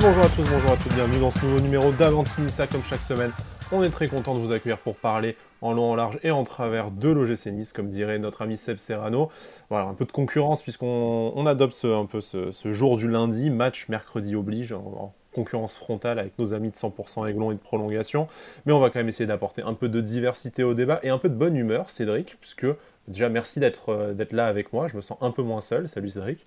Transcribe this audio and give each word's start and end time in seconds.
Bonjour 0.00 0.24
à 0.24 0.28
tous, 0.28 0.50
bonjour 0.50 0.72
à 0.72 0.76
toutes, 0.76 0.92
bienvenue 0.94 1.20
dans 1.20 1.30
ce 1.30 1.46
nouveau 1.46 1.60
numéro 1.60 1.92
d'Avantinissa 1.92 2.66
comme 2.66 2.82
chaque 2.82 3.04
semaine. 3.04 3.30
On 3.70 3.80
est 3.84 3.90
très 3.90 4.08
content 4.08 4.34
de 4.34 4.40
vous 4.40 4.50
accueillir 4.50 4.78
pour 4.78 4.96
parler 4.96 5.36
en 5.60 5.72
long, 5.72 5.92
en 5.92 5.94
large 5.94 6.18
et 6.24 6.32
en 6.32 6.42
travers 6.42 6.90
de 6.90 7.10
l'OGC 7.10 7.46
Nice, 7.52 7.72
comme 7.72 7.90
dirait 7.90 8.18
notre 8.18 8.42
ami 8.42 8.56
Seb 8.56 8.78
Serrano. 8.78 9.30
Voilà, 9.70 9.86
un 9.86 9.94
peu 9.94 10.04
de 10.04 10.10
concurrence 10.10 10.62
puisqu'on 10.62 11.32
on 11.36 11.46
adopte 11.46 11.84
un 11.84 12.06
peu 12.06 12.20
ce, 12.20 12.50
jour 12.72 12.96
du 12.96 13.08
lundi, 13.08 13.50
match 13.50 13.88
mercredi 13.88 14.34
oblige, 14.34 14.72
en, 14.72 15.14
concurrence 15.32 15.76
frontale 15.76 16.18
avec 16.18 16.36
nos 16.40 16.54
amis 16.54 16.70
de 16.70 16.76
100% 16.76 17.28
Aiglon 17.28 17.52
et 17.52 17.54
de 17.54 17.60
prolongation. 17.60 18.26
Mais 18.66 18.72
on 18.72 18.80
va 18.80 18.90
quand 18.90 18.98
même 18.98 19.08
essayer 19.08 19.26
d'apporter 19.26 19.62
un 19.62 19.74
peu 19.74 19.88
de 19.88 20.00
diversité 20.00 20.64
au 20.64 20.74
débat 20.74 20.98
et 21.04 21.10
un 21.10 21.18
peu 21.18 21.28
de 21.28 21.36
bonne 21.36 21.56
humeur, 21.56 21.88
Cédric, 21.88 22.36
puisque 22.40 22.66
déjà 23.06 23.28
merci 23.28 23.60
d'être 23.60 23.90
euh, 23.90 24.24
là 24.32 24.46
avec 24.46 24.72
moi, 24.72 24.88
je 24.88 24.96
me 24.96 25.00
sens 25.00 25.18
un 25.20 25.30
peu 25.30 25.42
moins 25.42 25.60
seul. 25.60 25.88
Salut 25.88 26.08
Cédric. 26.08 26.44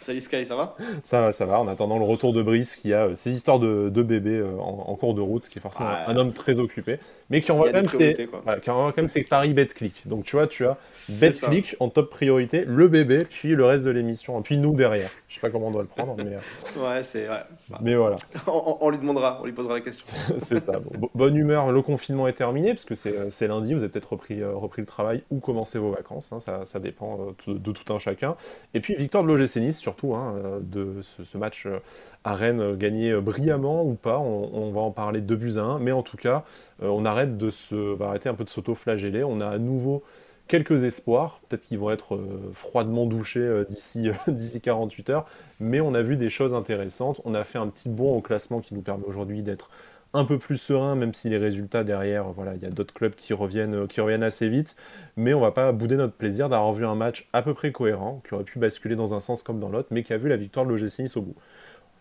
Salut 0.00 0.20
Sky, 0.20 0.44
ça 0.44 0.54
va? 0.54 0.76
Ça 1.02 1.20
va, 1.20 1.32
ça 1.32 1.44
va. 1.44 1.58
En 1.58 1.66
attendant 1.66 1.98
le 1.98 2.04
retour 2.04 2.32
de 2.32 2.40
Brice 2.40 2.76
qui 2.76 2.94
a 2.94 3.16
ses 3.16 3.30
euh, 3.30 3.32
histoires 3.32 3.58
de, 3.58 3.88
de 3.88 4.02
bébé 4.02 4.36
euh, 4.36 4.56
en, 4.58 4.94
cours 4.94 5.12
de 5.12 5.20
route, 5.20 5.48
qui 5.48 5.58
est 5.58 5.60
forcément 5.60 5.90
un 6.06 6.16
homme 6.16 6.32
très 6.32 6.60
occupé, 6.60 6.98
mais 7.30 7.40
qui 7.40 7.50
envoie, 7.50 7.72
quand 7.72 7.74
même, 7.74 7.88
ses, 7.88 8.14
qui 8.14 8.70
envoie 8.70 8.92
quand 8.92 8.96
même 8.98 9.08
ses 9.08 9.24
paris 9.24 9.52
BetClick. 9.52 10.06
Donc 10.06 10.24
tu 10.24 10.36
vois, 10.36 10.46
tu 10.46 10.64
as 10.64 10.76
BetClick 11.20 11.74
en 11.80 11.88
top 11.88 12.10
priorité, 12.10 12.64
le 12.64 12.86
bébé, 12.86 13.26
puis 13.28 13.48
le 13.48 13.64
reste 13.64 13.84
de 13.84 13.90
l'émission, 13.90 14.40
puis 14.40 14.56
nous 14.56 14.74
derrière. 14.74 15.10
Je 15.28 15.34
sais 15.34 15.40
pas 15.40 15.50
comment 15.50 15.68
on 15.68 15.70
doit 15.70 15.82
le 15.82 15.88
prendre, 15.88 16.16
mais. 16.16 16.34
Euh, 16.34 16.40
ouais, 16.88 17.02
c'est. 17.02 17.28
Ouais. 17.28 17.36
Mais 17.80 17.94
voilà. 17.94 18.16
on, 18.46 18.88
lui 18.88 18.98
demandera, 18.98 19.38
on 19.42 19.44
lui 19.44 19.52
posera 19.52 19.74
la 19.74 19.80
question. 19.80 20.16
c'est 20.38 20.60
ça. 20.60 20.72
bonne 21.14 21.36
humeur, 21.36 21.70
le 21.70 21.82
confinement 21.82 22.26
est 22.28 22.32
terminé, 22.32 22.70
parce 22.70 22.84
que 22.84 22.94
c'est 22.94 23.46
lundi, 23.46 23.74
vous 23.74 23.82
avez 23.82 23.90
peut-être 23.90 24.12
repris, 24.12 24.42
repris 24.42 24.82
le 24.82 24.86
travail 24.86 25.22
ou 25.30 25.40
commencé 25.40 25.78
vos 25.78 25.90
vacances, 25.90 26.32
hein, 26.32 26.40
ça, 26.40 26.64
ça, 26.64 26.80
dépend 26.80 27.34
de, 27.46 27.58
de, 27.58 27.72
tout 27.72 27.92
un 27.92 27.98
chacun. 27.98 28.36
Et 28.74 28.80
puis 28.80 28.94
victoire 28.94 29.22
de 29.24 29.28
l'OGC 29.28 29.56
Nice, 29.56 29.78
surtout, 29.78 30.14
hein, 30.14 30.34
euh, 30.44 30.58
de 30.60 31.00
ce, 31.02 31.38
match 31.38 31.66
euh, 31.66 31.78
à 32.24 32.34
Rennes 32.34 32.60
euh, 32.60 32.76
gagné 32.76 33.14
brillamment 33.20 33.84
ou 33.84 33.94
pas, 33.94 34.18
on, 34.18 34.70
va 34.72 34.80
en 34.80 34.90
parler 34.90 35.20
de 35.20 35.34
buts 35.34 35.56
à 35.56 35.62
1, 35.62 35.78
mais 35.78 35.92
en 35.92 36.02
tout 36.02 36.16
cas, 36.16 36.44
on 36.80 37.04
arrête 37.04 37.38
de 37.38 37.50
se, 37.50 37.74
va 37.74 38.08
arrêter 38.08 38.28
un 38.28 38.34
peu 38.34 38.44
de 38.44 38.50
s'auto-flageller, 38.50 39.24
on 39.24 39.40
a 39.40 39.48
à 39.48 39.58
nouveau 39.58 40.02
quelques 40.48 40.84
espoirs, 40.84 41.40
peut-être 41.48 41.62
qu'ils 41.62 41.78
vont 41.78 41.90
être 41.90 42.18
froidement 42.52 43.06
douchés 43.06 43.64
d'ici 43.68 44.10
d'ici 44.28 44.60
48 44.60 45.10
heures, 45.10 45.26
mais 45.60 45.80
on 45.80 45.94
a 45.94 46.02
vu 46.02 46.16
des 46.16 46.30
choses 46.30 46.54
intéressantes, 46.54 47.20
on 47.24 47.34
a 47.34 47.44
fait 47.44 47.58
un 47.58 47.68
petit 47.68 47.88
bond 47.88 48.16
au 48.16 48.20
classement 48.20 48.60
qui 48.60 48.74
nous 48.74 48.82
permet 48.82 49.04
aujourd'hui 49.04 49.42
d'être 49.42 49.70
un 50.14 50.24
peu 50.24 50.38
plus 50.38 50.56
serein, 50.56 50.94
même 50.94 51.12
si 51.12 51.28
les 51.28 51.36
résultats 51.36 51.84
derrière, 51.84 52.24
voilà, 52.32 52.54
il 52.54 52.62
y 52.62 52.66
a 52.66 52.70
d'autres 52.70 52.94
clubs 52.94 53.14
qui 53.14 53.34
reviennent, 53.34 53.74
euh, 53.74 53.86
qui 53.86 54.00
reviennent 54.00 54.22
assez 54.22 54.48
vite. 54.48 54.76
Mais 55.16 55.34
on 55.34 55.40
va 55.40 55.50
pas 55.50 55.70
bouder 55.72 55.96
notre 55.96 56.14
plaisir 56.14 56.48
d'avoir 56.48 56.72
vu 56.72 56.86
un 56.86 56.94
match 56.94 57.28
à 57.32 57.42
peu 57.42 57.54
près 57.54 57.72
cohérent, 57.72 58.22
qui 58.26 58.34
aurait 58.34 58.44
pu 58.44 58.58
basculer 58.58 58.96
dans 58.96 59.14
un 59.14 59.20
sens 59.20 59.42
comme 59.42 59.60
dans 59.60 59.68
l'autre, 59.68 59.88
mais 59.90 60.02
qui 60.02 60.12
a 60.12 60.18
vu 60.18 60.28
la 60.28 60.36
victoire 60.36 60.64
de 60.64 60.70
l'OGC 60.70 61.00
Nice 61.00 61.16
au 61.16 61.22
bout. 61.22 61.36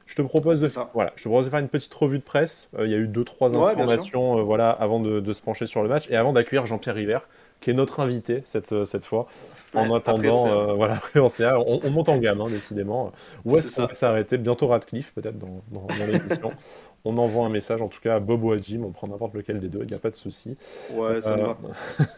Je 0.06 0.16
te 0.16 0.22
propose 0.22 0.62
de, 0.62 0.70
voilà, 0.94 1.12
je 1.18 1.24
te 1.24 1.28
propose 1.28 1.46
de 1.46 1.50
faire 1.50 1.60
une 1.60 1.68
petite 1.68 1.94
revue 1.94 2.20
de 2.20 2.24
presse. 2.24 2.70
Euh, 2.80 2.86
il 2.86 2.92
y 2.92 2.96
a 2.96 2.98
eu 2.98 3.08
deux 3.08 3.26
trois 3.26 3.54
informations, 3.54 4.40
euh, 4.40 4.42
voilà, 4.42 4.70
avant 4.70 5.02
de, 5.02 5.34
se 5.34 5.42
pencher 5.42 5.66
sur 5.66 5.84
le 5.84 5.90
match 5.90 6.10
et 6.10 6.16
avant 6.16 6.32
d'accueillir 6.32 6.66
Jean-Pierre 6.66 6.96
River, 6.96 7.20
qui 7.62 7.72
est 7.72 7.74
notre 7.74 8.00
invité 8.00 8.42
cette, 8.46 8.86
cette 8.86 9.06
fois. 9.06 9.28
en 9.74 9.94
attendant, 9.94 10.76
voilà, 10.76 11.02
on, 11.16 11.80
on, 11.84 11.90
monte 11.90 12.10
en 12.10 12.18
gamme, 12.18 12.42
hein, 12.42 12.50
décidément. 12.50 13.12
Où 13.46 13.58
est-ce 13.58 13.76
qu'on 13.76 13.88
va 13.88 13.94
s'arrêter? 13.94 14.38
Bientôt 14.38 14.68
Radcliffe, 14.68 15.14
peut-être 15.14 15.38
dans, 15.38 15.62
dans, 15.72 15.88
dans 15.88 16.06
l'émission. 16.06 16.52
on 17.08 17.18
envoie 17.18 17.46
un 17.46 17.50
message, 17.50 17.82
en 17.82 17.88
tout 17.88 18.02
cas 18.02 18.16
à 18.16 18.20
Bob 18.20 18.44
ou 18.44 18.52
à 18.52 18.58
Jim, 18.58 18.82
on 18.86 18.92
prend 18.92 19.08
n'importe 19.08 19.34
lequel 19.34 19.60
des 19.60 19.70
deux, 19.70 19.80
il 19.82 19.88
n'y 19.88 19.94
a 19.94 20.00
pas 20.00 20.10
de 20.10 20.16
souci. 20.16 20.58
Ouais, 20.94 21.22
ça 21.22 21.36
va. 21.36 21.58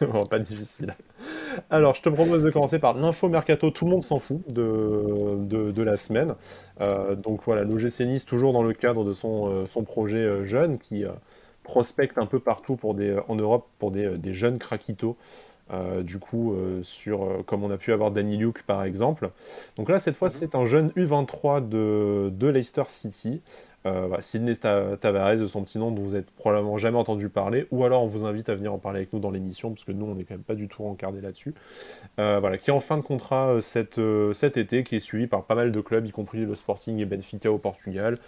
bon, 0.00 0.26
pas 0.26 0.38
difficile. 0.38 0.96
Alors, 1.70 1.94
je 1.94 2.02
te 2.02 2.08
propose 2.08 2.42
de 2.42 2.50
commencer 2.50 2.78
par 2.78 2.94
l'info 2.94 3.28
mercato, 3.28 3.70
tout 3.70 3.84
le 3.84 3.92
monde 3.92 4.02
s'en 4.02 4.18
fout 4.18 4.40
de, 4.48 5.38
de, 5.44 5.82
la 5.82 5.96
semaine. 5.96 6.34
Euh, 6.80 7.14
donc 7.14 7.42
voilà, 7.44 7.62
l'OGC 7.62 8.00
Nice, 8.00 8.24
toujours 8.24 8.52
dans 8.52 8.62
le 8.62 8.72
cadre 8.72 9.04
de 9.04 9.12
son, 9.12 9.48
euh, 9.48 9.66
son 9.68 9.84
projet 9.84 10.18
euh, 10.18 10.44
jeune, 10.44 10.78
qui 10.78 11.04
prospecte 11.70 12.18
un 12.18 12.26
peu 12.26 12.40
partout 12.40 12.76
pour 12.76 12.94
des, 12.94 13.16
en 13.28 13.36
Europe 13.36 13.66
pour 13.78 13.90
des, 13.90 14.18
des 14.18 14.34
jeunes 14.34 14.58
craquitos. 14.58 15.16
du 16.02 16.18
coup, 16.18 16.56
sur, 16.82 17.44
comme 17.46 17.62
on 17.62 17.70
a 17.70 17.78
pu 17.78 17.92
avoir 17.92 18.10
Danny 18.10 18.36
Luke 18.36 18.64
par 18.66 18.82
exemple. 18.82 19.30
Donc 19.76 19.88
là, 19.88 20.00
cette 20.00 20.16
fois, 20.16 20.28
mhm. 20.28 20.34
c'est 20.34 20.54
un 20.56 20.64
jeune 20.64 20.88
U23 20.96 21.68
de, 21.68 22.32
de 22.34 22.48
Leicester 22.48 22.82
City, 22.88 23.40
euh, 23.86 24.14
Sidney 24.20 24.56
Tavares, 24.56 25.38
de 25.38 25.46
son 25.46 25.62
petit 25.62 25.78
nom, 25.78 25.90
dont 25.90 26.02
vous 26.02 26.10
n'avez 26.10 26.24
probablement 26.36 26.76
jamais 26.76 26.98
entendu 26.98 27.30
parler, 27.30 27.66
ou 27.70 27.84
alors 27.84 28.02
on 28.02 28.06
vous 28.06 28.24
invite 28.24 28.48
à 28.50 28.54
venir 28.54 28.74
en 28.74 28.78
parler 28.78 28.98
avec 28.98 29.12
nous 29.12 29.20
dans 29.20 29.30
l'émission, 29.30 29.70
parce 29.70 29.84
que 29.84 29.92
nous, 29.92 30.04
on 30.04 30.14
n'est 30.14 30.24
quand 30.24 30.34
même 30.34 30.42
pas 30.42 30.54
du 30.54 30.68
tout 30.68 30.84
encardé 30.84 31.20
là-dessus. 31.22 31.54
Euh, 32.18 32.38
voilà, 32.40 32.58
qui 32.58 32.70
est 32.70 32.74
en 32.74 32.80
fin 32.80 32.98
de 32.98 33.02
contrat 33.02 33.54
euh, 33.54 33.60
cet, 33.60 33.98
cet, 34.34 34.56
été, 34.58 34.84
qui 34.84 34.96
est 34.96 35.00
suivi 35.00 35.26
par 35.26 35.44
pas 35.44 35.54
mal 35.54 35.72
de 35.72 35.80
clubs, 35.80 36.04
y 36.04 36.10
compris 36.10 36.44
le 36.44 36.54
Sporting 36.54 36.98
et 36.98 37.06
Benfica 37.06 37.50
au 37.50 37.58
Portugal, 37.58 38.18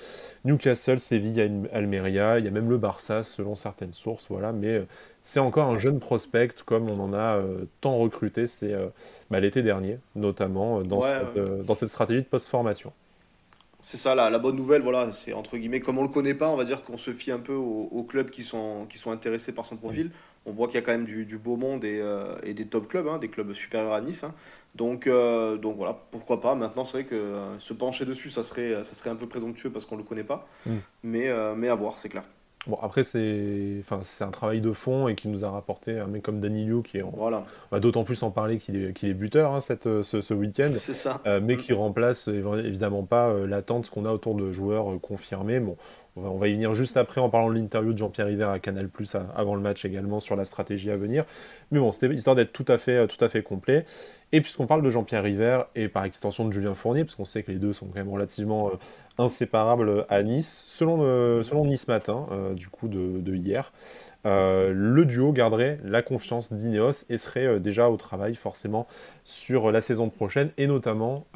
Newcastle, 0.45 0.99
Séville, 0.99 1.69
Almeria, 1.73 2.39
il 2.39 2.45
y 2.47 2.49
a 2.49 2.51
même 2.51 2.71
le 2.71 2.79
Barça, 2.79 3.23
selon 3.23 3.55
certaines 3.55 3.93
sources, 3.93 4.29
voilà, 4.31 4.53
mais 4.53 4.83
c'est 5.23 5.41
encore 5.41 5.69
un 5.69 5.79
jeune 5.79 6.01
prospect, 6.01 6.63
comme 6.65 6.89
on 6.89 6.99
en 6.99 7.13
a 7.13 7.41
tant 7.81 7.97
recruté 7.99 8.47
c'est 8.47 8.75
bah, 9.31 9.39
l'été 9.39 9.63
dernier, 9.63 9.99
notamment 10.17 10.83
dans, 10.83 11.01
cette, 11.03 11.65
dans 11.67 11.75
cette 11.75 11.91
stratégie 11.91 12.23
de 12.23 12.27
post-formation. 12.27 12.93
C'est 13.85 13.97
ça, 13.97 14.15
la, 14.15 14.31
la, 14.31 14.39
bonne 14.39 14.55
nouvelle, 14.55 14.81
voilà, 14.81 15.13
c'est 15.13 15.33
entre 15.33 15.57
guillemets, 15.57 15.81
comme 15.81 15.99
on 15.99 16.03
le 16.03 16.09
connaît 16.09 16.35
pas, 16.35 16.49
on 16.49 16.57
va 16.57 16.65
dire 16.65 16.85
qu'on 16.85 16.97
se 16.97 17.13
fie 17.13 17.33
un 17.33 17.41
peu 17.41 17.53
aux, 17.53 18.07
clubs 18.09 18.31
qui 18.31 18.45
sont, 18.45 18.87
qui 18.89 18.97
sont 18.97 19.11
intéressés 19.11 19.53
par 19.53 19.67
son 19.67 19.77
profil. 19.77 20.13
On 20.47 20.53
voit 20.53 20.69
qu'il 20.69 20.77
y 20.77 20.79
a 20.79 20.83
quand 20.83 20.93
même 20.93 21.05
du, 21.05 21.25
du 21.25 21.37
beau 21.37 21.57
monde 21.57 21.85
et, 21.85 21.99
euh, 22.01 22.37
et, 22.45 22.55
des 22.55 22.67
top 22.67 22.87
clubs, 22.89 23.09
hein, 23.09 23.19
des 23.19 23.29
clubs 23.29 23.53
supérieurs 23.53 23.93
à 23.93 24.01
Nice. 24.01 24.23
Hein. 24.23 24.35
Donc, 24.77 25.09
euh, 25.09 25.57
donc 25.57 25.77
voilà, 25.77 25.99
pourquoi 26.13 26.41
pas. 26.41 26.55
Maintenant, 26.55 26.85
c'est 26.85 26.99
vrai 26.99 27.05
que 27.05 27.15
euh, 27.17 27.59
se 27.59 27.73
pencher 27.73 28.05
dessus, 28.05 28.31
ça 28.31 28.45
serait, 28.45 28.83
ça 28.85 28.95
serait 28.95 29.11
un 29.11 29.17
peu 29.17 29.27
présomptueux 29.27 29.71
parce 29.71 29.85
qu'on 29.85 29.97
le 29.97 30.05
connaît 30.05 30.25
pas. 30.25 30.49
Mais, 31.03 31.29
mais 31.57 31.69
à 31.69 31.75
voir, 31.75 31.99
c'est 31.99 32.09
clair. 32.09 32.25
Bon, 32.69 32.79
après, 32.81 33.03
c'est 33.03 33.79
enfin, 33.81 34.01
un 34.25 34.31
travail 34.31 34.61
de 34.61 34.73
fond 34.73 35.09
et 35.09 35.17
qui 35.17 35.27
nous 35.27 35.45
a 35.45 35.51
rapporté 35.51 35.99
un 35.99 36.07
mec 36.07 36.23
comme 36.23 36.41
Danilo, 36.41 36.83
qui 36.83 36.99
est. 36.99 37.05
Voilà. 37.15 37.45
On 37.71 37.77
va 37.77 37.81
d'autant 37.81 38.05
plus 38.05 38.23
en 38.23 38.31
parler 38.31 38.59
qu'il 38.59 38.77
est, 38.77 39.05
est 39.05 39.15
buteur 39.15 39.53
hein, 39.53 39.61
cette, 39.61 40.03
ce, 40.03 40.21
ce 40.21 40.35
week-end. 40.35 40.71
C'est 40.73 40.93
ça. 40.93 41.21
Euh, 41.27 41.41
mais 41.43 41.57
qui 41.57 41.73
remplace 41.73 42.29
évidemment 42.29 43.03
pas 43.03 43.31
euh, 43.31 43.47
l'attente 43.49 43.91
qu'on 43.91 44.05
a 44.05 44.13
autour 44.13 44.37
de 44.37 44.53
joueurs 44.53 44.93
euh, 44.93 44.99
confirmés. 44.99 45.59
Bon, 45.59 45.77
on 46.15 46.37
va, 46.37 46.47
y 46.47 46.55
venir 46.55 46.75
juste 46.75 46.97
après 46.97 47.21
en 47.21 47.31
parlant 47.31 47.49
de 47.49 47.55
l'interview 47.55 47.93
de 47.93 47.99
Jean-Pierre 47.99 48.31
Hiver 48.31 48.51
à 48.51 48.61
Canal 48.61 48.89
Plus 48.89 49.17
avant 49.35 49.57
le 49.57 49.61
match 49.61 49.85
également 49.85 50.21
sur 50.21 50.37
la 50.37 50.45
stratégie 50.45 50.91
à 50.91 50.97
venir. 50.97 51.25
Mais 51.73 51.81
bon, 51.81 51.91
c'était 51.91 52.15
histoire 52.15 52.37
d'être 52.37 52.53
tout 52.53 52.67
à 52.69 52.79
fait, 52.79 53.09
tout 53.09 53.25
à 53.25 53.29
fait 53.29 53.43
complet. 53.43 53.85
Et 54.31 54.41
puisqu'on 54.41 54.67
parle 54.67 54.83
de 54.83 54.91
Jean-Pierre 54.91 55.23
River 55.25 55.63
et 55.75 55.89
par 55.89 56.05
extension 56.05 56.47
de 56.47 56.53
Julien 56.53 56.75
Fournier, 56.75 57.05
parce 57.05 57.17
qu'on 57.17 57.25
sait 57.25 57.43
que 57.43 57.51
les 57.51 57.59
deux 57.59 57.73
sont 57.73 57.87
quand 57.87 57.97
même 57.97 58.11
relativement 58.11 58.71
inséparables 59.19 60.07
à 60.09 60.23
Nice, 60.23 60.65
selon, 60.69 61.65
Nice 61.65 61.89
Matin, 61.89 62.27
euh, 62.31 62.55
du 62.55 62.69
coup 62.69 62.89
de 62.89 63.35
hier, 63.35 63.73
euh, 64.25 64.73
le 64.73 65.05
duo 65.05 65.33
garderait 65.33 65.81
la 65.83 66.01
confiance 66.01 66.53
d'Ineos 66.53 67.07
et 67.11 67.19
serait 67.19 67.45
euh, 67.45 67.59
déjà 67.59 67.91
au 67.91 67.97
travail 67.97 68.37
forcément 68.37 68.87
sur 69.25 69.73
la 69.73 69.81
saison 69.81 70.11
prochaine 70.11 70.51
et 70.59 70.69
notamment 70.69 71.27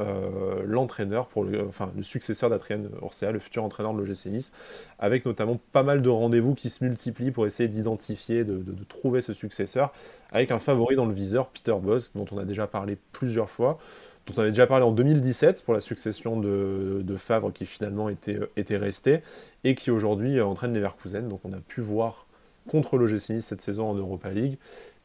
l'entraîneur 0.64 1.26
pour 1.26 1.44
le, 1.44 1.66
enfin, 1.66 1.90
le 1.96 2.02
successeur 2.02 2.50
d'Adrien 2.50 2.80
Orcea, 3.00 3.32
le 3.32 3.38
futur 3.38 3.64
entraîneur 3.64 3.94
de 3.94 4.02
l'OGC 4.02 4.26
Nice, 4.26 4.52
avec 4.98 5.24
notamment 5.24 5.58
pas 5.72 5.82
mal 5.82 6.02
de 6.02 6.08
rendez-vous 6.08 6.54
qui 6.54 6.68
se 6.68 6.84
multiplient 6.84 7.30
pour 7.30 7.46
essayer 7.46 7.68
d'identifier, 7.68 8.44
de, 8.44 8.62
trouver 8.88 9.20
ce 9.20 9.32
successeur, 9.32 9.92
avec 10.30 10.50
un 10.50 10.58
favori 10.58 10.96
dans 10.96 11.06
le 11.06 11.14
viseur, 11.14 11.48
Peter 11.48 11.74
Boss, 11.80 12.12
dont 12.14 12.26
on 12.32 12.38
a 12.38 12.44
déjà 12.44 12.66
parlé 12.66 12.96
plusieurs 13.12 13.50
fois 13.50 13.78
dont 14.26 14.34
on 14.36 14.40
avait 14.40 14.50
déjà 14.50 14.66
parlé 14.66 14.84
en 14.84 14.92
2017 14.92 15.64
pour 15.64 15.74
la 15.74 15.80
succession 15.80 16.38
de, 16.38 17.16
Favre 17.16 17.52
qui 17.52 17.64
finalement 17.64 18.08
était, 18.08 18.38
était 18.56 18.76
resté 18.76 19.20
et 19.64 19.74
qui 19.74 19.90
aujourd'hui 19.90 20.40
entraîne 20.40 20.72
les 20.72 20.80
Leverkusen. 20.80 21.28
Donc 21.28 21.40
on 21.44 21.52
a 21.52 21.58
pu 21.58 21.80
voir 21.80 22.26
contre 22.68 22.98
l'OGC 22.98 23.30
Nice 23.30 23.46
cette 23.46 23.62
saison 23.62 23.88
en 23.90 23.94
Europa 23.94 24.30
League, 24.30 24.58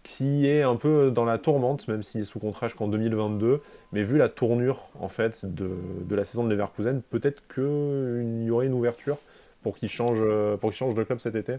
qui 0.03 0.47
est 0.47 0.63
un 0.63 0.75
peu 0.75 1.11
dans 1.11 1.25
la 1.25 1.37
tourmente, 1.37 1.87
même 1.87 2.03
s'il 2.03 2.21
est 2.21 2.25
sous 2.25 2.39
contrat 2.39 2.67
jusqu'en 2.67 2.87
2022. 2.87 3.61
Mais 3.91 4.03
vu 4.03 4.17
la 4.17 4.29
tournure 4.29 4.89
en 4.99 5.09
fait 5.09 5.45
de, 5.45 5.69
la 6.09 6.25
saison 6.25 6.43
de 6.43 6.49
Leverkusen, 6.49 7.01
peut-être 7.09 7.43
qu'il 7.53 8.43
y 8.43 8.51
aurait 8.51 8.65
une 8.65 8.73
ouverture 8.73 9.17
pour 9.63 9.75
qu'il 9.75 9.89
change, 9.89 10.19
de 10.19 11.03
club 11.03 11.19
cet 11.19 11.35
été. 11.35 11.57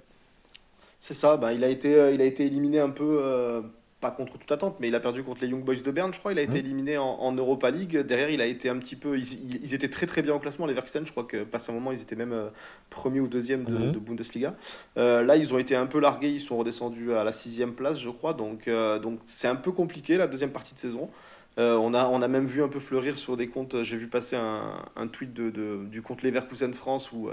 C'est 1.00 1.14
ça, 1.14 1.37
bah, 1.37 1.52
il, 1.52 1.64
a 1.64 1.69
été, 1.69 1.94
euh, 1.94 2.10
éliminé 2.10 2.78
un 2.78 2.90
peu 2.90 3.20
euh, 3.22 3.60
pas 4.02 4.10
contre 4.10 4.37
toute 4.37 4.50
attente, 4.50 4.78
mais 4.81 4.88
il 4.88 4.94
a 4.96 5.00
perdu 5.00 5.22
contre 5.22 5.43
les 5.43 5.49
Young 5.49 5.62
Boys 5.62 5.76
de 5.76 5.90
Berne, 5.93 6.12
je 6.12 6.19
crois. 6.19 6.32
Il 6.32 6.38
a 6.38 6.43
été 6.43 6.56
mmh. 6.56 6.66
éliminé 6.66 6.99
en, 6.99 7.32
Europa 7.32 7.70
League. 7.70 7.96
Derrière, 7.99 8.31
il 8.31 8.40
a 8.40 8.46
été 8.46 8.69
un 8.69 8.76
petit 8.76 8.96
peu. 8.96 9.16
Ils, 9.16 9.75
étaient 9.75 9.88
très 9.88 10.06
très 10.06 10.22
bien 10.22 10.34
au 10.34 10.40
classement, 10.40 10.66
les 10.66 10.75
Verkusen. 10.75 11.06
Je 11.06 11.12
crois 11.12 11.22
que 11.22 11.44
passé 11.44 11.70
un 11.70 11.75
moment, 11.76 11.93
ils 11.93 12.02
étaient 12.02 12.16
même 12.16 12.32
euh, 12.32 12.49
premier 12.90 13.20
ou 13.20 13.28
deuxième 13.28 13.64
de, 13.64 13.72
mmh. 13.72 14.00
Bundesliga. 14.00 14.54
Euh, 14.99 15.22
là, 15.22 15.37
ils 15.37 15.54
ont 15.54 15.58
été 15.58 15.76
un 15.76 15.87
peu 15.87 16.00
largués. 16.00 16.31
Ils 16.31 16.40
sont 16.40 16.58
redescendus 16.58 17.14
à 17.14 17.22
la 17.22 17.31
sixième 17.31 17.75
place, 17.75 18.00
je 18.00 18.10
crois. 18.10 18.34
Donc, 18.34 18.66
euh, 18.66 18.99
donc 18.99 19.20
c'est 19.25 19.49
un 19.49 19.56
peu 19.56 19.70
compliqué 19.70 20.16
la 20.16 20.26
deuxième 20.26 20.50
partie 20.50 20.75
de 20.75 20.81
saison. 20.81 21.08
on, 21.56 21.94
a, 21.94 22.08
on 22.08 22.22
a 22.22 22.28
même 22.28 22.46
vu 22.46 22.60
un 22.60 22.69
peu 22.69 22.81
fleurir 22.81 23.16
sur 23.16 23.37
des 23.37 23.46
comptes. 23.46 23.84
J'ai 23.84 23.96
vu 23.96 24.08
passer 24.08 24.34
un, 24.34 24.82
un 24.96 25.06
tweet 25.06 25.32
de, 25.32 25.50
de, 25.50 25.84
du 25.87 26.02
compte 26.02 26.22
Leverkusen 26.22 26.75
France 26.75 27.12
où, 27.12 27.31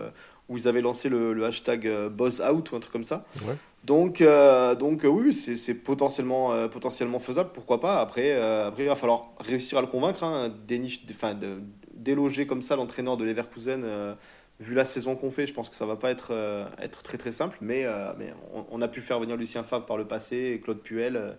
où 0.49 0.57
ils 0.57 0.67
avaient 0.67 0.81
lancé 0.81 1.09
le, 1.09 1.33
le 1.33 1.45
hashtag 1.45 1.87
Buzz 2.09 2.41
Out 2.41 2.71
ou 2.71 2.75
un 2.75 2.79
truc 2.79 2.91
comme 2.91 3.03
ça. 3.03 3.23
Ouais. 3.47 3.55
Donc, 3.83 4.21
euh, 4.21 4.75
donc 4.75 5.05
euh, 5.05 5.07
oui, 5.07 5.33
c'est 5.33 5.73
potentiellement, 5.73 6.51
euh, 6.51 6.67
potentiellement 6.67 7.19
faisable, 7.19 7.51
pourquoi 7.53 7.79
pas. 7.79 8.01
Après, 8.01 8.33
après, 8.33 8.83
il 8.83 8.89
va 8.89 8.95
falloir 8.95 9.31
réussir 9.39 9.77
à 9.77 9.81
le 9.81 9.87
convaincre. 9.87 10.23
Hein, 10.23 10.49
de, 10.67 11.61
déloger 11.93 12.47
comme 12.47 12.61
ça 12.61 12.77
l'entraîneur 12.77 13.17
de 13.17 13.25
Leverkusen 13.25 14.15
vu 14.61 14.73
la 14.73 14.85
saison 14.85 15.15
qu'on 15.15 15.31
fait, 15.31 15.45
je 15.45 15.53
pense 15.53 15.69
que 15.69 15.75
ça 15.75 15.85
va 15.85 15.97
pas 15.97 16.11
être, 16.11 16.33
être 16.81 17.03
très 17.03 17.17
très 17.17 17.33
simple, 17.33 17.57
mais, 17.59 17.85
mais 18.17 18.33
on, 18.71 18.81
a 18.81 18.87
pu 18.87 19.01
faire 19.01 19.19
venir 19.19 19.35
Lucien 19.35 19.63
Favre 19.63 19.85
par 19.85 19.97
le 19.97 20.05
passé 20.05 20.53
et 20.53 20.61
Claude 20.61 20.79
Puel. 20.79 21.37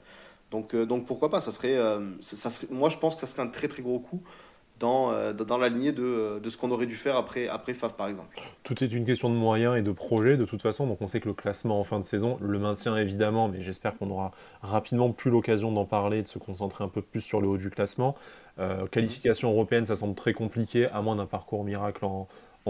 donc, 0.51 0.77
donc 0.77 1.06
pourquoi 1.06 1.31
pas 1.31 1.41
ça 1.41 1.51
serait, 1.51 1.79
ça 2.21 2.51
serait, 2.51 2.67
Moi 2.71 2.91
je 2.91 2.99
pense 2.99 3.15
que 3.15 3.23
ça 3.23 3.27
serait 3.27 3.43
un 3.43 3.47
très 3.47 3.69
très 3.69 3.83
gros 3.83 4.01
coup 4.01 4.23
dans, 4.81 5.12
euh, 5.12 5.32
dans 5.32 5.59
la 5.59 5.69
lignée 5.69 5.93
de, 5.93 6.41
de 6.43 6.49
ce 6.50 6.56
qu'on 6.56 6.71
aurait 6.71 6.87
dû 6.87 6.97
faire 6.97 7.17
après, 7.17 7.49
FAF 7.73 7.97
par 7.97 8.09
exemple. 8.09 8.41
Tout 8.65 8.82
est 8.82 8.88
une 8.88 9.05
question 9.05 9.29
de 9.29 9.35
moyens 9.35 9.79
et 9.79 9.82
de 9.82 9.93
projets 9.93 10.37
de 10.37 10.44
toute 10.44 10.62
façon, 10.62 10.87
donc 10.87 11.00
on 11.00 11.06
sait 11.06 11.21
que 11.21 11.29
le 11.29 11.35
classement 11.35 11.79
en 11.79 11.85
fin 11.85 12.00
de 12.00 12.06
saison, 12.06 12.38
le 12.41 12.59
maintien 12.59 12.97
évidemment, 12.97 13.49
mais 13.49 13.62
j'espère 13.62 13.97
qu'on 13.97 14.11
aura 14.11 14.32
rapidement 14.62 15.12
plus 15.12 15.31
l'occasion 15.31 15.71
d'en 15.71 15.85
parler, 15.85 16.23
de 16.23 16.29
se 16.29 16.38
concentrer 16.38 16.82
un 16.82 16.88
peu 16.88 17.03
plus 17.03 17.21
sur 17.21 17.41
le 17.41 17.47
haut 17.47 17.59
du 17.59 17.71
classement. 17.71 18.17
Euh, 18.59 18.87
qualification 18.87 19.50
européenne, 19.50 19.87
ça 19.87 19.97
semble 19.97 20.15
très 20.15 20.32
compliqué, 20.32 20.87
à 20.87 21.03
moins 21.03 21.17
d'un 21.17 21.27
parcours 21.27 21.62
miracle 21.62 22.05
en 22.05 22.27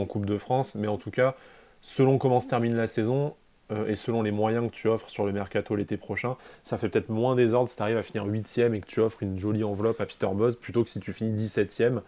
Coupe 0.07 0.27
de 0.27 0.37
France, 0.37 0.75
mais 0.75 0.89
en 0.89 0.99
tout 0.99 1.11
cas, 1.11 1.35
selon 1.81 2.19
comment 2.19 2.41
se 2.41 2.49
termine 2.49 2.75
la 2.75 2.87
saison, 2.87 3.35
euh, 3.71 3.89
et 3.89 3.97
selon 3.97 4.23
les 4.23 4.31
moyens 4.31 4.69
que 4.71 4.75
tu 4.75 4.89
offres 4.89 5.09
sur 5.09 5.25
le 5.25 5.33
mercato 5.33 5.75
l'été 5.77 5.97
prochain, 5.97 6.37
ça 6.65 6.79
fait 6.79 6.89
peut-être 6.89 7.09
moins 7.09 7.35
désordre 7.37 7.69
si 7.69 7.77
tu 7.77 7.83
arrives 7.83 7.97
à 7.97 8.03
finir 8.03 8.25
8 8.27 8.59
et 8.59 8.81
que 8.81 8.87
tu 8.87 9.01
offres 9.01 9.23
une 9.23 9.39
jolie 9.39 9.65
enveloppe 9.65 10.01
à 10.01 10.07
Peter 10.07 10.29
Boss 10.33 10.57
plutôt 10.57 10.85
que 10.85 10.91
si 10.91 11.01
tu 11.01 11.13
finis 11.13 11.37
17ème 11.37 12.01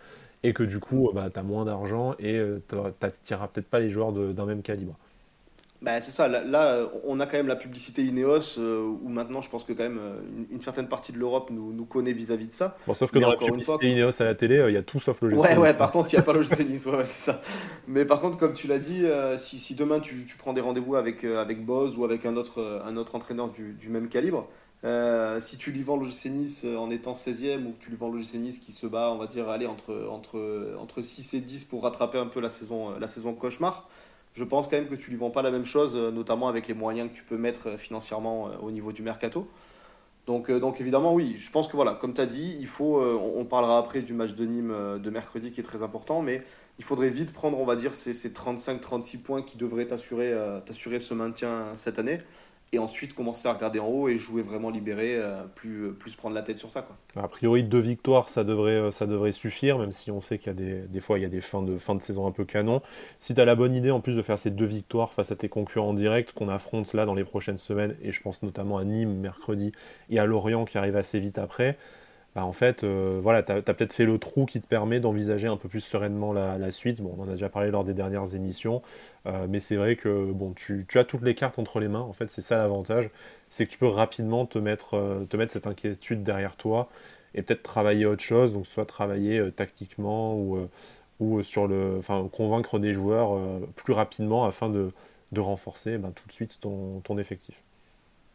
et 0.43 0.53
que 0.53 0.63
du 0.63 0.79
coup 0.79 1.11
bah, 1.15 1.31
tu 1.33 1.39
as 1.39 1.43
moins 1.43 1.65
d'argent 1.65 2.15
et 2.19 2.35
euh, 2.37 2.63
tu 2.69 2.77
n'attireras 2.77 3.49
peut-être 3.49 3.69
pas 3.69 3.81
les 3.81 3.91
joueurs 3.91 4.13
d'un 4.13 4.47
même 4.47 4.63
calibre. 4.63 4.97
Bah, 5.83 6.01
c'est 6.01 6.13
ça, 6.13 6.29
là, 6.29 6.79
on 7.03 7.19
a 7.19 7.27
quand 7.27 7.37
même 7.37 7.49
la 7.49 7.57
publicité 7.57 8.05
Ineos, 8.05 8.57
euh, 8.59 8.87
où 9.03 9.09
maintenant 9.09 9.41
je 9.41 9.51
pense 9.51 9.65
que 9.65 9.73
quand 9.73 9.83
même 9.83 9.99
euh, 9.99 10.21
une, 10.53 10.61
certaine 10.61 10.87
partie 10.87 11.11
de 11.11 11.19
l'Europe 11.19 11.51
nous, 11.51 11.73
nous 11.73 11.85
connaît 11.85 12.13
vis-à-vis 12.13 12.47
de 12.47 12.53
ça. 12.53 12.77
Bon, 12.87 12.95
sauf 12.95 13.11
que 13.11 13.19
dans 13.19 13.31
la 13.31 13.37
publicité 13.37 13.91
Ineos 13.91 14.23
à 14.23 14.25
la 14.25 14.37
télé, 14.37 14.65
il 14.69 14.75
y 14.75 14.77
a 14.77 14.83
tout 14.85 15.01
sauf 15.01 15.21
le 15.23 15.37
Ouais, 15.37 15.57
ouais, 15.57 15.75
par 15.75 15.91
contre, 15.93 16.13
il 16.13 16.17
n'y 16.17 16.21
a 16.21 16.23
pas 16.23 16.35
le 16.35 16.43
Nice, 16.43 16.87
ouais, 16.87 17.05
c'est 17.05 17.33
ça. 17.33 17.41
Mais 17.89 18.05
par 18.05 18.21
contre, 18.21 18.39
comme 18.39 18.53
tu 18.53 18.69
l'as 18.69 18.79
dit, 18.79 19.05
si, 19.35 19.59
si, 19.59 19.75
demain 19.75 19.99
tu, 19.99 20.25
tu 20.25 20.37
prends 20.37 20.53
des 20.53 20.61
rendez-vous 20.61 20.95
avec, 20.95 21.25
avec 21.25 21.65
Boz 21.65 21.99
ou 21.99 22.05
avec 22.05 22.27
un 22.27 22.37
autre, 22.37 22.83
un 22.85 22.97
autre 22.97 23.17
entraîneur 23.17 23.51
du, 23.51 23.73
du 23.73 23.89
même 23.89 24.09
calibre, 24.09 24.49
si 25.41 25.57
tu 25.57 25.73
lui 25.73 25.83
vends 25.83 25.97
le 25.97 26.07
Nice 26.07 26.65
en 26.65 26.91
étant 26.91 27.13
16e 27.13 27.67
ou 27.67 27.73
que 27.73 27.79
tu 27.79 27.91
lui 27.91 27.97
vends 27.97 28.11
le 28.11 28.21
Nice 28.21 28.61
qui 28.61 28.71
se 28.71 28.87
bat, 28.87 29.11
on 29.11 29.19
va 29.19 29.27
dire, 29.27 29.49
aller 29.49 29.67
entre, 29.67 30.07
entre, 30.09 30.77
entre 30.79 31.03
6 31.03 31.35
et 31.35 31.41
10 31.41 31.65
pour 31.65 31.83
rattraper 31.83 32.19
un 32.19 32.27
peu 32.27 32.39
la 32.39 32.51
saison, 32.51 32.97
la 33.01 33.09
saison 33.09 33.35
cauchemar, 33.35 33.89
je 34.35 34.45
pense 34.45 34.67
quand 34.67 34.77
même 34.77 34.87
que 34.87 34.95
tu 34.95 35.11
lui 35.11 35.17
vends 35.17 35.31
pas 35.31 35.43
la 35.43 35.51
même 35.51 35.67
chose, 35.67 35.95
euh, 35.97 36.11
notamment 36.11 36.49
avec 36.49 36.67
les 36.69 36.75
moyens 36.75 37.11
que 37.11 37.15
tu 37.17 37.23
peux 37.23 37.37
mettre 37.37 37.69
euh, 37.69 37.77
financièrement 37.77 38.49
euh, 38.49 38.57
au 38.63 38.71
niveau 38.71 38.93
du 38.93 39.03
mercato. 39.03 39.47
Donc, 40.27 40.53
donc 40.53 40.81
évidemment, 40.81 41.13
oui, 41.15 41.35
je 41.37 41.51
pense 41.51 41.67
que 41.67 41.75
voilà, 41.75 41.93
comme 41.95 42.15
tu 42.15 42.21
as 42.21 42.27
dit, 42.27 42.57
il 42.61 42.69
faut, 42.69 43.01
on 43.01 43.45
parlera 43.45 43.77
après 43.77 44.03
du 44.03 44.13
match 44.13 44.35
de 44.35 44.47
Nîmes 44.47 45.01
de 45.03 45.11
mercredi 45.11 45.51
qui 45.51 45.59
est 45.59 45.65
très 45.65 45.83
important, 45.83 46.23
mais 46.23 46.45
il 46.79 46.85
faudrait 46.85 47.09
vite 47.09 47.33
prendre, 47.33 47.59
on 47.59 47.65
va 47.65 47.75
dire, 47.75 47.93
ces, 47.93 48.13
ces 48.13 48.29
35-36 48.29 49.21
points 49.21 49.43
qui 49.43 49.57
devraient 49.57 49.85
t'assurer 49.85 51.01
ce 51.01 51.15
maintien 51.15 51.73
cette 51.75 51.99
année 51.99 52.19
et 52.75 52.79
ensuite 52.79 53.13
commencer 53.13 53.49
à 53.49 53.53
regarder 53.53 53.81
en 53.81 53.87
haut 53.87 54.09
et 54.09 54.17
jouer 54.17 54.41
vraiment 54.41 54.71
libéré, 54.71 55.15
euh, 55.17 55.43
plus, 55.55 55.89
euh, 55.89 55.93
plus 55.93 56.17
prendre 56.17 56.35
la 56.35 56.41
tête 56.41 56.57
sur 56.57 56.71
ça. 56.71 56.81
Quoi. 56.81 56.97
A 57.23 57.29
priori, 57.29 57.65
deux 57.65 57.79
victoires, 57.79 58.31
ça 58.31 58.45
devrait, 58.45 58.81
euh, 58.81 59.33
suffire, 59.33 59.79
même 59.79 59.93
si 59.93 60.11
on 60.11 60.23
sait 60.23 60.39
qu'il 60.39 60.47
y 60.47 60.51
a 60.51 60.87
des, 60.89 61.01
fois 61.01 61.19
il 61.19 61.23
y 61.23 61.27
a 61.27 61.29
des 61.29 61.43
fins 61.43 61.63
de, 61.63 61.77
fin 61.77 61.95
de 61.95 62.03
saison 62.03 62.27
un 62.27 62.31
peu 62.31 62.47
canon. 62.47 62.81
Si 63.19 63.35
tu 63.35 63.45
la 63.45 63.55
bonne 63.55 63.75
idée 63.75 63.91
en 63.91 64.01
plus 64.01 64.17
de 64.17 64.23
faire 64.23 64.39
ces 64.39 64.51
deux 64.51 64.65
victoires 64.65 65.13
face 65.13 65.31
à 65.31 65.37
tes 65.37 65.51
concurrents 65.51 65.91
en 65.91 65.95
direct 65.95 66.33
qu'on 66.33 66.49
affronte 66.49 66.95
là 66.95 67.05
dans 67.05 67.15
les 67.15 67.25
prochaines 67.25 67.59
semaines, 67.59 67.95
et 68.01 68.11
je 68.11 68.23
pense 68.23 68.43
notamment 68.43 68.79
à 68.79 68.85
Nîmes 68.85 69.17
mercredi 69.17 69.73
et 70.09 70.19
à 70.19 70.25
Lorient 70.25 70.65
qui 70.65 70.79
arrive 70.79 70.97
assez 70.97 71.21
vite 71.21 71.39
après, 71.39 71.77
bah, 72.35 72.47
en 72.47 72.53
fait, 72.53 72.83
euh, 72.83 73.21
voilà, 73.23 73.43
tu 73.43 73.53
as, 73.53 73.61
peut-être 73.63 73.93
fait 73.93 74.07
le 74.07 74.19
trou 74.19 74.47
qui 74.47 74.61
te 74.61 74.67
permet 74.67 75.01
d'envisager 75.01 75.49
un 75.49 75.59
peu 75.59 75.69
plus 75.69 75.81
sereinement 75.81 76.33
la, 76.33 76.73
suite. 76.73 77.01
On 77.01 77.21
en 77.21 77.29
a 77.29 77.33
déjà 77.33 77.51
parlé 77.51 77.71
lors 77.71 77.85
des 77.85 77.93
dernières 77.93 78.35
émissions, 78.35 78.81
euh, 79.27 79.47
mais 79.51 79.61
c'est 79.61 79.77
vrai 79.77 79.97
que 79.97 80.33
bon, 80.33 80.55
tu, 80.55 80.87
as 80.95 81.05
toutes 81.05 81.23
les 81.23 81.35
cartes 81.35 81.59
entre 81.59 81.79
les 81.79 81.89
mains. 81.89 82.01
En 82.01 82.15
fait, 82.15 82.31
c'est 82.31 82.41
ça 82.41 82.57
l'avantage, 82.57 83.11
c'est 83.51 83.67
que 83.67 83.71
tu 83.73 83.79
peux 83.79 83.87
rapidement 83.87 84.47
te 84.47 84.59
mettre, 84.59 84.95
euh, 84.97 85.47
cette 85.49 85.67
inquiétude 85.67 86.23
derrière 86.23 86.57
toi 86.57 86.89
et 87.35 87.43
peut-être 87.43 87.63
travailler 87.63 88.07
autre 88.07 88.23
chose, 88.23 88.55
donc 88.55 88.67
soit 88.67 88.87
travailler 88.87 89.51
tactiquement 89.53 90.37
ou, 90.37 90.69
ou 91.21 91.43
sur 91.43 91.67
le, 91.67 91.97
enfin, 91.99 92.29
convaincre 92.31 92.79
des 92.79 92.93
joueurs 92.93 93.39
plus 93.75 93.95
rapidement 93.95 94.45
afin 94.45 94.69
de, 94.69 94.93
de 95.33 95.41
renforcer 95.41 95.99
ben, 95.99 96.13
tout 96.13 96.27
de 96.29 96.33
suite 96.33 96.59
ton, 96.61 97.01
ton 97.01 97.17
effectif. 97.19 97.63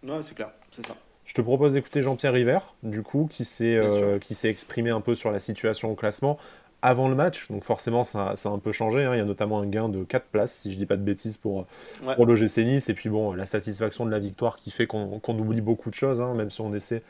Ouais, 0.04 0.22
c'est 0.22 0.36
clair, 0.36 0.52
c'est 0.72 0.86
ça. 0.86 0.96
Je 1.28 1.34
te 1.34 1.42
propose 1.42 1.74
d'écouter 1.74 2.02
Jean-Pierre 2.02 2.32
River, 2.32 2.60
du 2.84 3.04
coup, 3.04 3.28
qui 3.30 3.44
s'est 3.44 3.76
euh, 3.76 4.18
exprimé 4.46 4.92
un 4.92 5.02
peu 5.02 5.14
sur 5.14 5.30
la 5.30 5.40
situation 5.40 5.92
au 5.92 5.96
classement 5.96 6.40
avant 6.82 7.10
le 7.10 7.16
match. 7.16 7.48
Donc 7.50 7.66
forcément, 7.66 8.06
ça, 8.06 8.38
ça 8.38 8.48
a 8.48 8.54
un 8.54 8.60
peu 8.60 8.72
changé. 8.72 9.04
Hein. 9.04 9.14
Il 9.14 9.18
y 9.18 9.22
a 9.22 9.26
notamment 9.26 9.60
un 9.60 9.66
gain 9.66 9.90
de 9.90 10.06
4 10.06 10.26
places, 10.28 10.54
si 10.54 10.72
je 10.72 10.78
dis 10.78 10.86
pas 10.86 10.96
de 10.96 11.02
bêtises, 11.02 11.36
pour, 11.36 11.68
pour 12.16 12.26
l'OGC 12.26 12.60
Nice. 12.60 12.88
Et 12.88 12.94
puis 12.94 13.10
bon, 13.10 13.34
la 13.34 13.46
satisfaction 13.46 14.06
de 14.06 14.12
la 14.12 14.20
victoire 14.20 14.56
qui 14.56 14.72
fait 14.72 14.88
qu'on 14.88 15.20
oublie 15.28 15.60
beaucoup 15.60 15.90
de 15.90 15.96
choses, 15.96 16.22
hein, 16.22 16.34
même 16.34 16.50
si 16.50 16.62
on 16.62 16.74
essaie, 16.74 17.04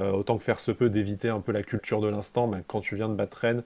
euh, 0.00 0.12
autant 0.12 0.38
que 0.38 0.44
faire 0.44 0.60
se 0.60 0.70
peut, 0.70 0.88
d'éviter 0.88 1.28
un 1.28 1.40
peu 1.40 1.52
la 1.52 1.62
culture 1.62 2.00
de 2.00 2.08
l'instant. 2.08 2.50
Quand 2.68 2.80
tu 2.80 2.96
viens 2.96 3.10
de 3.10 3.14
battre 3.14 3.36
Rennes, 3.36 3.62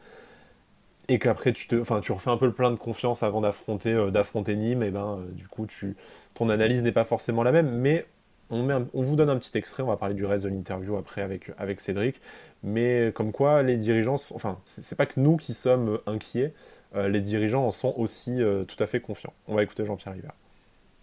et 1.09 1.21
qu'après 1.21 1.53
tu, 1.53 1.69
te, 1.69 1.77
enfin, 1.77 2.01
tu 2.01 2.11
refais 2.11 2.31
un 2.31 2.37
peu 2.37 2.47
le 2.47 2.53
plein 2.53 2.73
de 2.73 2.77
confiance 2.77 3.23
avant 3.23 3.41
d'affronter 3.41 3.93
euh, 3.93 4.11
d'affronter 4.11 4.57
Nîmes, 4.57 4.83
et 4.83 4.91
ben 4.91 5.21
du 5.31 5.47
coup 5.47 5.67
tu, 5.67 5.97
ton 6.35 6.49
analyse 6.49 6.83
n'est 6.83 6.93
pas 6.93 7.05
forcément 7.05 7.45
la 7.45 7.53
même, 7.53 7.71
mais 7.71 8.07
on, 8.53 9.03
vous 9.03 9.17
donne 9.17 9.31
un 9.31 9.39
petit 9.39 9.57
extrait, 9.57 9.83
on 9.83 9.87
va 9.87 9.97
parler 9.97 10.15
du 10.15 10.27
reste 10.27 10.45
de 10.45 10.51
l'interview 10.51 10.97
après 10.97 11.23
avec, 11.23 11.51
avec 11.59 11.81
Cédric, 11.81 12.21
mais 12.63 13.11
comme 13.15 13.33
quoi 13.33 13.63
les 13.63 13.77
dirigeants, 13.77 14.17
enfin, 14.35 14.61
c'est 14.67 14.97
pas 14.97 15.07
que 15.07 15.19
nous 15.19 15.37
qui 15.37 15.55
sommes 15.55 15.99
inquiets, 16.07 16.53
euh, 16.95 17.09
les 17.09 17.21
dirigeants 17.21 17.67
en 17.67 17.71
sont 17.71 17.95
aussi 17.97 18.43
euh, 18.43 18.65
tout 18.65 18.81
à 18.83 18.87
fait 18.87 19.01
confiants. 19.01 19.33
On 19.47 19.55
va 19.55 19.63
écouter 19.63 19.85
Jean-Pierre 19.85 20.15
River. 20.15 20.29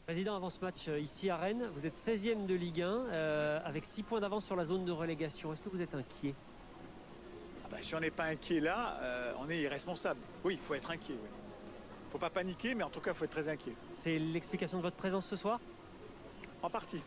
Président, 0.06 0.36
avant 0.36 0.50
ce 0.50 0.60
match 0.62 0.88
euh, 0.88 1.00
ici 1.00 1.30
à 1.30 1.38
Rennes, 1.38 1.69
vous 1.74 1.86
êtes 1.86 1.96
16e 1.96 2.46
de 2.46 2.54
Ligue 2.54 2.81
1 2.81 3.62
avec 3.66 3.86
6 3.86 4.04
points 4.04 4.19
d'avance 4.19 4.46
sur 4.46 4.56
la 4.56 4.66
zone 4.66 4.86
de 4.86 4.92
relégation. 4.92 5.51
Est-ce 5.51 5.63
que 5.63 5.69
vous 5.69 5.81
êtes 5.81 5.96
inquiet? 5.96 6.36
Ah 7.66 7.69
bah, 7.72 7.78
Si 7.81 7.96
on 7.96 8.00
n'est 8.00 8.12
pas 8.12 8.25
inquiet 8.25 8.60
là, 8.60 9.00
on 9.40 9.50
est 9.50 9.60
irresponsable. 9.60 10.19
Oui, 10.44 10.54
il 10.54 10.60
faut 10.60 10.75
être 10.75 10.92
inquiet. 10.92 11.16
Il 11.16 12.07
ne 12.07 12.12
faut 12.12 12.18
pas 12.19 12.31
paniquer, 12.31 12.74
mais 12.74 12.84
en 12.84 12.90
tout 12.90 13.01
cas, 13.01 13.12
il 13.12 13.18
faut 13.18 13.25
être 13.25 13.31
très 13.31 13.50
inquiet. 13.50 13.74
C'est 13.94 14.18
l'explication 14.18 14.78
de 14.78 14.84
votre 14.84 14.96
présence 14.96 15.28
ce 15.28 15.36
soir? 15.36 15.60
En 16.63 16.69
partie. 16.69 17.01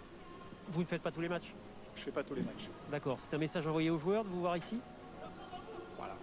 Vous 0.71 0.81
ne 0.81 0.87
faites 0.87 1.03
pas 1.03 1.11
tous 1.11 1.21
les 1.21 1.29
matchs 1.29 1.55
Je 1.95 2.01
ne 2.01 2.05
fais 2.05 2.11
pas 2.11 2.23
tous 2.23 2.35
les 2.35 2.43
matchs. 2.43 2.69
D'accord. 2.91 3.19
C'est 3.21 3.35
un 3.35 3.39
message 3.39 3.67
envoyé 3.67 3.91
aux 3.91 3.99
joueurs 3.99 4.25
de 4.25 4.29
vous 4.29 4.41
voir 4.41 4.57
ici 4.57 4.79
Voilà. 5.97 6.15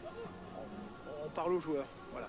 On, 1.25 1.29
parle 1.29 1.53
aux 1.53 1.59
joueurs. 1.59 1.87
Voilà. 2.11 2.27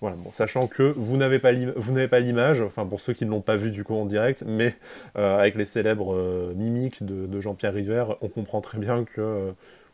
Voilà, 0.00 0.16
bon, 0.16 0.30
sachant 0.30 0.66
que 0.66 0.82
vous 0.82 1.16
n'avez 1.16 1.38
pas 1.38 2.20
l'image, 2.20 2.60
enfin 2.60 2.84
pour 2.84 3.00
ceux 3.00 3.14
qui 3.14 3.24
ne 3.24 3.30
l'ont 3.30 3.40
pas 3.40 3.56
vu 3.56 3.70
du 3.70 3.82
coup 3.82 3.94
en 3.94 4.04
direct, 4.04 4.44
mais 4.46 4.76
euh, 5.16 5.38
avec 5.38 5.54
les 5.54 5.64
célèbres 5.64 6.14
euh, 6.14 6.52
mimiques 6.54 7.02
de, 7.02 7.40
Jean-Pierre 7.40 7.72
River, 7.72 8.04
on 8.20 8.28
comprend 8.28 8.60
très 8.60 8.78
bien 8.78 9.04
que 9.04 9.20
euh, 9.22 9.52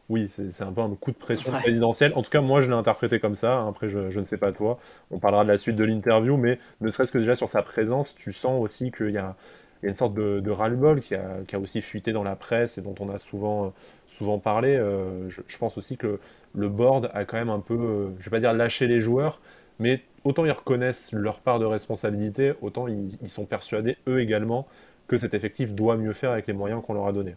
oui, 0.08 0.28
c'est 0.28 0.62
un 0.62 0.72
peu 0.72 0.80
un 0.80 0.90
coup 0.96 1.12
de 1.12 1.16
pression 1.16 1.52
présidentielle. 1.52 2.12
En 2.16 2.22
tout 2.22 2.30
cas, 2.30 2.40
moi 2.40 2.60
je 2.60 2.68
l'ai 2.68 2.76
interprété 2.76 3.20
comme 3.20 3.36
ça. 3.36 3.64
Après, 3.66 3.88
je, 3.88 4.10
je, 4.10 4.18
ne 4.18 4.24
sais 4.24 4.36
pas 4.36 4.52
toi. 4.52 4.78
On 5.12 5.20
parlera 5.20 5.44
de 5.44 5.48
la 5.48 5.56
suite 5.56 5.76
de 5.76 5.84
l'interview, 5.84 6.36
mais 6.36 6.58
ne 6.80 6.90
serait-ce 6.90 7.12
que 7.12 7.18
déjà 7.18 7.36
sur 7.36 7.50
sa 7.50 7.62
présence, 7.62 8.14
tu 8.16 8.32
sens 8.32 8.60
aussi 8.60 8.90
qu'il 8.90 9.10
y 9.10 9.18
a 9.18 9.36
il 9.82 9.86
y 9.86 9.88
a 9.88 9.90
une 9.90 9.96
sorte 9.96 10.14
de, 10.14 10.38
de 10.38 10.50
ras-le-bol 10.50 11.00
qui 11.00 11.14
a, 11.16 11.58
aussi 11.60 11.82
fuité 11.82 12.12
dans 12.12 12.22
la 12.22 12.36
presse 12.36 12.78
et 12.78 12.82
dont 12.82 12.94
on 13.00 13.08
a 13.08 13.18
souvent, 13.18 13.72
souvent 14.06 14.38
parlé. 14.38 14.76
Euh, 14.76 15.28
je, 15.28 15.58
pense 15.58 15.76
aussi 15.76 15.96
que 15.96 16.20
le, 16.54 16.68
board 16.68 17.10
a 17.14 17.24
quand 17.24 17.36
même 17.36 17.50
un 17.50 17.58
peu, 17.58 17.74
euh, 17.74 18.08
je 18.20 18.26
vais 18.26 18.30
pas 18.30 18.40
dire 18.40 18.52
lâché 18.52 18.86
les 18.86 19.00
joueurs, 19.00 19.40
mais 19.80 20.00
autant 20.22 20.44
ils 20.44 20.52
reconnaissent 20.52 21.10
leur 21.10 21.40
part 21.40 21.58
de 21.58 21.64
responsabilité, 21.64 22.52
autant 22.62 22.86
ils, 22.86 23.28
sont 23.28 23.44
persuadés, 23.44 23.96
eux 24.06 24.20
également, 24.20 24.68
que 25.08 25.18
cet 25.18 25.34
effectif 25.34 25.72
doit 25.72 25.96
mieux 25.96 26.12
faire 26.12 26.30
avec 26.30 26.46
les 26.46 26.52
moyens 26.52 26.80
qu'on 26.86 26.94
leur 26.94 27.08
a 27.08 27.12
donnés. 27.12 27.34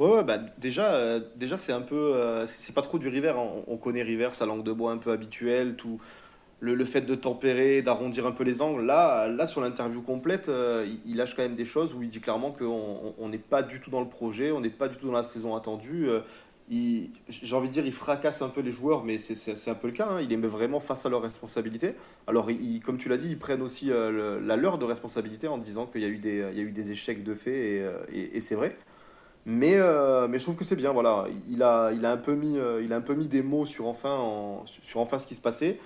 Ouais, 0.00 0.24
bah 0.24 0.38
déjà, 0.58 0.94
euh, 0.94 1.20
déjà 1.36 1.56
c'est 1.56 1.72
un 1.72 1.82
peu, 1.82 2.44
c'est 2.46 2.74
pas 2.74 2.82
trop 2.82 2.98
du 2.98 3.06
River. 3.06 3.34
On, 3.36 3.64
on, 3.68 3.76
connaît 3.76 4.02
River, 4.02 4.28
sa 4.30 4.46
langue 4.46 4.64
de 4.64 4.72
bois 4.72 4.90
un 4.90 4.96
peu 4.96 5.12
habituelle, 5.12 5.76
tout, 5.76 6.00
le, 6.60 6.74
le, 6.74 6.84
fait 6.84 7.00
de 7.00 7.14
tempérer, 7.14 7.82
d'arrondir 7.82 8.26
un 8.26 8.32
peu 8.32 8.44
les 8.44 8.62
angles. 8.62 8.84
Là, 8.84 9.28
là 9.28 9.46
sur 9.46 9.60
l'interview 9.60 10.02
complète, 10.02 10.48
euh, 10.48 10.86
il, 11.06 11.16
lâche 11.16 11.34
quand 11.34 11.42
même 11.42 11.54
des 11.54 11.64
choses 11.64 11.94
où 11.94 12.02
il 12.02 12.08
dit 12.08 12.20
clairement 12.20 12.52
qu'on 12.52 13.28
n'est 13.28 13.38
pas 13.38 13.62
du 13.62 13.80
tout 13.80 13.90
dans 13.90 14.00
le 14.00 14.08
projet, 14.08 14.52
on 14.52 14.60
n'est 14.60 14.68
pas 14.70 14.88
du 14.88 14.96
tout 14.96 15.06
dans 15.06 15.12
la 15.12 15.22
saison 15.22 15.56
attendue. 15.56 16.08
Euh, 16.08 16.20
j'ai 17.28 17.56
envie 17.56 17.66
de 17.66 17.72
dire, 17.72 17.84
il 17.84 17.92
fracasse 17.92 18.42
un 18.42 18.48
peu 18.48 18.60
les 18.60 18.70
joueurs, 18.70 19.02
mais 19.02 19.18
c'est 19.18 19.70
un 19.70 19.74
peu 19.74 19.88
le 19.88 19.92
cas. 19.92 20.06
Hein. 20.08 20.20
Il 20.20 20.28
les 20.28 20.36
met 20.36 20.46
vraiment 20.46 20.78
face 20.78 21.04
à 21.04 21.08
leurs 21.08 21.22
responsabilités. 21.22 21.94
Alors, 22.28 22.48
il, 22.48 22.80
comme 22.80 22.96
tu 22.96 23.08
l'as 23.08 23.16
dit, 23.16 23.28
ils 23.30 23.38
prennent 23.38 23.62
aussi 23.62 23.90
euh, 23.90 24.38
la 24.40 24.54
leur 24.54 24.78
de 24.78 24.84
responsabilité 24.84 25.48
en 25.48 25.58
disant 25.58 25.86
qu'il 25.86 26.02
y, 26.02 26.04
a 26.04 26.08
eu 26.08 26.18
des, 26.18 26.46
il 26.52 26.58
y 26.58 26.60
a 26.60 26.64
eu 26.64 26.70
des 26.70 26.92
échecs 26.92 27.24
de 27.24 27.34
fait, 27.34 27.82
et, 28.12 28.36
et, 28.36 28.40
c'est 28.40 28.54
vrai. 28.54 28.76
Mais, 29.46 29.78
mais 30.28 30.38
je 30.38 30.44
trouve 30.44 30.54
que 30.54 30.62
c'est 30.62 30.76
bien, 30.76 30.92
voilà. 30.92 31.26
Il 31.48 31.64
a, 31.64 31.90
il, 31.92 32.06
a 32.06 32.12
un 32.12 32.16
peu 32.16 32.36
mis, 32.36 32.56
il 32.84 32.92
a 32.92 32.96
un 32.96 33.00
peu 33.00 33.14
mis 33.14 33.26
des 33.26 33.42
mots 33.42 33.64
sur 33.64 33.88
enfin, 33.88 34.14
en, 34.14 34.62
sur 34.64 35.00
enfin 35.00 35.18
ce 35.18 35.26
qui 35.26 35.34
se 35.34 35.40
passait. 35.40 35.76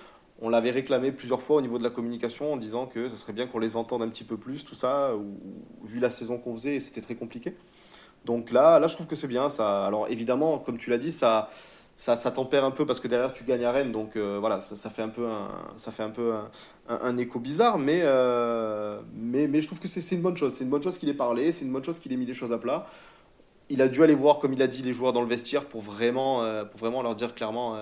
On 0.41 0.49
l'avait 0.49 0.71
réclamé 0.71 1.11
plusieurs 1.11 1.41
fois 1.41 1.57
au 1.57 1.61
niveau 1.61 1.77
de 1.77 1.83
la 1.83 1.89
communication 1.89 2.53
en 2.53 2.57
disant 2.57 2.87
que 2.87 3.07
ça 3.07 3.15
serait 3.15 3.33
bien 3.33 3.47
qu'on 3.47 3.59
les 3.59 3.77
entende 3.77 4.01
un 4.01 4.09
petit 4.09 4.25
peu 4.25 4.37
plus, 4.37 4.65
tout 4.65 4.75
ça, 4.75 5.13
vu 5.83 5.99
la 5.99 6.09
saison 6.09 6.37
qu'on 6.37 6.53
faisait, 6.53 6.79
c'était 6.79 7.01
très 7.01 7.15
compliqué. 7.15 7.55
Donc 8.25 8.51
là, 8.51 8.79
là, 8.79 8.87
je 8.87 8.95
trouve 8.95 9.07
que 9.07 9.15
c'est 9.15 9.27
bien. 9.27 9.47
Ça, 9.49 9.85
alors 9.85 10.07
évidemment, 10.09 10.57
comme 10.57 10.77
tu 10.77 10.89
l'as 10.89 10.97
dit, 10.97 11.11
ça, 11.11 11.47
ça, 11.95 12.15
ça 12.15 12.31
tempère 12.31 12.65
un 12.65 12.71
peu 12.71 12.85
parce 12.85 12.99
que 12.99 13.07
derrière 13.07 13.31
tu 13.31 13.43
gagnes 13.45 13.63
à 13.63 13.71
Rennes, 13.71 13.91
donc 13.91 14.17
euh, 14.17 14.37
voilà, 14.39 14.59
ça, 14.59 14.89
fait 14.89 15.01
un 15.01 15.09
peu 15.09 15.25
un, 15.27 15.47
ça 15.77 15.91
fait 15.91 16.03
un 16.03 16.09
peu 16.09 16.33
un, 16.89 17.17
écho 17.17 17.39
bizarre, 17.39 17.77
mais, 17.77 18.01
euh, 18.03 18.99
mais, 19.13 19.47
mais 19.47 19.61
je 19.61 19.67
trouve 19.67 19.79
que 19.79 19.87
c'est 19.87 20.15
une 20.15 20.21
bonne 20.21 20.35
chose. 20.35 20.53
C'est 20.53 20.65
une 20.65 20.69
bonne 20.69 20.83
chose 20.83 20.97
qu'il 20.97 21.07
ait 21.07 21.13
parlé, 21.13 21.51
c'est 21.51 21.63
une 21.63 21.71
bonne 21.71 21.83
chose 21.83 21.99
qu'il 21.99 22.11
ait 22.11 22.17
mis 22.17 22.25
les 22.25 22.33
choses 22.33 22.51
à 22.51 22.57
plat. 22.57 22.85
Il 23.69 23.81
a 23.81 23.87
dû 23.87 24.03
aller 24.03 24.13
voir, 24.13 24.39
comme 24.39 24.53
il 24.53 24.61
a 24.61 24.67
dit, 24.67 24.83
les 24.83 24.93
joueurs 24.93 25.11
dans 25.11 25.21
le 25.21 25.27
vestiaire 25.27 25.65
pour 25.65 25.81
vraiment, 25.81 26.43
euh, 26.43 26.65
pour 26.65 26.79
vraiment 26.79 27.01
leur 27.01 27.15
dire 27.15 27.33
clairement 27.33 27.77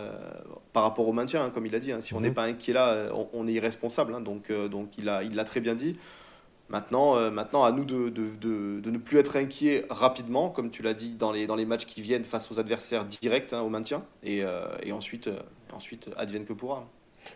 par 0.72 0.84
rapport 0.84 1.08
au 1.08 1.14
maintien, 1.14 1.44
hein, 1.44 1.52
comme 1.54 1.66
il 1.66 1.76
a 1.76 1.80
dit. 1.80 1.92
Hein, 1.92 2.00
si 2.00 2.14
on 2.14 2.22
n'est 2.22 2.30
mhm. 2.30 2.36
pas 2.36 2.44
inquiet 2.44 2.74
là, 2.74 3.10
on, 3.14 3.28
on 3.34 3.48
est 3.48 3.54
irresponsable. 3.54 4.14
Hein, 4.14 4.22
donc, 4.22 4.52
donc 4.52 4.90
il 4.98 5.06
l'a 5.06 5.24
il 5.24 5.36
très 5.44 5.60
bien 5.60 5.76
dit. 5.76 5.98
Maintenant, 6.74 7.18
euh, 7.18 7.30
maintenant, 7.30 7.64
à 7.64 7.72
nous 7.72 7.86
de, 7.86 8.10
de, 8.10 8.36
de, 8.42 8.80
de, 8.80 8.90
ne 8.90 8.98
plus 8.98 9.18
être 9.20 9.36
inquiets 9.36 9.86
rapidement, 9.92 10.50
comme 10.50 10.72
tu 10.72 10.82
l'as 10.82 10.96
dit, 10.96 11.12
dans 11.12 11.32
les, 11.32 11.46
dans 11.46 11.56
les 11.56 11.66
matchs 11.66 11.86
qui 11.86 12.02
viennent 12.02 12.24
face 12.24 12.52
aux 12.52 12.60
adversaires 12.60 13.06
directs 13.06 13.54
au 13.54 13.70
maintien, 13.70 14.04
et, 14.24 14.44
euh, 14.44 14.66
et 14.82 14.92
ensuite, 14.92 15.28
euh, 15.28 15.40
ensuite, 15.72 16.10
advienne 16.18 16.46
que 16.46 16.54
pourra. 16.54 16.88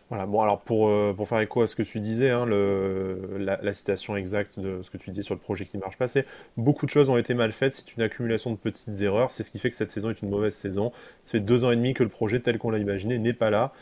Voilà, 0.09 0.25
bon, 0.25 0.41
alors 0.41 0.61
pour, 0.61 0.91
pour 1.15 1.27
faire 1.27 1.39
écho 1.39 1.61
à 1.61 1.67
ce 1.67 1.75
que 1.75 1.83
tu 1.83 1.99
disais, 1.99 2.29
hein, 2.29 2.45
la, 2.45 3.59
la, 3.61 3.73
citation 3.73 4.15
exacte 4.15 4.59
de 4.59 4.81
ce 4.83 4.89
que 4.89 4.97
tu 4.97 5.09
disais 5.09 5.23
sur 5.23 5.35
le 5.35 5.39
projet 5.39 5.65
qui 5.65 5.77
ne 5.77 5.81
marche 5.81 5.97
pas, 5.97 6.07
c'est 6.07 6.25
beaucoup 6.55 6.85
de 6.85 6.91
choses 6.91 7.09
ont 7.09 7.17
été 7.17 7.33
mal 7.33 7.51
faites, 7.51 7.73
c'est 7.73 7.95
une 7.95 8.03
accumulation 8.03 8.51
de 8.51 8.57
petites 8.57 9.01
erreurs, 9.01 9.31
c'est 9.31 9.43
ce 9.43 9.51
qui 9.51 9.59
fait 9.59 9.69
que 9.69 9.75
cette 9.75 9.91
saison 9.91 10.09
est 10.09 10.21
une 10.21 10.29
mauvaise 10.29 10.55
saison. 10.55 10.91
Ça 11.25 11.31
fait 11.31 11.39
deux 11.39 11.63
ans 11.63 11.71
et 11.71 11.75
demi 11.75 11.93
que 11.93 12.03
le 12.03 12.09
projet 12.09 12.39
tel 12.39 12.57
qu'on 12.57 12.71
l'a 12.71 12.79
imaginé 12.79 13.19
n'est 13.19 13.33
pas 13.33 13.49
là 13.49 13.73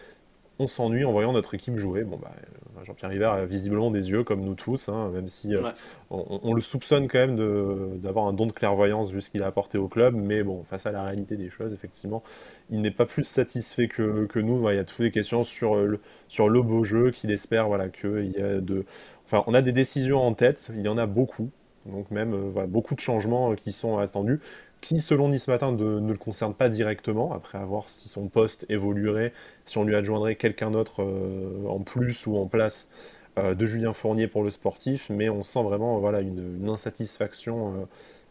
on 0.59 0.67
s'ennuie 0.67 1.03
en 1.03 1.11
voyant 1.11 1.33
notre 1.33 1.53
équipe 1.53 1.77
jouer. 1.77 2.03
Bon, 2.03 2.17
bah, 2.17 2.31
euh, 2.37 2.83
Jean-Pierre 2.85 3.09
River 3.09 3.25
a 3.25 3.45
visiblement 3.45 3.91
des 3.91 4.09
yeux 4.09 4.23
comme 4.23 4.41
nous 4.41 4.53
tous, 4.53 4.89
hein, 4.89 5.09
même 5.13 5.27
si 5.27 5.55
euh, 5.55 5.69
on, 6.09 6.53
le 6.53 6.61
soupçonne 6.61 7.07
quand 7.07 7.19
même 7.19 7.99
d'avoir 7.99 8.27
un 8.27 8.33
don 8.33 8.45
de 8.45 8.51
clairvoyance 8.51 9.11
vu 9.11 9.21
ce 9.21 9.29
qu'il 9.29 9.43
a 9.43 9.47
apporté 9.47 9.77
au 9.77 9.87
club. 9.87 10.15
Mais 10.15 10.43
bon, 10.43 10.63
face 10.63 10.85
à 10.85 10.91
la 10.91 11.03
réalité 11.03 11.35
des 11.35 11.49
choses, 11.49 11.73
effectivement, 11.73 12.23
il 12.69 12.81
n'est 12.81 12.91
pas 12.91 13.05
plus 13.05 13.23
satisfait 13.23 13.87
que, 13.87 14.39
nous. 14.39 14.69
Il 14.69 14.75
y 14.75 14.79
a 14.79 14.83
toutes 14.83 14.99
les 14.99 15.11
questions 15.11 15.43
sur 15.43 15.75
euh, 15.75 15.85
le, 15.85 15.99
sur 16.27 16.49
le 16.49 16.61
beau 16.61 16.83
jeu 16.83 17.11
qu'il 17.11 17.31
espère 17.31 17.67
voilà, 17.67 17.89
qu'il 17.89 18.31
y 18.35 18.41
a 18.41 18.61
de. 18.61 18.85
Enfin, 19.25 19.43
on 19.47 19.53
a 19.53 19.61
des 19.61 19.71
décisions 19.71 20.21
en 20.21 20.33
tête, 20.33 20.69
il 20.75 20.81
y 20.81 20.87
en 20.87 20.97
a 20.97 21.05
beaucoup. 21.05 21.49
Donc 21.85 22.09
même 22.09 22.35
beaucoup 22.67 22.95
de 22.95 22.99
changements 22.99 23.53
qui 23.53 23.71
sont 23.71 23.99
attendus 23.99 24.39
qui, 24.85 24.99
selon 24.99 25.29
Nice 25.29 25.47
Matin, 25.47 25.71
ne 25.71 26.11
le 26.11 26.17
concerne 26.17 26.53
pas 26.53 26.69
directement, 26.69 27.33
après 27.33 27.57
avoir 27.57 27.89
si 27.89 28.07
son 28.07 28.27
poste 28.27 28.67
évoluerait, 28.69 29.33
si 29.65 29.79
on 29.79 29.83
lui 29.83 29.95
adjoindrait 29.95 30.35
quelqu'un 30.35 30.69
d'autre 30.69 31.01
euh, 31.01 31.67
en 31.67 31.79
plus 31.79 32.27
ou 32.27 32.37
en 32.37 32.45
place 32.45 32.91
euh, 33.39 33.55
de 33.55 33.65
Julien 33.65 33.93
Fournier 33.93 34.27
pour 34.27 34.43
le 34.43 34.51
sportif, 34.51 35.07
mais 35.09 35.27
on 35.27 35.41
sent 35.41 35.63
vraiment 35.63 35.97
voilà, 35.97 36.21
une, 36.21 36.69
insatisfaction 36.69 37.73
euh, 37.73 37.85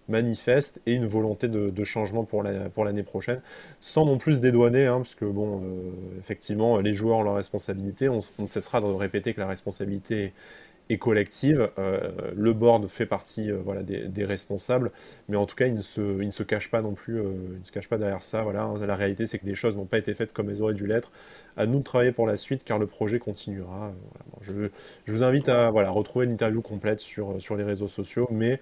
manifeste 0.09 0.81
et 0.87 0.95
une 0.95 1.07
volonté 1.07 1.49
de, 1.49 1.85
changement 1.85 2.23
pour 2.23 2.45
l'année 2.45 3.03
prochaine, 3.03 3.41
sans 3.81 4.07
non 4.07 4.17
plus 4.17 4.39
dédouaner, 4.41 4.87
hein, 4.87 4.99
parce 4.99 5.17
que 5.17 5.25
bon, 5.25 5.61
effectivement, 6.21 6.79
les 6.79 6.93
joueurs 6.93 7.19
ont 7.19 7.23
leur 7.25 7.35
responsabilité, 7.35 8.09
on, 8.09 8.21
on, 8.39 8.47
cessera 8.47 8.81
de 8.81 8.87
répéter 8.87 9.35
que 9.35 9.41
la 9.41 9.49
responsabilité 9.49 10.33
et 10.91 10.99
collective. 10.99 11.71
Euh, 11.79 12.11
le 12.35 12.53
board 12.53 12.87
fait 12.89 13.07
partie 13.07 13.51
euh, 13.51 13.59
voilà, 13.65 13.83
des, 13.83 14.25
responsables, 14.25 14.91
mais 15.29 15.37
en 15.37 15.47
tout 15.47 15.57
cas, 15.57 15.67
il 15.67 15.75
ne 15.75 15.81
se, 15.81 16.01
il 16.01 16.27
ne 16.27 16.33
se 16.33 16.43
cache 16.43 16.71
pas 16.71 16.83
non 16.83 16.93
plus, 16.93 17.19
euh, 17.19 17.33
il 17.55 17.61
ne 17.61 17.65
se 17.65 17.73
cache 17.73 17.89
pas 17.89 17.99
derrière 17.99 18.23
ça. 18.23 18.43
Voilà. 18.43 18.71
La 18.87 18.97
réalité, 18.97 19.27
c'est 19.27 19.39
que 19.39 19.47
des 19.47 19.55
choses 19.55 19.77
n'ont 19.77 19.87
pas 19.87 19.99
été 19.99 20.15
faites 20.15 20.33
comme 20.33 20.51
elles 20.51 20.63
auraient 20.63 20.75
dû 20.75 20.87
l'être. 20.87 21.11
À 21.57 21.67
nous 21.67 21.79
de 21.79 21.85
travailler 21.85 22.13
pour 22.13 22.27
la 22.27 22.37
suite, 22.37 22.65
car 22.65 22.79
le 22.79 22.87
projet 22.87 23.19
continuera. 23.19 23.93
je, 24.43 24.53
je, 25.07 25.13
vous 25.13 25.23
invite 25.23 25.49
à 25.49 25.71
voilà, 25.71 25.91
retrouver 25.91 26.27
l'interview 26.27 26.61
complète 26.61 27.01
sur, 27.01 27.41
sur 27.41 27.57
les 27.57 27.65
réseaux 27.65 27.89
sociaux, 27.89 28.29
mais 28.35 28.61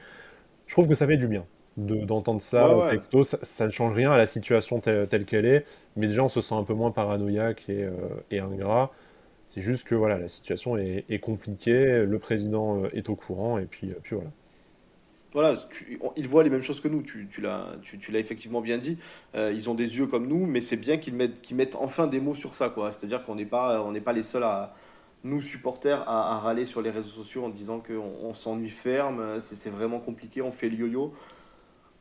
je 0.66 0.74
trouve 0.74 0.88
que 0.88 0.94
ça 0.94 1.06
fait 1.06 1.16
du 1.16 1.26
bien 1.26 1.44
d'entendre 1.78 2.42
ça 2.42 2.68
Ça, 3.24 3.64
ne 3.64 3.70
change 3.70 3.94
rien 3.94 4.12
à 4.12 4.18
la 4.18 4.26
situation 4.26 4.80
telle, 4.80 5.24
qu'elle 5.24 5.46
est, 5.46 5.64
mais 5.96 6.06
déjà 6.06 6.22
on 6.22 6.28
se 6.28 6.42
sent 6.42 6.54
un 6.54 6.64
peu 6.64 6.74
moins 6.74 6.90
paranoïaque 6.90 7.66
et, 7.70 7.88
et 8.30 8.40
ingrat. 8.40 8.92
C'est 9.52 9.61
juste 9.61 9.85
que 9.85 9.94
voilà, 9.94 10.16
la 10.16 10.30
situation 10.30 10.78
est, 10.78 11.18
compliquée, 11.18 12.06
le 12.06 12.18
président 12.18 12.85
euh, 12.85 12.88
est 12.94 13.11
au 13.11 13.16
courant, 13.16 13.59
et 13.59 13.66
puis, 13.66 13.90
euh, 13.90 13.97
puis 14.02 14.16
voilà. 14.16 14.30
Voilà, 15.35 15.54
ils 16.16 16.26
voient 16.26 16.42
les 16.42 16.49
mêmes 16.49 16.62
choses 16.62 16.80
que 16.80 16.88
nous, 16.88 17.02
tu, 17.02 17.28
l'as 17.42 17.66
tu, 17.82 17.99
tu 17.99 18.16
effectivement 18.16 18.62
bien 18.62 18.78
dit. 18.78 18.99
Euh, 19.35 19.52
ils 19.52 19.68
ont 19.68 19.75
des 19.75 19.99
yeux 19.99 20.06
comme 20.06 20.26
nous, 20.26 20.47
mais 20.47 20.62
c'est 20.62 20.78
bien 20.78 20.97
qu'ils 20.97 21.12
mettent, 21.12 21.42
qu'ils 21.42 21.59
mettent 21.59 21.76
enfin 21.76 22.06
des 22.06 22.18
mots 22.18 22.35
sur 22.35 22.54
ça. 22.54 22.71
quoi. 22.71 22.92
C'est-à-dire 22.92 23.25
qu'on 23.25 23.35
n'est 23.35 23.44
pas, 23.44 23.85
pas 24.02 24.12
les 24.14 24.23
seuls 24.23 24.42
à, 24.42 24.75
nous 25.23 25.42
supporters 25.42 26.02
à, 26.09 26.38
râler 26.38 26.64
sur 26.64 26.80
les 26.80 26.90
réseaux 26.90 27.23
sociaux 27.23 27.44
en 27.44 27.50
disant 27.50 27.80
qu'on 27.80 28.26
on, 28.26 28.32
s'ennuie 28.32 28.71
ferme, 28.71 29.38
c'est 29.38 29.71
vraiment 29.71 29.99
compliqué, 29.99 30.40
on 30.40 30.50
fait 30.50 30.71
le 30.71 30.76
yo-yo. 30.76 31.12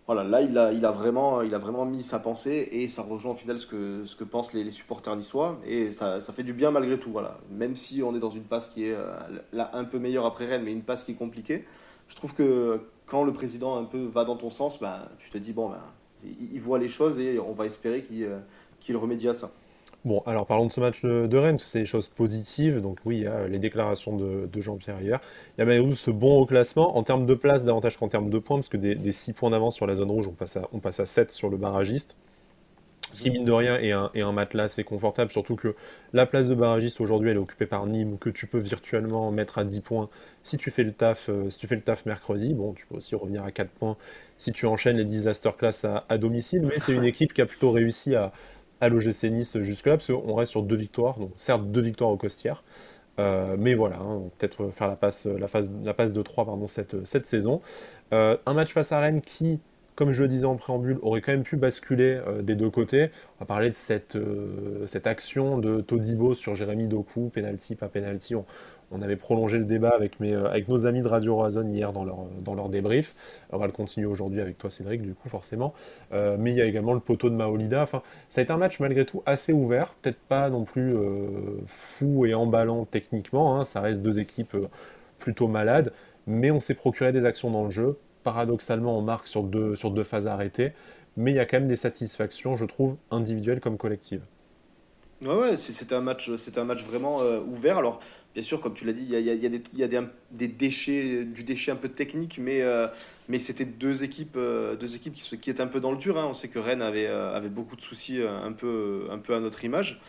Voilà, 0.07 0.23
là, 0.23 0.41
il 0.41 0.57
a, 0.57 0.73
il, 0.73 0.83
a 0.83 0.91
vraiment, 0.91 1.41
il 1.41 1.53
a 1.53 1.57
vraiment 1.57 1.85
mis 1.85 2.01
sa 2.01 2.19
pensée 2.19 2.67
et 2.71 2.87
ça 2.87 3.03
rejoint 3.03 3.31
au 3.31 3.35
final 3.35 3.57
ce 3.59 3.67
que, 3.67 4.03
ce 4.05 4.15
que 4.15 4.23
pensent 4.23 4.53
les, 4.53 4.69
supporters 4.71 5.15
niçois. 5.15 5.59
Et 5.65 5.91
ça, 5.91 6.19
ça, 6.21 6.33
fait 6.33 6.43
du 6.43 6.53
bien 6.53 6.71
malgré 6.71 6.99
tout. 6.99 7.11
Voilà. 7.11 7.37
Même 7.51 7.75
si 7.75 8.01
on 8.03 8.15
est 8.15 8.19
dans 8.19 8.29
une 8.29 8.43
passe 8.43 8.67
qui 8.67 8.87
est 8.87 8.93
euh, 8.93 9.13
là 9.53 9.69
un 9.73 9.83
peu 9.83 9.99
meilleure 9.99 10.25
après 10.25 10.47
Rennes, 10.47 10.63
mais 10.65 10.73
une 10.73 10.81
passe 10.81 11.03
qui 11.03 11.11
est 11.11 11.15
compliquée, 11.15 11.65
je 12.07 12.15
trouve 12.15 12.33
que 12.33 12.81
quand 13.05 13.23
le 13.23 13.31
président 13.31 13.77
un 13.77 13.83
peu 13.83 14.03
va 14.05 14.25
dans 14.25 14.35
ton 14.35 14.49
sens, 14.49 14.79
ben, 14.79 15.07
tu 15.17 15.29
te 15.29 15.37
dis, 15.37 15.53
bon, 15.53 15.69
ben, 15.69 15.81
il, 16.39 16.59
voit 16.59 16.79
les 16.79 16.89
choses 16.89 17.19
et 17.19 17.39
on 17.39 17.53
va 17.53 17.65
espérer 17.65 18.01
qu'il 18.01 18.23
euh, 18.23 18.39
qu'il 18.79 18.97
remédie 18.97 19.29
à 19.29 19.33
ça. 19.33 19.51
Bon, 20.03 20.23
alors 20.25 20.47
parlons 20.47 20.65
de 20.65 20.71
ce 20.71 20.79
match 20.79 21.03
de, 21.03 21.37
Rennes, 21.37 21.59
c'est 21.59 21.79
des 21.79 21.85
choses 21.85 22.07
positives. 22.07 22.81
Donc 22.81 22.97
oui, 23.05 23.17
il 23.17 23.23
y 23.23 23.27
a 23.27 23.47
les 23.47 23.59
déclarations 23.59 24.17
de, 24.17 24.49
Jean-Pierre 24.59 24.99
hier. 24.99 25.19
Il 25.55 25.59
y 25.59 25.61
a 25.61 25.65
malgré 25.65 25.87
tout 25.87 25.95
ce 25.95 26.09
bon 26.09 26.39
au 26.39 26.45
classement. 26.47 26.97
En 26.97 27.03
termes 27.03 27.27
de 27.27 27.35
place, 27.35 27.63
davantage 27.63 27.97
qu'en 27.97 28.07
termes 28.07 28.31
de 28.31 28.39
points, 28.39 28.57
parce 28.57 28.69
que 28.69 28.77
des, 28.77 29.11
6 29.11 29.33
points 29.33 29.51
d'avance 29.51 29.75
sur 29.75 29.85
la 29.85 29.95
zone 29.95 30.09
rouge, 30.09 30.27
on 30.27 30.33
passe, 30.33 30.57
à, 30.57 30.67
on 30.73 30.79
passe 30.79 30.99
à 30.99 31.05
7 31.05 31.31
sur 31.31 31.49
le 31.49 31.57
barragiste. 31.57 32.15
Ce 33.13 33.21
qui, 33.21 33.29
mine 33.29 33.45
de 33.45 33.51
rien, 33.51 33.77
est 33.77 33.91
un, 33.91 34.31
matelas 34.31 34.63
assez 34.63 34.83
confortable, 34.83 35.31
surtout 35.31 35.55
que 35.55 35.75
la 36.13 36.25
place 36.25 36.47
de 36.47 36.55
barragiste 36.55 37.01
aujourd'hui, 37.01 37.29
elle 37.29 37.35
est 37.35 37.41
occupée 37.41 37.65
par 37.65 37.85
Nîmes, 37.85 38.17
que 38.17 38.29
tu 38.29 38.47
peux 38.47 38.59
virtuellement 38.59 39.31
mettre 39.31 39.57
à 39.57 39.65
10 39.65 39.81
points 39.81 40.09
si 40.43 40.57
tu 40.57 40.71
fais 40.71 40.83
le 40.83 40.93
taf, 40.93 41.29
euh, 41.29 41.49
si 41.49 41.59
tu 41.59 41.67
fais 41.67 41.75
le 41.75 41.81
taf 41.81 42.05
mercredi. 42.05 42.53
Bon, 42.53 42.73
tu 42.73 42.87
peux 42.87 42.95
aussi 42.95 43.13
revenir 43.15 43.43
à 43.43 43.51
4 43.51 43.69
points 43.69 43.97
si 44.37 44.51
tu 44.51 44.65
enchaînes 44.65 44.97
les 44.97 45.05
disaster 45.05 45.51
class 45.57 45.85
à 45.85 46.17
domicile, 46.17 46.63
mais 46.63 46.79
c'est 46.79 46.93
une 46.93 47.03
équipe 47.03 47.33
qui 47.33 47.41
a 47.41 47.45
plutôt 47.45 47.71
réussi 47.71 48.15
à, 48.15 48.31
à 48.81 48.89
l'OGC 48.89 49.25
Nice 49.31 49.59
jusque-là, 49.59 49.97
parce 49.97 50.07
qu'on 50.07 50.33
reste 50.33 50.51
sur 50.51 50.63
deux 50.63 50.75
victoires, 50.75 51.17
donc 51.19 51.31
certes 51.37 51.71
deux 51.71 51.81
victoires 51.81 52.09
au 52.09 52.17
Costières, 52.17 52.63
euh, 53.19 53.55
mais 53.57 53.75
voilà, 53.75 53.97
hein, 53.97 54.23
peut-être 54.37 54.71
faire 54.71 54.87
la 54.87 54.95
passe, 54.95 55.25
de 55.27 56.21
3 56.21 56.45
pardon, 56.45 56.67
cette, 56.67 57.25
saison. 57.25 57.61
Euh, 58.13 58.37
un 58.45 58.53
match 58.53 58.73
face 58.73 58.91
à 58.91 58.99
Rennes 58.99 59.21
qui, 59.21 59.59
comme 59.95 60.11
je 60.11 60.21
le 60.23 60.27
disais 60.27 60.45
en 60.45 60.55
préambule, 60.55 60.97
aurait 61.01 61.21
quand 61.21 61.31
même 61.31 61.43
pu 61.43 61.57
basculer 61.57 62.19
euh, 62.27 62.41
des 62.41 62.55
deux 62.55 62.69
côtés. 62.69 63.11
On 63.37 63.43
va 63.43 63.45
parler 63.45 63.69
de 63.69 63.75
cette, 63.75 64.17
action 65.05 65.57
de 65.57 65.81
Todibo 65.81 66.33
sur 66.33 66.55
Jérémy 66.55 66.87
Doku, 66.87 67.29
penalty, 67.29 67.75
pas 67.75 67.89
penalty. 67.89 68.35
On, 68.35 68.45
on 68.91 69.01
avait 69.01 69.15
prolongé 69.15 69.57
le 69.57 69.65
débat 69.65 69.89
avec, 69.89 70.19
euh, 70.21 70.61
nos 70.67 70.85
amis 70.85 71.01
de 71.01 71.07
Radio 71.07 71.35
Roison 71.35 71.67
hier 71.67 71.93
dans 71.93 72.03
leur, 72.03 72.25
leur 72.55 72.69
débrief. 72.69 73.15
On 73.51 73.57
va 73.57 73.65
le 73.65 73.71
continuer 73.71 74.07
aujourd'hui 74.07 74.41
avec 74.41 74.57
toi, 74.57 74.69
Cédric, 74.69 75.01
du 75.01 75.13
coup, 75.13 75.29
forcément. 75.29 75.73
Euh, 76.13 76.35
mais 76.37 76.51
il 76.51 76.57
y 76.57 76.61
a 76.61 76.65
également 76.65 76.93
le 76.93 76.99
poteau 76.99 77.29
de 77.29 77.35
Maolida. 77.35 77.81
Enfin, 77.81 78.01
ça 78.29 78.41
a 78.41 78.43
été 78.43 78.51
un 78.51 78.57
match 78.57 78.79
malgré 78.79 79.05
tout 79.05 79.23
assez 79.25 79.53
ouvert, 79.53 79.93
peut-être 80.01 80.19
pas 80.19 80.49
non 80.49 80.65
plus 80.65 80.95
euh, 80.95 81.27
fou 81.67 82.25
et 82.25 82.33
emballant 82.33 82.85
techniquement. 82.85 83.57
Hein. 83.57 83.63
Ça 83.63 83.81
reste 83.81 84.01
deux 84.01 84.19
équipes 84.19 84.57
plutôt 85.19 85.47
malades, 85.47 85.93
mais 86.27 86.51
on 86.51 86.59
s'est 86.59 86.75
procuré 86.75 87.11
des 87.11 87.25
actions 87.25 87.49
dans 87.49 87.63
le 87.63 87.71
jeu. 87.71 87.97
Paradoxalement, 88.23 88.97
on 88.97 89.01
marque 89.01 89.27
sur 89.27 89.43
deux 89.43 90.03
phases 90.03 90.27
arrêtées, 90.27 90.73
mais 91.17 91.31
il 91.31 91.35
y 91.35 91.39
a 91.39 91.45
quand 91.45 91.59
même 91.59 91.67
des 91.67 91.75
satisfactions, 91.75 92.55
je 92.55 92.65
trouve, 92.65 92.97
individuelles 93.09 93.61
comme 93.61 93.77
collectives. 93.77 94.21
Ouais, 95.21 95.35
ouais 95.35 95.57
c'était 95.57 95.95
un 95.95 96.01
match, 96.01 96.29
un 96.55 96.63
match 96.63 96.83
vraiment 96.83 97.19
ouvert. 97.47 97.77
Alors, 97.77 97.99
Bien 98.33 98.43
sûr, 98.43 98.61
comme 98.61 98.73
tu 98.73 98.85
l'as 98.85 98.93
dit, 98.93 99.03
il 99.03 99.09
y 99.09 99.15
a, 99.15 99.19
y 99.19 99.45
a, 99.45 99.49
des, 99.49 99.61
y 99.73 99.83
a 99.83 99.87
des, 99.89 99.99
des, 100.31 100.47
déchets, 100.47 101.25
du 101.25 101.43
déchet 101.43 101.71
un 101.71 101.75
peu 101.75 101.89
technique, 101.89 102.39
mais, 102.41 102.61
euh, 102.61 102.87
mais 103.27 103.39
c'était 103.39 103.65
deux 103.65 104.05
équipes, 104.05 104.37
euh, 104.37 104.77
deux 104.77 104.95
équipes 104.95 105.13
qui, 105.15 105.37
qui 105.37 105.49
étaient 105.49 105.61
un 105.61 105.67
peu 105.67 105.81
dans 105.81 105.91
le 105.91 105.97
dur. 105.97 106.17
Hein. 106.17 106.27
On 106.29 106.33
sait 106.33 106.47
que 106.47 106.57
Rennes 106.57 106.81
avait, 106.81 107.07
euh, 107.07 107.35
avait 107.35 107.49
beaucoup 107.49 107.75
de 107.75 107.81
soucis 107.81 108.21
un 108.21 108.53
peu, 108.53 109.07
un 109.11 109.17
peu 109.17 109.35
à 109.35 109.41
notre 109.41 109.65
image. 109.65 109.99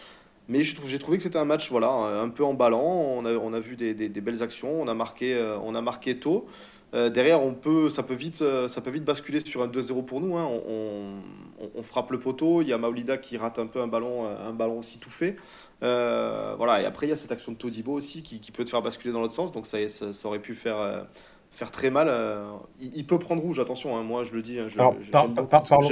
Mais 0.49 0.63
j'ai 0.63 0.99
trouvé 0.99 1.17
que 1.19 1.25
c'était 1.25 1.39
un 1.39 1.45
match 1.45 1.69
voilà, 1.71 1.89
un 1.89 2.29
peu 2.29 2.45
emballant. 2.45 2.81
On 2.81 3.25
a, 3.25 3.33
on 3.33 3.53
a 3.55 3.61
vu 3.61 3.75
des, 3.75 3.95
des, 3.95 4.21
belles 4.21 4.43
actions, 4.43 4.71
on 4.71 4.87
a 4.87 4.95
marqué, 4.95 5.41
on 5.63 5.75
a 5.75 5.81
marqué 5.81 6.19
tôt. 6.19 6.47
Derrière, 6.93 7.43
on 7.43 7.55
peut, 7.55 7.89
ça, 7.89 8.03
peut 8.03 8.15
vite, 8.15 8.45
ça 8.69 8.81
peut 8.81 8.91
vite 8.91 9.05
basculer 9.05 9.41
sur 9.41 9.63
un 9.63 9.69
2-0 9.69 10.05
pour 10.05 10.21
nous. 10.21 10.37
Hein. 10.37 10.47
On, 10.47 11.15
on, 11.61 11.71
on, 11.75 11.83
frappe 11.83 12.11
le 12.11 12.21
poteau, 12.21 12.61
il 12.61 12.69
y 12.69 12.73
a 12.73 12.79
Maolida 12.79 13.17
qui 13.17 13.39
rate 13.39 13.59
un 13.59 13.67
peu 13.67 13.81
un 13.81 13.87
ballon, 13.87 14.27
un 14.27 14.53
ballon 14.53 14.79
aussi 14.79 14.99
tout 14.99 15.11
fait. 15.11 15.37
Euh, 15.83 16.55
voilà, 16.57 16.81
et 16.81 16.85
après, 16.85 17.07
il 17.07 17.11
y 17.11 17.13
a 17.13 17.17
cette 17.17 17.33
action 17.33 17.53
de 17.53 17.57
Todibo 17.57 17.93
aussi 17.93 18.23
qui, 18.23 18.41
qui 18.41 18.53
peut 18.53 18.65
te 18.65 18.71
faire 18.71 18.83
basculer 18.83 19.13
dans 19.13 19.21
l'autre 19.21 19.33
sens, 19.33 19.53
donc 19.53 19.67
ça, 19.67 19.79
ça, 19.89 20.29
aurait 20.29 20.39
pu 20.39 20.55
faire, 20.55 20.79
euh, 20.79 21.03
faire 21.51 21.71
très 21.71 21.91
mal. 21.91 22.07
Euh, 22.09 22.45
il, 22.81 23.05
peut 23.05 23.19
prendre 23.19 23.43
rouge, 23.43 23.59
attention, 23.59 23.97
hein, 23.97 24.03
moi 24.03 24.23
je 24.23 24.33
le 24.33 24.43
dis. 24.43 24.59
Hein, 24.61 24.69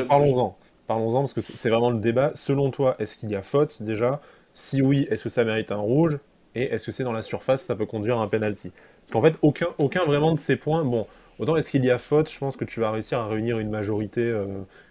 parlons-en, 0.09 0.57
parlons-en, 0.87 1.21
parce 1.21 1.33
que 1.33 1.41
c'est 1.41 1.71
vraiment 1.71 1.91
le 1.91 1.99
débat. 1.99 2.31
Selon 2.35 2.71
toi, 2.71 2.95
est-ce 3.01 3.17
qu'il 3.17 3.31
y 3.31 3.37
a 3.37 3.43
faute 3.43 3.83
déjà? 3.83 4.21
Si 4.55 4.81
oui, 4.81 5.07
est-ce 5.11 5.25
que 5.25 5.29
ça 5.29 5.45
mérite 5.45 5.73
un 5.73 5.77
rouge? 5.77 6.19
Et 6.55 6.65
est-ce 6.65 6.87
que 6.87 6.93
c'est 6.93 7.05
dans 7.05 7.13
la 7.13 7.23
surface, 7.23 7.63
ça 7.63 7.77
peut 7.77 7.87
conduire 7.87 8.19
à 8.19 8.23
un 8.23 8.29
penalty? 8.29 8.73
Parce 9.11 9.21
qu'en 9.21 9.29
fait, 9.29 9.39
aucun, 9.43 10.05
vraiment 10.05 10.33
de 10.33 10.39
ces 10.39 10.55
points, 10.55 10.85
bon, 10.85 11.05
autant 11.41 11.57
est-ce 11.57 11.71
qu'il 11.71 11.85
y 11.85 11.91
a 11.91 11.99
faute, 11.99 12.31
je 12.31 12.39
pense 12.39 12.57
que 12.57 12.65
tu 12.65 12.79
vas 12.79 12.93
réussir 12.93 13.19
à 13.19 13.27
réunir 13.27 13.59
une 13.59 13.69
majorité 13.69 14.33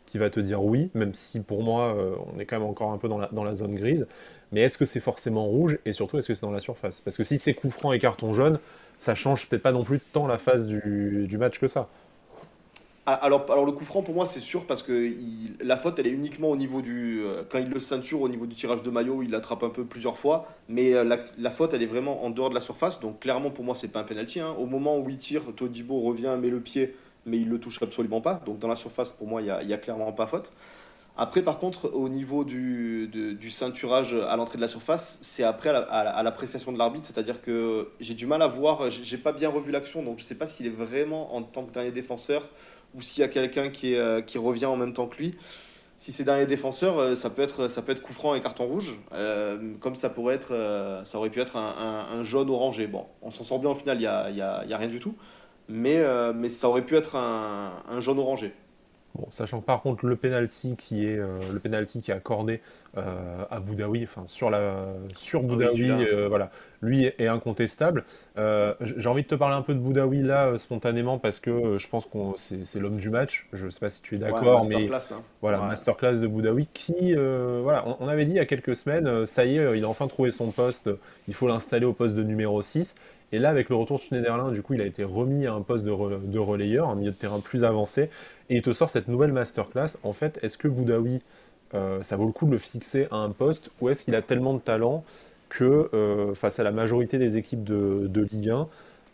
qui 0.07 0.17
va 0.17 0.29
te 0.29 0.41
dire 0.41 0.61
oui, 0.61 0.89
même 0.93 1.13
si 1.13 1.41
pour 1.41 1.63
moi, 1.63 1.95
euh, 1.95 2.15
on 2.33 2.37
est 2.37 2.45
quand 2.45 2.59
même 2.59 2.67
encore 2.67 2.91
un 2.91 2.97
peu 2.97 3.07
dans 3.07 3.43
la, 3.43 3.55
zone 3.55 3.75
grise. 3.75 4.07
Mais 4.51 4.61
est-ce 4.61 4.77
que 4.77 4.85
c'est 4.85 4.99
forcément 4.99 5.45
rouge 5.45 5.77
et 5.85 5.93
surtout 5.93 6.17
est-ce 6.17 6.27
que 6.27 6.33
c'est 6.33 6.41
dans 6.41 6.51
la 6.51 6.59
surface? 6.59 6.99
Parce 6.99 7.15
que 7.15 7.23
si 7.23 7.37
c'est 7.37 7.53
coup 7.53 7.69
franc 7.69 7.93
et 7.93 7.99
carton 7.99 8.33
jaune, 8.33 8.59
ça 8.97 9.15
change 9.15 9.47
peut-être 9.47 9.63
pas 9.63 9.71
non 9.71 9.83
plus 9.85 10.01
tant 10.01 10.27
la 10.27 10.37
phase 10.37 10.67
du 10.67 11.37
match 11.37 11.59
que 11.59 11.67
ça. 11.67 11.87
Ah, 13.11 13.13
alors, 13.23 13.65
le 13.65 13.71
coup 13.71 13.85
franc 13.85 14.03
pour 14.03 14.13
moi 14.13 14.27
c'est 14.27 14.39
sûr 14.39 14.67
parce 14.67 14.83
que 14.83 15.11
la 15.63 15.77
faute 15.77 15.97
elle 15.97 16.05
est 16.05 16.11
uniquement 16.11 16.49
au 16.49 16.55
niveau 16.55 16.83
du 16.83 17.21
euh, 17.21 17.41
quand 17.49 17.57
il 17.57 17.67
le 17.67 17.79
ceinture 17.79 18.21
au 18.21 18.29
niveau 18.29 18.45
du 18.45 18.55
tirage 18.55 18.83
de 18.83 18.89
maillot 18.91 19.23
il 19.23 19.31
l'attrape 19.31 19.63
un 19.63 19.69
peu 19.69 19.83
plusieurs 19.83 20.19
fois. 20.19 20.45
Mais 20.67 20.93
euh, 20.93 21.17
la, 21.35 21.49
faute 21.49 21.73
elle 21.73 21.81
est 21.81 21.87
vraiment 21.87 22.23
en 22.23 22.29
dehors 22.29 22.49
de 22.49 22.53
la 22.53 22.61
surface. 22.61 22.99
Donc 22.99 23.19
clairement 23.19 23.49
pour 23.49 23.65
moi 23.65 23.73
c'est 23.73 23.87
pas 23.87 24.01
un 24.01 24.03
penalty 24.03 24.41
hein. 24.41 24.53
au 24.59 24.67
moment 24.67 24.99
où 24.99 25.09
il 25.09 25.17
tire 25.17 25.41
Todibo 25.55 25.99
revient 26.01 26.37
met 26.39 26.51
le 26.51 26.59
pied 26.59 26.95
mais 27.25 27.39
il 27.39 27.49
le 27.49 27.59
touche 27.59 27.81
absolument 27.81 28.21
pas. 28.21 28.43
Donc 28.45 28.59
dans 28.59 28.67
la 28.67 28.75
surface 28.75 29.11
pour 29.11 29.25
moi 29.25 29.41
il 29.41 29.47
y 29.47 29.73
a, 29.73 29.77
clairement 29.79 30.11
pas 30.11 30.27
faute. 30.27 30.51
Après, 31.21 31.41
par 31.41 31.57
contre, 31.57 31.91
au 31.93 32.07
niveau 32.07 32.45
du, 32.45 33.09
ceinturage 33.49 34.13
à 34.13 34.37
l'entrée 34.37 34.55
de 34.55 34.61
la 34.61 34.69
surface, 34.69 35.19
c'est 35.21 35.43
après 35.43 35.69
à 35.69 36.23
l'appréciation 36.23 36.71
de 36.71 36.77
l'arbitre. 36.77 37.07
C'est-à-dire 37.07 37.41
que 37.41 37.89
j'ai 37.99 38.13
du 38.13 38.25
mal 38.25 38.41
à 38.41 38.47
voir, 38.47 38.89
j'ai 38.89 39.17
pas 39.17 39.33
bien 39.33 39.49
revu 39.49 39.69
l'action, 39.73 40.01
donc 40.01 40.19
je 40.19 40.23
sais 40.23 40.35
pas 40.35 40.47
s'il 40.47 40.67
est 40.67 40.69
vraiment 40.69 41.35
en 41.35 41.41
tant 41.41 41.65
que 41.65 41.73
dernier 41.73 41.91
défenseur 41.91 42.47
ou 42.93 43.01
s'il 43.01 43.21
y 43.21 43.23
a 43.23 43.27
quelqu'un 43.27 43.69
qui, 43.69 43.95
euh, 43.95 44.21
qui 44.21 44.37
revient 44.37 44.65
en 44.65 44.75
même 44.75 44.93
temps 44.93 45.07
que 45.07 45.17
lui. 45.17 45.35
Si 45.97 46.11
c'est 46.11 46.23
dernier 46.23 46.45
défenseur, 46.45 46.97
euh, 46.97 47.15
ça 47.15 47.29
peut 47.29 47.41
être, 47.41 47.67
ça 47.67 47.81
peut 47.81 47.91
être 47.91 48.01
coup 48.01 48.13
franc 48.13 48.33
et 48.33 48.41
carton 48.41 48.65
rouge, 48.65 48.97
euh, 49.13 49.73
comme 49.81 49.95
ça 49.95 50.09
pourrait 50.09 50.35
être, 50.35 51.01
ça 51.03 51.17
aurait 51.17 51.29
pu 51.29 51.41
être 51.41 51.57
un, 51.57 52.07
un, 52.11 52.23
jaune 52.23 52.49
orangé. 52.49 52.87
Bon, 52.87 53.05
on 53.21 53.31
s'en 53.31 53.43
sort 53.43 53.59
bien 53.59 53.71
au 53.71 53.75
final, 53.75 53.97
il 53.97 54.01
n'y 54.01 54.07
a, 54.07 54.29
y 54.29 54.41
a, 54.41 54.63
y 54.65 54.73
a, 54.73 54.77
rien 54.77 54.87
du 54.87 54.99
tout, 54.99 55.15
mais, 55.67 56.01
mais 56.33 56.47
ça 56.49 56.69
aurait 56.69 56.85
pu 56.85 56.95
être 56.95 57.15
un, 57.17 57.83
un 57.89 57.99
jaune 57.99 58.19
orangé. 58.19 58.53
Bon, 59.19 59.27
sachant 59.31 59.59
que 59.59 59.65
par 59.65 59.81
contre 59.81 60.05
le 60.05 60.15
penalty 60.15 60.75
qui 60.77 61.05
est 61.05 61.17
le 61.17 61.59
penalty 61.59 62.01
qui 62.01 62.11
est 62.11 62.13
accordé 62.13 62.61
à 62.95 63.59
Boudaoui, 63.59 64.03
enfin 64.03 64.23
sur 64.25 64.49
la 64.49 64.87
sur 65.15 65.41
ah 65.41 65.47
Boudaoui, 65.47 65.91
voilà, 66.27 66.51
lui 66.81 67.05
est, 67.05 67.27
incontestable. 67.27 68.03
Euh, 68.37 68.73
j'ai 68.81 69.09
envie 69.09 69.23
de 69.23 69.27
te 69.27 69.35
parler 69.35 69.55
un 69.55 69.61
peu 69.61 69.73
de 69.73 69.79
Boudaoui 69.79 70.21
là, 70.21 70.47
euh, 70.47 70.57
spontanément, 70.57 71.17
parce 71.17 71.39
que 71.39 71.49
euh, 71.49 71.77
je 71.77 71.87
pense 71.87 72.05
que 72.05 72.17
c'est 72.37 72.79
l'homme 72.79 72.97
du 72.97 73.09
match. 73.09 73.47
Je 73.53 73.65
ne 73.65 73.71
sais 73.71 73.79
pas 73.79 73.89
si 73.89 74.01
tu 74.01 74.15
es 74.15 74.17
d'accord, 74.17 74.65
mais 74.67 74.89
hein. 74.89 75.21
voilà, 75.41 75.59
masterclass 75.59 76.19
de 76.19 76.27
Boudaoui 76.27 76.67
qui, 76.73 77.13
voilà, 77.13 77.85
on, 77.99 78.07
avait 78.07 78.25
dit 78.25 78.33
il 78.33 78.37
y 78.37 78.39
a 78.39 78.45
quelques 78.45 78.75
semaines, 78.75 79.25
ça 79.25 79.45
y 79.45 79.57
est, 79.57 79.77
il 79.77 79.83
a 79.83 79.89
enfin 79.89 80.07
trouvé 80.07 80.31
son 80.31 80.51
poste, 80.51 80.89
il 81.27 81.33
faut 81.33 81.47
l'installer 81.47 81.85
au 81.85 81.93
poste 81.93 82.15
de 82.15 82.23
numéro 82.23 82.61
6. 82.61 82.95
Et 83.31 83.37
là, 83.37 83.49
avec 83.49 83.69
le 83.69 83.75
retour 83.75 83.99
de 83.99 84.03
Schneiderlin, 84.03 84.51
du 84.51 84.63
coup, 84.63 84.73
il 84.73 84.81
a 84.81 84.85
été 84.85 85.03
remis 85.03 85.45
à 85.45 85.53
un 85.53 85.61
poste 85.61 85.85
de, 85.85 85.91
de 85.91 86.39
relayeur, 86.39 86.89
un 86.89 86.95
milieu 86.95 87.11
de 87.11 87.15
terrain 87.15 87.39
plus 87.39 87.63
avancé, 87.63 88.09
et 88.49 88.55
il 88.57 88.61
te 88.61 88.73
sort 88.73 88.89
cette 88.89 89.07
nouvelle 89.07 89.31
masterclass. 89.31 89.97
En 90.03 90.13
fait, 90.13 90.39
est-ce 90.41 90.57
que 90.57 90.67
Boudaoui, 90.67 91.21
ça 91.71 92.15
vaut 92.15 92.25
le 92.25 92.31
coup 92.31 92.45
de 92.45 92.51
le 92.51 92.57
fixer 92.57 93.07
à 93.11 93.17
un 93.17 93.29
poste, 93.29 93.69
ou 93.79 93.89
est-ce 93.89 94.03
qu'il 94.03 94.15
a 94.15 94.21
tellement 94.21 94.53
de 94.53 94.59
talent 94.59 95.03
que 95.49 95.89
euh, 95.93 96.33
face 96.35 96.59
à 96.59 96.63
la 96.63 96.71
majorité 96.71 97.17
des 97.17 97.37
équipes 97.37 97.63
de, 97.63 98.21
Ligue 98.31 98.49
1, 98.49 98.67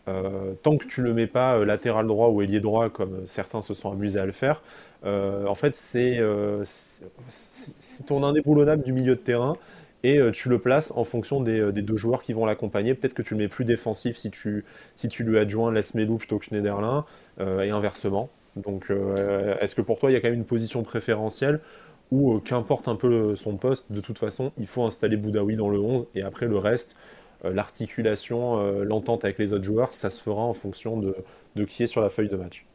euh, 0.08 0.52
tant 0.62 0.76
que 0.76 0.86
tu 0.86 1.02
le 1.02 1.12
mets 1.14 1.26
pas 1.26 1.56
euh, 1.56 1.64
latéral 1.64 2.06
droit 2.06 2.28
ou 2.28 2.42
ailier 2.42 2.60
droit, 2.60 2.90
comme 2.90 3.26
certains 3.26 3.62
se 3.62 3.74
sont 3.74 3.90
amusés 3.90 4.20
à 4.20 4.26
le 4.26 4.32
faire, 4.32 4.62
en 5.04 5.54
fait, 5.54 5.76
c'est 5.76 6.20
ton 8.06 8.24
indéboulonnable 8.24 8.82
du 8.82 8.92
milieu 8.92 9.14
de 9.14 9.20
terrain 9.20 9.56
et 10.02 10.18
tu 10.32 10.48
le 10.48 10.58
places 10.58 10.90
en 10.96 11.04
fonction 11.04 11.40
des, 11.40 11.70
deux 11.70 11.96
joueurs 11.96 12.22
qui 12.22 12.32
vont 12.32 12.44
l'accompagner. 12.44 12.92
Peut-être 12.94 13.14
que 13.14 13.22
tu 13.22 13.34
le 13.34 13.38
mets 13.38 13.48
plus 13.48 13.64
défensif 13.64 14.16
si 14.16 14.32
tu, 14.32 14.64
si 14.96 15.06
tu 15.06 15.22
lui 15.22 15.38
adjoins 15.38 15.70
Les 15.72 15.82
Melou 15.94 16.16
plutôt 16.16 16.40
que 16.40 16.46
Schneiderlin, 16.46 17.04
et 17.38 17.70
inversement. 17.70 18.30
Donc, 18.56 18.90
est-ce 19.60 19.74
que 19.74 19.82
pour 19.82 19.98
toi, 19.98 20.10
il 20.10 20.14
y 20.14 20.16
a 20.16 20.20
quand 20.20 20.28
même 20.28 20.38
une 20.38 20.44
position 20.44 20.82
préférentielle 20.82 21.60
ou 22.10 22.34
euh, 22.34 22.40
qu'importe 22.40 22.88
un 22.88 22.96
peu 22.96 23.36
son 23.36 23.56
poste, 23.56 23.90
de 23.90 24.00
toute 24.00 24.18
façon, 24.18 24.52
il 24.58 24.66
faut 24.66 24.84
installer 24.84 25.16
Boudaoui 25.16 25.56
dans 25.56 25.68
le 25.68 25.78
11 25.78 26.06
et 26.14 26.22
après 26.22 26.46
le 26.46 26.58
reste, 26.58 26.96
euh, 27.44 27.52
l'articulation, 27.52 28.60
euh, 28.60 28.84
l'entente 28.84 29.24
avec 29.24 29.38
les 29.38 29.52
autres 29.52 29.64
joueurs, 29.64 29.94
ça 29.94 30.10
se 30.10 30.22
fera 30.22 30.42
en 30.42 30.54
fonction 30.54 30.98
de, 30.98 31.64
qui 31.64 31.82
est 31.82 31.86
sur 31.86 32.00
la 32.00 32.08
feuille 32.08 32.28
de 32.28 32.36
match. 32.36 32.66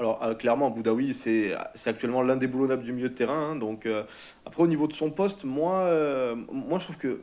Alors 0.00 0.36
clairement, 0.36 0.70
Boudaoui, 0.70 1.12
c'est 1.12 1.54
actuellement 1.86 2.20
l'indéboulonnable 2.20 2.82
du 2.82 2.92
milieu 2.92 3.08
de 3.08 3.14
terrain. 3.14 3.52
Hein, 3.52 3.56
donc 3.56 3.88
après, 4.44 4.62
au 4.64 4.66
niveau 4.66 4.88
de 4.88 4.92
son 4.92 5.12
poste, 5.12 5.44
moi, 5.44 6.34
moi 6.50 6.80
je 6.80 6.84
trouve 6.84 6.98
que 6.98 7.20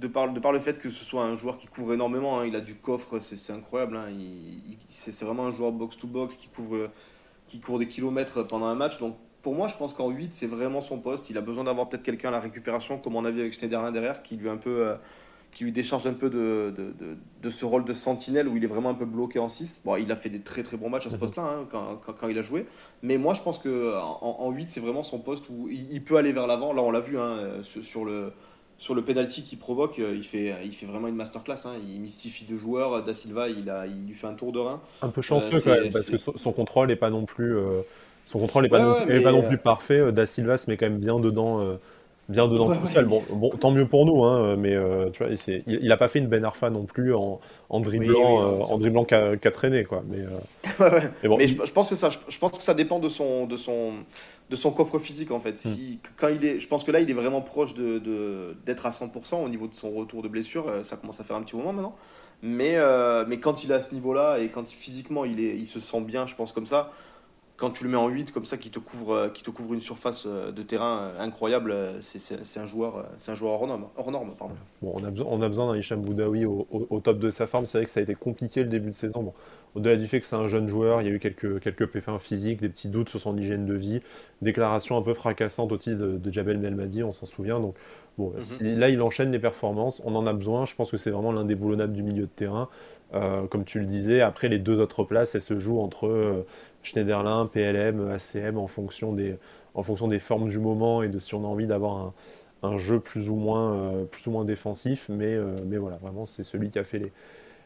de 0.00 0.06
par, 0.06 0.32
de 0.32 0.40
par 0.40 0.52
le 0.52 0.60
fait 0.60 0.80
que 0.80 0.90
ce 0.90 1.04
soit 1.04 1.24
un 1.24 1.36
joueur 1.36 1.56
qui 1.56 1.66
couvre 1.66 1.94
énormément, 1.94 2.40
hein, 2.40 2.46
il 2.46 2.56
a 2.56 2.60
du 2.60 2.74
coffre, 2.74 3.18
c'est 3.18 3.52
incroyable. 3.52 3.96
Hein, 3.96 4.08
c'est 4.88 5.24
vraiment 5.24 5.46
un 5.46 5.50
joueur 5.50 5.72
box-to-box 5.72 6.36
qui 6.36 6.48
couvre, 6.48 6.90
qui 7.46 7.60
court 7.60 7.78
des 7.78 7.88
kilomètres 7.88 8.42
pendant 8.42 8.66
un 8.66 8.74
match. 8.74 8.98
Donc 8.98 9.16
pour 9.46 9.54
moi, 9.54 9.68
je 9.68 9.76
pense 9.76 9.94
qu'en 9.94 10.10
8, 10.10 10.34
c'est 10.34 10.48
vraiment 10.48 10.80
son 10.80 10.98
poste. 10.98 11.30
Il 11.30 11.38
a 11.38 11.40
besoin 11.40 11.62
d'avoir 11.62 11.88
peut-être 11.88 12.02
quelqu'un 12.02 12.30
à 12.30 12.32
la 12.32 12.40
récupération, 12.40 12.98
comme 12.98 13.14
on 13.14 13.24
a 13.24 13.30
vu 13.30 13.40
avec 13.40 13.52
Schneiderlin 13.52 13.92
derrière, 13.92 14.24
qui 14.24 14.36
lui, 14.36 14.48
un 14.48 14.56
peu, 14.56 14.80
euh, 14.80 14.96
qui 15.52 15.62
lui 15.62 15.70
décharge 15.70 16.04
un 16.08 16.14
peu 16.14 16.30
de, 16.30 16.74
de, 16.76 16.92
de, 17.42 17.50
ce 17.50 17.64
rôle 17.64 17.84
de 17.84 17.92
sentinelle 17.92 18.48
où 18.48 18.56
il 18.56 18.64
est 18.64 18.66
vraiment 18.66 18.90
un 18.90 18.94
peu 18.94 19.04
bloqué 19.04 19.38
en 19.38 19.46
6. 19.46 19.82
Bon, 19.84 19.94
il 19.94 20.10
a 20.10 20.16
fait 20.16 20.30
des 20.30 20.40
très 20.40 20.64
très 20.64 20.76
bons 20.76 20.90
matchs 20.90 21.06
à 21.06 21.10
ce 21.10 21.14
mhm. 21.14 21.20
poste-là 21.20 21.44
hein, 21.44 21.66
quand, 21.70 22.00
quand, 22.04 22.12
quand, 22.12 22.28
il 22.28 22.36
a 22.36 22.42
joué. 22.42 22.64
Mais 23.04 23.18
moi, 23.18 23.34
je 23.34 23.42
pense 23.42 23.60
qu'en 23.60 24.18
en, 24.20 24.50
8, 24.50 24.68
c'est 24.68 24.80
vraiment 24.80 25.04
son 25.04 25.20
poste 25.20 25.44
où 25.48 25.68
il, 25.70 26.02
peut 26.02 26.16
aller 26.16 26.32
vers 26.32 26.48
l'avant. 26.48 26.72
Là, 26.72 26.82
on 26.82 26.90
l'a 26.90 26.98
vu 26.98 27.16
hein, 27.16 27.38
sur, 27.62 28.04
le 28.04 28.32
sur 28.78 28.94
le 28.94 29.02
penalty 29.02 29.42
qu'il 29.42 29.58
provoque, 29.58 29.98
euh, 29.98 30.14
il 30.14 30.24
fait, 30.24 30.54
il 30.64 30.72
fait 30.72 30.86
vraiment 30.86 31.08
une 31.08 31.14
masterclass. 31.14 31.66
Hein. 31.66 31.74
Il 31.88 32.00
mystifie 32.00 32.44
deux 32.44 32.58
joueurs. 32.58 33.02
Da 33.02 33.14
Silva, 33.14 33.48
il, 33.48 33.70
a, 33.70 33.86
il 33.86 34.06
lui 34.06 34.14
fait 34.14 34.26
un 34.26 34.34
tour 34.34 34.52
de 34.52 34.58
rein. 34.58 34.80
Un 35.02 35.08
peu 35.08 35.22
chanceux 35.22 35.56
euh, 35.56 35.60
quand 35.62 35.70
même, 35.70 35.92
parce 35.92 36.10
que 36.10 36.18
son, 36.18 36.52
contrôle 36.52 36.88
n'est 36.88 36.96
pas 36.96 37.10
non 37.10 37.24
plus. 37.24 37.56
Son 38.26 38.38
contrôle 38.40 38.64
n'est 38.64 38.68
pas, 38.68 38.80
non, 38.80 39.22
pas 39.22 39.32
non 39.32 39.42
plus 39.42 39.58
parfait. 39.58 40.00
Euh, 40.00 40.12
da 40.12 40.26
Silva 40.26 40.58
se 40.58 40.70
met 40.70 40.76
quand 40.76 40.86
même 40.86 40.98
bien 40.98 41.18
dedans. 41.20 41.78
Euh, 42.28 42.32
bien 42.32 42.48
dedans 42.48 42.74
tout 42.74 42.86
seul. 42.86 43.06
Bon, 43.06 43.22
bon, 43.30 43.50
tant 43.50 43.70
mieux 43.70 43.86
pour 43.86 44.06
nous, 44.06 44.24
hein, 44.24 44.56
mais 44.56 44.74
euh, 44.74 45.10
tu 45.10 45.24
vois, 45.24 45.32
il, 45.66 45.88
n'a 45.88 45.96
pas 45.96 46.08
fait 46.08 46.18
une 46.18 46.26
Ben 46.26 46.44
Arfa 46.44 46.70
non 46.70 46.84
plus 46.84 47.14
en, 47.14 47.40
en 47.68 47.80
dribblant, 47.80 48.52
en 48.52 48.78
dribblant 48.78 49.04
qu'à 49.04 49.50
traîner, 49.50 49.84
quoi. 49.84 50.02
Mais, 50.08 50.24
mais, 51.38 51.46
je, 51.46 51.72
pense 51.72 51.90
que 51.90 51.96
ça, 51.96 52.10
je, 52.28 52.38
pense 52.38 52.50
que 52.52 52.62
ça 52.62 52.74
dépend 52.74 52.98
de 52.98 53.08
son, 53.08 53.46
de 53.46 53.56
son, 53.56 53.92
de 54.50 54.56
son 54.56 54.72
coffre 54.72 54.98
physique 54.98 55.30
en 55.30 55.40
fait. 55.40 55.56
Si, 55.56 56.00
hmm. 56.02 56.08
quand 56.16 56.28
il 56.28 56.44
est, 56.44 56.60
je 56.60 56.68
pense 56.68 56.84
que 56.84 56.90
là, 56.90 57.00
il 57.00 57.10
est 57.10 57.14
vraiment 57.14 57.40
proche 57.40 57.74
de 57.74 58.56
d'être 58.64 58.86
à 58.86 58.90
100% 58.90 59.44
au 59.44 59.48
niveau 59.48 59.66
de 59.66 59.74
son 59.74 59.92
retour 59.92 60.22
de 60.22 60.28
blessure. 60.28 60.66
Ça 60.82 60.96
commence 60.96 61.20
à 61.20 61.24
faire 61.24 61.36
un 61.36 61.42
petit 61.42 61.56
moment 61.56 61.72
maintenant. 61.72 61.96
Mais, 62.42 62.76
mais 63.28 63.38
quand 63.38 63.64
il 63.64 63.70
est 63.70 63.74
à 63.74 63.80
ce 63.80 63.94
niveau-là 63.94 64.38
et 64.38 64.48
quand 64.48 64.68
physiquement 64.68 65.24
il, 65.24 65.40
est, 65.40 65.56
il 65.56 65.66
se 65.66 65.80
sent 65.80 66.00
bien, 66.00 66.26
je 66.26 66.34
pense 66.34 66.52
comme 66.52 66.66
ça 66.66 66.90
quand 67.56 67.70
tu 67.70 67.84
le 67.84 67.90
mets 67.90 67.96
en 67.96 68.08
8 68.08 68.32
comme 68.32 68.44
ça 68.44 68.56
qui 68.56 68.70
te 68.70 68.78
couvre, 68.78 69.12
euh, 69.12 69.28
qui 69.28 69.42
te 69.42 69.50
couvre 69.50 69.74
une 69.74 69.80
surface 69.80 70.26
euh, 70.26 70.52
de 70.52 70.62
terrain 70.62 70.98
euh, 70.98 71.20
incroyable, 71.20 71.74
c'est 72.00 72.60
un 72.60 72.66
joueur, 72.66 73.06
c'est 73.16 73.32
un 73.32 73.34
joueur 73.34 73.52
hors 73.52 73.66
norme. 73.66 73.86
Hors 73.96 74.10
norme 74.10 74.32
pardon. 74.38 74.54
Bon, 74.82 74.92
on 74.94 75.04
a 75.04 75.10
besoin, 75.10 75.26
on 75.30 75.42
a 75.42 75.48
besoin 75.48 75.72
d'un 75.72 75.78
Hicham 75.78 76.00
Boudaoui 76.00 76.44
au, 76.44 76.66
au, 76.70 77.00
top 77.00 77.18
de 77.18 77.30
sa 77.30 77.46
forme. 77.46 77.66
C'est 77.66 77.78
vrai 77.78 77.84
que 77.86 77.90
ça 77.90 78.00
a 78.00 78.02
été 78.02 78.14
compliqué 78.14 78.62
le 78.62 78.68
début 78.68 78.90
de 78.90 78.94
saison. 78.94 79.22
Bon, 79.22 79.32
au-delà 79.74 79.96
du 79.96 80.06
fait 80.06 80.20
que 80.20 80.26
c'est 80.26 80.36
un 80.36 80.48
jeune 80.48 80.68
joueur, 80.68 81.00
il 81.00 81.08
y 81.08 81.10
a 81.10 81.12
eu 81.12 81.18
quelques, 81.18 81.60
quelques 81.60 81.86
pépins 81.86 82.18
physiques, 82.18 82.60
des 82.60 82.68
petits 82.68 82.88
doutes 82.88 83.08
sur 83.08 83.20
son 83.20 83.36
hygiène 83.36 83.64
de 83.64 83.74
vie, 83.74 84.00
déclaration 84.42 84.98
un 84.98 85.02
peu 85.02 85.14
fracassante 85.14 85.72
au 85.72 85.76
titre 85.76 85.98
de, 85.98 86.18
de 86.18 86.32
Jabel 86.32 86.58
Melmadi, 86.58 87.02
on 87.02 87.12
s'en 87.12 87.26
souvient. 87.26 87.60
Donc 87.60 87.74
bon, 88.18 88.32
mhm. 88.60 88.78
là 88.78 88.90
il 88.90 89.00
enchaîne 89.00 89.32
les 89.32 89.38
performances, 89.38 90.02
on 90.04 90.14
en 90.14 90.26
a 90.26 90.32
besoin. 90.34 90.66
Je 90.66 90.74
pense 90.74 90.90
que 90.90 90.98
c'est 90.98 91.10
vraiment 91.10 91.32
l'indéboulonnable 91.32 91.94
du 91.94 92.02
milieu 92.02 92.24
de 92.24 92.30
terrain. 92.36 92.68
comme 93.50 93.64
tu 93.64 93.78
le 93.78 93.86
disais, 93.86 94.20
après 94.20 94.48
les 94.48 94.58
deux 94.58 94.78
autres 94.80 95.04
places, 95.04 95.34
elles 95.34 95.42
se 95.42 95.58
jouent 95.58 95.80
entre 95.80 96.44
Schneiderlin, 96.86 97.46
PLM, 97.46 98.10
ACM 98.10 98.58
en 98.58 98.66
fonction 98.66 99.12
des, 99.12 99.38
formes 100.20 100.48
du 100.48 100.58
moment 100.58 101.02
et 101.02 101.08
de 101.08 101.18
si 101.18 101.34
on 101.34 101.44
a 101.44 101.46
envie 101.46 101.66
d'avoir 101.66 102.12
un, 102.62 102.78
jeu 102.78 103.00
plus 103.00 103.28
ou 103.28 103.34
moins, 103.34 103.74
euh, 103.74 104.44
défensif. 104.44 105.06
Mais, 105.08 105.34
euh, 105.34 105.56
mais 105.66 105.76
voilà, 105.76 105.96
vraiment, 105.96 106.26
c'est 106.26 106.44
celui 106.44 106.70
qui 106.70 106.78
a 106.78 106.84
fait 106.84 107.12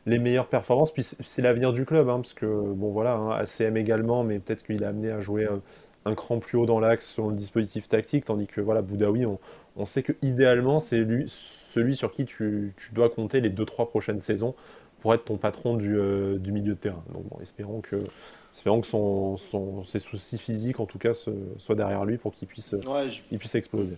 les, 0.06 0.18
meilleures 0.18 0.48
performances. 0.48 0.92
Puis 0.92 1.02
c'est 1.02 1.42
l'avenir 1.42 1.72
du 1.72 1.84
club, 1.84 2.08
hein, 2.08 2.16
parce 2.16 2.32
que, 2.32 2.46
bon 2.46 2.90
voilà, 2.90 3.14
hein, 3.14 3.30
ACM 3.30 3.76
également, 3.76 4.24
mais 4.24 4.38
peut-être 4.38 4.62
qu'il 4.62 4.82
est 4.82 4.86
amené 4.86 5.10
à 5.10 5.20
jouer 5.20 5.46
un, 6.06 6.14
cran 6.14 6.38
plus 6.38 6.58
haut 6.58 6.66
dans 6.66 6.80
l'axe 6.80 7.06
sur 7.06 7.28
le 7.28 7.34
dispositif 7.36 7.88
tactique, 7.88 8.24
tandis 8.24 8.46
que 8.46 8.60
voilà, 8.60 8.82
Boudaoui, 8.82 9.26
on, 9.26 9.84
sait 9.84 10.02
que 10.02 10.12
idéalement, 10.22 10.80
c'est 10.80 11.00
lui, 11.00 11.26
celui 11.28 11.94
sur 11.94 12.12
qui 12.12 12.24
tu, 12.24 12.74
dois 12.92 13.10
compter 13.10 13.40
les 13.40 13.50
2-3 13.50 13.88
prochaines 13.88 14.20
saisons 14.20 14.54
pour 15.00 15.14
être 15.14 15.24
ton 15.26 15.36
patron 15.36 15.76
du, 15.76 15.96
euh, 15.96 16.38
du 16.38 16.52
milieu 16.52 16.74
de 16.74 16.78
terrain. 16.78 17.02
Donc 17.12 17.28
bon, 17.28 17.38
espérons 17.40 17.80
que 17.80 17.96
Espérons 18.54 18.80
que 18.80 18.86
son, 18.86 19.36
son, 19.36 19.84
ses 19.84 19.98
soucis 19.98 20.38
physiques, 20.38 20.80
en 20.80 20.86
tout 20.86 20.98
cas, 20.98 21.14
soient 21.14 21.74
derrière 21.74 22.04
lui 22.04 22.18
pour 22.18 22.32
qu'il 22.32 22.48
puisse, 22.48 22.74
il 23.30 23.38
puisse 23.38 23.54
exploser. 23.54 23.96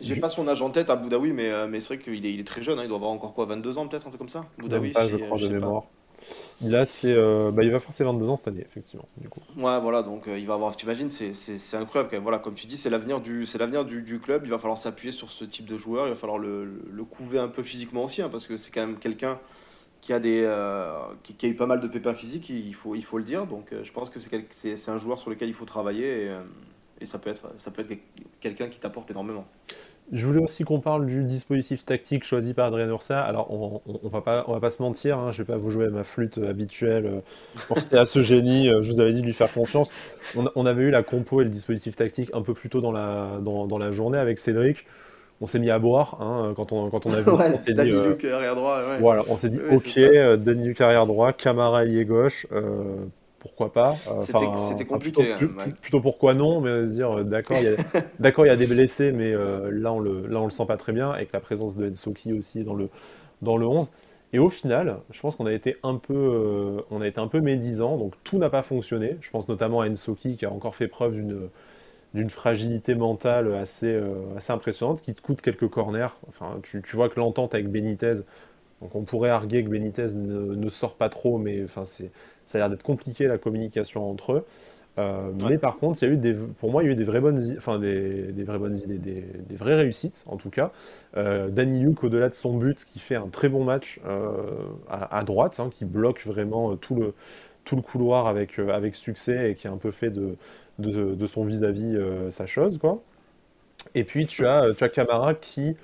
J'ai 0.00 0.16
pas 0.16 0.28
son 0.28 0.46
âge 0.48 0.62
en 0.62 0.70
tête 0.70 0.90
à 0.90 0.96
Boudaoui, 0.96 1.32
mais, 1.32 1.50
euh, 1.50 1.66
mais 1.68 1.80
c'est 1.80 1.94
vrai 1.94 2.04
qu'il 2.04 2.26
est, 2.26 2.32
il 2.32 2.40
est 2.40 2.46
très 2.46 2.62
jeune. 2.62 2.78
Hein, 2.78 2.82
il 2.84 2.88
doit 2.88 2.98
avoir 2.98 3.10
encore 3.10 3.32
quoi, 3.32 3.46
22 3.46 3.78
ans 3.78 3.86
peut-être, 3.86 4.06
un 4.06 4.10
truc 4.10 4.18
comme 4.18 4.28
ça? 4.28 4.46
Boudaoui, 4.58 4.90
pas, 4.90 5.08
je 5.08 5.16
crois, 5.16 5.38
de 5.38 5.48
mémoire. 5.48 5.84
Il, 6.62 6.74
a, 6.74 6.86
euh, 7.04 7.50
bah, 7.50 7.62
il 7.62 7.70
va 7.70 7.78
faire 7.78 7.94
ses 7.94 8.04
22 8.04 8.28
ans 8.28 8.36
cette 8.36 8.48
année, 8.48 8.64
effectivement. 8.66 9.06
Du 9.18 9.28
coup. 9.28 9.40
Ouais, 9.56 9.78
voilà, 9.80 10.02
donc 10.02 10.28
euh, 10.28 10.38
il 10.38 10.46
va 10.46 10.54
avoir, 10.54 10.74
tu 10.74 10.86
imagines, 10.86 11.10
c'est, 11.10 11.34
c'est, 11.34 11.76
incroyable 11.76 12.08
quand 12.10 12.16
même. 12.16 12.22
Voilà, 12.22 12.38
comme 12.38 12.54
tu 12.54 12.66
dis, 12.66 12.76
c'est 12.76 12.90
l'avenir, 12.90 13.20
du, 13.20 13.46
c'est 13.46 13.58
l'avenir 13.58 13.84
du, 13.84 14.02
du, 14.02 14.18
club. 14.18 14.42
Il 14.44 14.50
va 14.50 14.58
falloir 14.58 14.78
s'appuyer 14.78 15.12
sur 15.12 15.30
ce 15.30 15.44
type 15.44 15.66
de 15.66 15.76
joueur. 15.76 16.06
Il 16.06 16.10
va 16.10 16.16
falloir 16.16 16.38
le, 16.38 16.82
le 16.90 17.04
couver 17.04 17.38
un 17.38 17.48
peu 17.48 17.62
physiquement 17.62 18.04
aussi, 18.04 18.22
hein, 18.22 18.28
parce 18.30 18.46
que 18.46 18.56
c'est 18.56 18.70
quand 18.70 18.80
même 18.80 18.98
quelqu'un 18.98 19.38
qui 20.00 20.12
a, 20.12 20.20
des, 20.20 20.42
euh, 20.44 20.98
qui, 21.22 21.46
a 21.46 21.48
eu 21.48 21.56
pas 21.56 21.66
mal 21.66 21.80
de 21.80 21.88
pépins 21.88 22.14
physiques, 22.14 22.48
il 22.48 22.74
faut, 22.74 22.94
il 22.94 23.04
faut 23.04 23.18
le 23.18 23.24
dire. 23.24 23.46
Donc 23.46 23.72
euh, 23.72 23.82
je 23.82 23.92
pense 23.92 24.10
que 24.10 24.20
c'est 24.20 24.90
un 24.90 24.98
joueur 24.98 25.18
sur 25.18 25.30
lequel 25.30 25.48
il 25.48 25.54
faut 25.54 25.64
travailler. 25.64 26.24
Et, 26.24 26.28
euh, 26.28 26.40
ça 27.02 27.18
peut 27.18 27.28
être, 27.30 27.50
être 27.54 28.00
quelqu'un 28.40 28.68
qui 28.68 28.80
t'apporte 28.80 29.10
énormément. 29.10 29.46
Je 30.12 30.24
voulais 30.24 30.40
aussi 30.40 30.62
qu'on 30.62 30.80
parle 30.80 31.04
du 31.04 31.24
dispositif 31.24 31.84
tactique 31.84 32.22
choisi 32.22 32.54
par 32.54 32.66
Adrien 32.66 32.88
Ursa. 32.88 33.20
Alors, 33.20 33.52
on, 33.52 33.82
on, 34.04 34.08
va 34.08 34.20
pas, 34.20 34.44
on 34.46 34.52
va 34.52 34.60
pas 34.60 34.70
se 34.70 34.80
mentir, 34.80 35.18
hein, 35.18 35.32
je 35.32 35.38
vais 35.38 35.44
pas 35.44 35.56
vous 35.56 35.72
jouer 35.72 35.86
à 35.86 35.90
ma 35.90 36.04
flûte 36.04 36.38
habituelle. 36.38 37.22
Euh, 37.70 37.74
à 37.98 38.04
ce 38.04 38.22
génie, 38.22 38.68
je 38.68 38.88
vous 38.88 39.00
avais 39.00 39.12
dit 39.12 39.20
de 39.20 39.26
lui 39.26 39.32
faire 39.32 39.52
confiance. 39.52 39.90
On, 40.36 40.64
avait 40.64 40.84
eu 40.84 40.90
la 40.90 41.02
compo 41.02 41.40
et 41.40 41.44
le 41.44 41.50
dispositif 41.50 41.96
tactique 41.96 42.30
un 42.34 42.42
peu 42.42 42.54
plus 42.54 42.68
tôt 42.68 42.80
dans 42.80 42.92
la, 42.92 43.40
dans, 43.42 43.66
dans 43.66 43.78
la 43.78 43.90
journée 43.90 44.18
avec 44.18 44.38
Cédric. 44.38 44.86
On 45.40 45.46
s'est 45.46 45.58
mis 45.58 45.70
à 45.70 45.78
boire 45.78 46.18
hein, 46.20 46.54
quand, 46.56 46.72
on, 46.72 46.88
quand 46.88 47.04
on 47.06 47.12
a 47.12 47.20
vu. 47.20 47.30
on 47.30 47.56
s'est 47.56 47.74
dit, 47.74 47.90
euh, 47.90 48.16
arrière 48.34 48.54
droit. 48.54 48.80
Voilà, 49.00 49.22
on 49.28 49.36
s'est 49.36 49.50
dit, 49.50 49.58
ok, 49.58 50.38
Danny 50.38 50.68
Luc 50.68 50.80
arrière 50.80 51.06
droit, 51.06 51.32
Camara 51.32 51.84
ailier 51.84 52.04
gauche 52.04 52.46
pourquoi 53.46 53.72
pas. 53.72 53.92
C'était 53.92 54.84
compliqué. 54.84 55.32
Hein, 55.32 55.70
plutôt, 55.80 56.00
pourquoi 56.00 56.34
non, 56.34 56.60
mais 56.60 56.86
se 56.86 56.92
dire 56.92 57.18
euh, 57.18 57.24
d'accord, 58.18 58.44
il 58.44 58.48
y, 58.48 58.50
a 58.50 58.56
des 58.56 58.66
blessés, 58.66 59.12
mais 59.12 59.32
euh, 59.32 59.70
là 59.72 59.92
on 59.92 60.00
le 60.00 60.26
là 60.26 60.40
on 60.40 60.46
le 60.46 60.50
sent 60.50 60.66
pas 60.66 60.76
très 60.76 60.92
bien, 60.92 61.10
avec 61.10 61.32
la 61.32 61.40
présence 61.40 61.76
de 61.76 61.88
Ensoki 61.88 62.32
aussi 62.32 62.64
dans 62.64 62.74
le 62.74 62.88
dans 63.42 63.56
le 63.56 63.66
11. 63.66 63.90
Et 64.32 64.38
au 64.40 64.50
final, 64.50 64.98
je 65.10 65.20
pense 65.20 65.36
qu'on 65.36 65.46
a 65.46 65.52
été 65.52 65.76
un 65.84 65.96
peu 65.96 66.14
euh, 66.14 66.80
on 66.90 67.00
a 67.00 67.06
été 67.06 67.20
un 67.20 67.28
peu 67.28 67.40
médisant, 67.40 67.96
donc 67.96 68.14
tout 68.24 68.38
n'a 68.38 68.50
pas 68.50 68.62
fonctionné. 68.62 69.16
Je 69.20 69.30
pense 69.30 69.48
notamment 69.48 69.80
à 69.80 69.88
Ensoki 69.88 70.36
qui 70.36 70.44
a 70.44 70.52
encore 70.52 70.74
fait 70.74 70.88
preuve 70.88 71.14
d'une 71.14 71.48
d'une 72.16 72.30
fragilité 72.30 72.96
mentale 72.96 73.54
assez, 73.54 74.00
assez 74.36 74.52
impressionnante, 74.52 75.02
qui 75.02 75.14
te 75.14 75.22
coûte 75.22 75.40
quelques 75.40 75.68
corners. 75.68 76.08
Enfin, 76.28 76.58
tu, 76.62 76.82
tu 76.82 76.96
vois 76.96 77.08
que 77.08 77.20
l'entente 77.20 77.54
avec 77.54 77.70
Benitez, 77.70 78.14
donc 78.82 78.94
on 78.94 79.02
pourrait 79.02 79.30
arguer 79.30 79.62
que 79.64 79.68
Benitez 79.68 80.14
ne, 80.14 80.54
ne 80.54 80.68
sort 80.68 80.96
pas 80.96 81.08
trop, 81.08 81.38
mais 81.38 81.62
enfin, 81.62 81.84
c'est 81.84 82.10
ça 82.46 82.58
a 82.58 82.60
l'air 82.60 82.70
d'être 82.70 82.82
compliqué 82.82 83.26
la 83.26 83.38
communication 83.38 84.08
entre 84.08 84.32
eux. 84.32 84.46
Euh, 84.98 85.30
mais 85.46 85.58
par 85.58 85.76
contre, 85.76 86.02
il 86.02 86.08
y 86.08 86.10
a 86.10 86.14
eu 86.14 86.16
des, 86.16 86.32
pour 86.32 86.70
moi, 86.70 86.82
il 86.82 86.86
y 86.86 86.88
a 86.88 86.92
eu 86.92 86.94
des 86.94 87.04
vraies 87.04 87.20
bonnes, 87.20 87.38
enfin 87.58 87.78
des, 87.78 88.32
des 88.32 88.44
vraies 88.44 88.58
bonnes 88.58 88.78
idées, 88.78 88.96
des, 88.96 89.20
des, 89.20 89.56
vraies 89.56 89.74
réussites 89.74 90.24
en 90.26 90.36
tout 90.36 90.48
cas. 90.48 90.72
Euh, 91.18 91.48
Danny 91.50 91.80
Luke, 91.80 92.02
au-delà 92.02 92.30
de 92.30 92.34
son 92.34 92.56
but, 92.56 92.82
qui 92.82 92.98
fait 92.98 93.16
un 93.16 93.28
très 93.28 93.50
bon 93.50 93.62
match 93.62 94.00
euh, 94.06 94.30
à, 94.88 95.22
droite, 95.24 95.60
hein, 95.60 95.68
qui 95.70 95.84
bloque 95.84 96.24
vraiment 96.24 96.72
euh, 96.72 96.76
tout 96.76 96.94
le, 96.94 97.12
tout 97.64 97.76
le 97.76 97.82
couloir 97.82 98.26
avec, 98.26 98.58
avec 98.58 98.94
succès 98.94 99.50
et 99.50 99.54
qui 99.54 99.68
a 99.68 99.72
un 99.72 99.76
peu 99.76 99.90
fait 99.90 100.10
de, 100.10 100.36
de, 100.78 101.14
de 101.14 101.26
son 101.26 101.44
vis-à-vis 101.44 101.98
sa 102.30 102.46
chose, 102.46 102.78
quoi. 102.78 103.02
Et 103.94 104.04
puis 104.04 104.26
tu 104.26 104.46
as, 104.46 104.74
tu 104.76 104.84
as 104.84 104.88
Camara 104.88 105.34
qui 105.34 105.76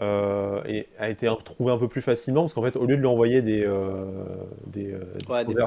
euh, 0.00 0.62
et 0.66 0.88
a 0.98 1.10
été 1.10 1.30
trouvé 1.44 1.70
un 1.70 1.76
peu 1.76 1.86
plus 1.86 2.00
facilement 2.00 2.42
parce 2.42 2.54
qu'en 2.54 2.62
fait 2.62 2.76
au 2.76 2.86
lieu 2.86 2.96
de 2.96 3.00
lui 3.00 3.06
envoyer 3.06 3.42
des 3.42 3.62
euh, 3.62 4.04
des, 4.66 4.90
euh, 4.90 5.00
des, 5.46 5.54
de 5.54 5.60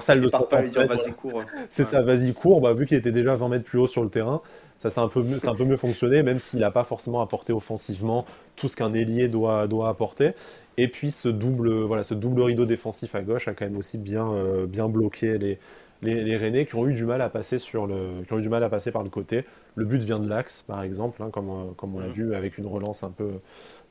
c'est 1.70 1.84
ça 1.84 2.02
vas-y 2.02 2.34
cours. 2.34 2.60
Bah, 2.60 2.74
vu 2.74 2.88
qu'il 2.88 2.98
était 2.98 3.12
déjà 3.12 3.36
20 3.36 3.50
mètres 3.50 3.64
plus 3.64 3.78
haut 3.78 3.88
sur 3.88 4.04
le 4.04 4.10
terrain 4.10 4.42
ça 4.82 4.90
c'est 4.90 5.00
un 5.00 5.08
peu 5.08 5.22
mieux, 5.22 5.38
un 5.48 5.54
peu 5.54 5.64
mieux 5.64 5.78
fonctionné 5.78 6.24
même 6.24 6.40
s'il 6.40 6.60
n'a 6.60 6.72
pas 6.72 6.84
forcément 6.84 7.22
apporté 7.22 7.54
offensivement 7.54 8.26
tout 8.56 8.68
ce 8.68 8.76
qu'un 8.76 8.94
ailier 8.94 9.28
doit 9.28 9.68
doit 9.68 9.90
apporter. 9.90 10.32
Et 10.78 10.88
puis 10.88 11.12
ce 11.12 11.30
double 11.30 11.72
voilà 11.84 12.04
ce 12.04 12.16
double 12.16 12.42
rideau 12.42 12.66
défensif 12.66 13.14
à 13.14 13.22
gauche 13.22 13.48
a 13.48 13.54
quand 13.54 13.66
même 13.66 13.78
aussi 13.78 14.00
bien 14.00 14.28
bien 14.68 14.90
bloqué 14.90 15.38
les 15.38 15.60
les, 16.02 16.24
les 16.24 16.38
Rennais 16.38 16.66
qui 16.66 16.76
ont 16.76 16.88
eu 16.88 16.94
du 16.94 17.06
mal 17.06 17.22
à 17.22 17.30
passer 17.30 17.60
sur 17.60 17.88
le 17.88 18.24
qui 18.26 18.34
ont 18.34 18.40
eu 18.40 18.42
du 18.42 18.50
mal 18.50 18.64
à 18.64 18.70
passer 18.70 18.92
par 18.92 19.04
le 19.04 19.10
côté 19.10 19.46
le 19.76 19.86
but 19.86 20.04
vient 20.04 20.20
de 20.20 20.28
l'axe 20.28 20.62
par 20.62 20.84
exemple 20.84 21.22
hein, 21.24 21.30
comme 21.32 21.74
comme 21.76 21.96
on 21.96 22.00
l'a 22.00 22.08
vu 22.08 22.36
avec 22.36 22.58
une 22.58 22.68
relance 22.68 23.04
un 23.04 23.12
peu 23.12 23.32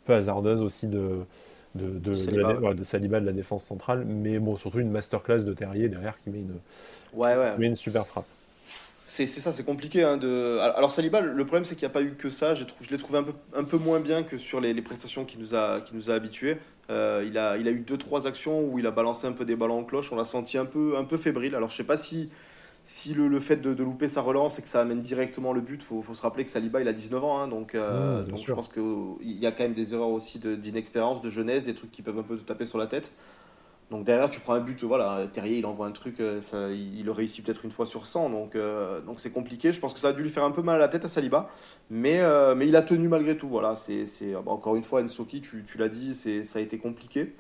peu 0.05 0.15
hasardeuse 0.15 0.63
aussi 0.63 0.89
de, 0.89 1.25
de, 1.75 1.99
de, 1.99 2.15
Saliba. 2.15 2.53
De, 2.55 2.61
la, 2.61 2.75
de, 2.75 2.85
Saliba 2.85 3.21
de 3.21 3.27
la 3.27 3.33
défense 3.33 3.65
centrale, 3.65 4.05
mais 4.05 4.39
bon, 4.39 4.57
surtout 4.57 4.79
une 4.79 4.91
masterclass 4.91 5.45
de 5.45 5.53
Terrier 5.53 5.89
derrière 5.89 6.19
qui 6.23 6.31
met 6.31 6.39
une, 6.41 6.59
ouais, 7.15 7.37
ouais. 7.37 7.59
met 7.59 7.67
une 7.67 7.75
super 7.75 8.07
frappe. 8.07 8.27
C'est 9.07 9.27
ça, 9.27 9.53
c'est 9.53 9.65
compliqué. 9.65 10.03
Hein, 10.03 10.17
de... 10.17 10.59
Alors 10.59 10.91
Saliba, 10.91 11.21
le 11.21 11.45
problème 11.45 11.65
c'est 11.65 11.75
qu'il 11.75 11.87
n'y 11.87 11.91
a 11.91 11.95
pas 11.95 12.03
eu 12.03 12.15
que 12.15 12.31
ça. 12.31 12.55
Je, 12.55 12.65
je 12.81 12.91
l'ai 12.91 12.97
trouvé 12.97 13.19
un 13.19 13.23
peu, 13.23 13.33
un 13.55 13.65
peu 13.65 13.77
moins 13.77 14.01
bien 14.01 14.23
que 14.23 14.39
sur 14.39 14.61
les, 14.61 14.73
les 14.73 14.83
prestations 14.83 15.25
qu'il 15.25 15.41
nous 15.41 15.55
a, 15.55 15.81
qui 15.81 15.95
nous 15.95 16.11
a 16.11 16.15
habitués. 16.15 16.57
Euh, 16.91 17.25
il, 17.27 17.39
a, 17.39 17.57
il 17.57 17.67
a 17.67 17.71
eu 17.71 17.81
deux 17.81 17.97
trois 17.97 18.27
actions 18.27 18.67
où 18.67 18.79
il 18.79 18.87
a 18.87 18.91
balancé 18.91 19.27
un 19.27 19.33
peu 19.33 19.45
des 19.45 19.57
ballons 19.57 19.79
en 19.79 19.85
cloche. 19.85 20.13
On 20.13 20.17
l'a 20.17 20.25
senti 20.25 20.59
un 20.59 20.67
peu, 20.67 20.97
un 20.97 21.05
peu 21.05 21.17
fébrile. 21.17 21.55
Alors 21.55 21.69
je 21.69 21.77
sais 21.77 21.85
pas 21.85 21.97
si 21.97 22.29
si 22.87 23.15
le, 23.15 23.29
le 23.29 23.41
fait 23.41 23.57
de, 23.57 23.73
de, 23.73 23.83
louper 23.83 24.09
sa 24.09 24.21
relance 24.21 24.59
et 24.59 24.63
que 24.63 24.69
ça 24.69 24.83
amène 24.83 25.01
directement 25.01 25.55
le 25.55 25.63
but, 25.63 25.77
il 25.77 25.85
faut, 25.85 26.03
faut, 26.03 26.13
se 26.13 26.21
rappeler 26.21 26.45
que 26.45 26.51
Saliba 26.51 26.83
il 26.83 26.89
a 26.89 26.93
19 26.93 27.25
ans, 27.25 27.41
hein, 27.41 27.49
donc, 27.49 27.75
euh, 27.75 28.23
donc 28.25 28.39
je 28.47 28.53
pense 28.53 28.69
qu'il 28.69 29.39
y 29.39 29.47
a 29.47 29.53
quand 29.53 29.63
même 29.63 29.73
des 29.73 29.95
erreurs 29.95 30.11
aussi 30.11 30.39
d'inexpérience, 30.39 31.23
de, 31.23 31.31
jeunesse, 31.31 31.65
des 31.65 31.75
trucs 31.75 31.91
qui 31.91 32.03
peuvent 32.03 32.19
un 32.19 32.23
peu 32.23 32.37
te 32.37 32.43
taper 32.43 32.67
sur 32.67 32.77
la 32.77 32.87
tête. 32.87 33.13
Donc 33.91 34.05
derrière, 34.05 34.31
tu 34.31 34.41
prends 34.41 34.55
un 34.55 34.61
but, 34.61 34.83
voilà, 34.83 35.27
Terrier 35.33 35.59
il 35.59 35.67
envoie 35.67 35.87
un 35.87 35.93
truc, 35.93 36.19
euh, 36.19 36.41
ça, 36.41 36.71
il 36.71 37.05
le 37.05 37.13
réussit 37.13 37.45
peut-être 37.45 37.65
une 37.65 37.71
fois 37.71 37.87
sur 37.87 38.07
100, 38.07 38.31
donc 38.31 38.57
euh, 38.57 39.01
donc 39.03 39.21
c'est 39.21 39.31
compliqué. 39.31 39.73
Je 39.73 39.81
pense 39.81 39.93
que 39.93 40.01
ça 40.01 40.09
a 40.09 40.13
dû 40.13 40.23
lui 40.23 40.31
faire 40.31 40.45
un 40.45 40.51
peu 40.51 40.63
mal 40.63 40.77
à 40.77 40.79
la 40.79 40.89
tête 40.89 41.05
à 41.05 41.09
Saliba, 41.09 41.51
mais, 41.91 42.23
mais 42.57 42.67
il 42.67 42.77
a 42.77 42.83
tenu 42.83 43.09
malgré 43.09 43.37
tout. 43.37 43.49
Voilà, 43.49 43.77
c'est 43.77 44.07
encore 44.47 44.77
une 44.77 44.85
fois, 44.85 45.03
Ensoki, 45.03 45.41
tu, 45.41 45.65
tu 45.67 45.79
l'as 45.79 45.89
dit, 45.89 46.15
ça 46.15 46.59
a 46.59 46.63
été 46.63 46.79
compliqué. 46.79 47.35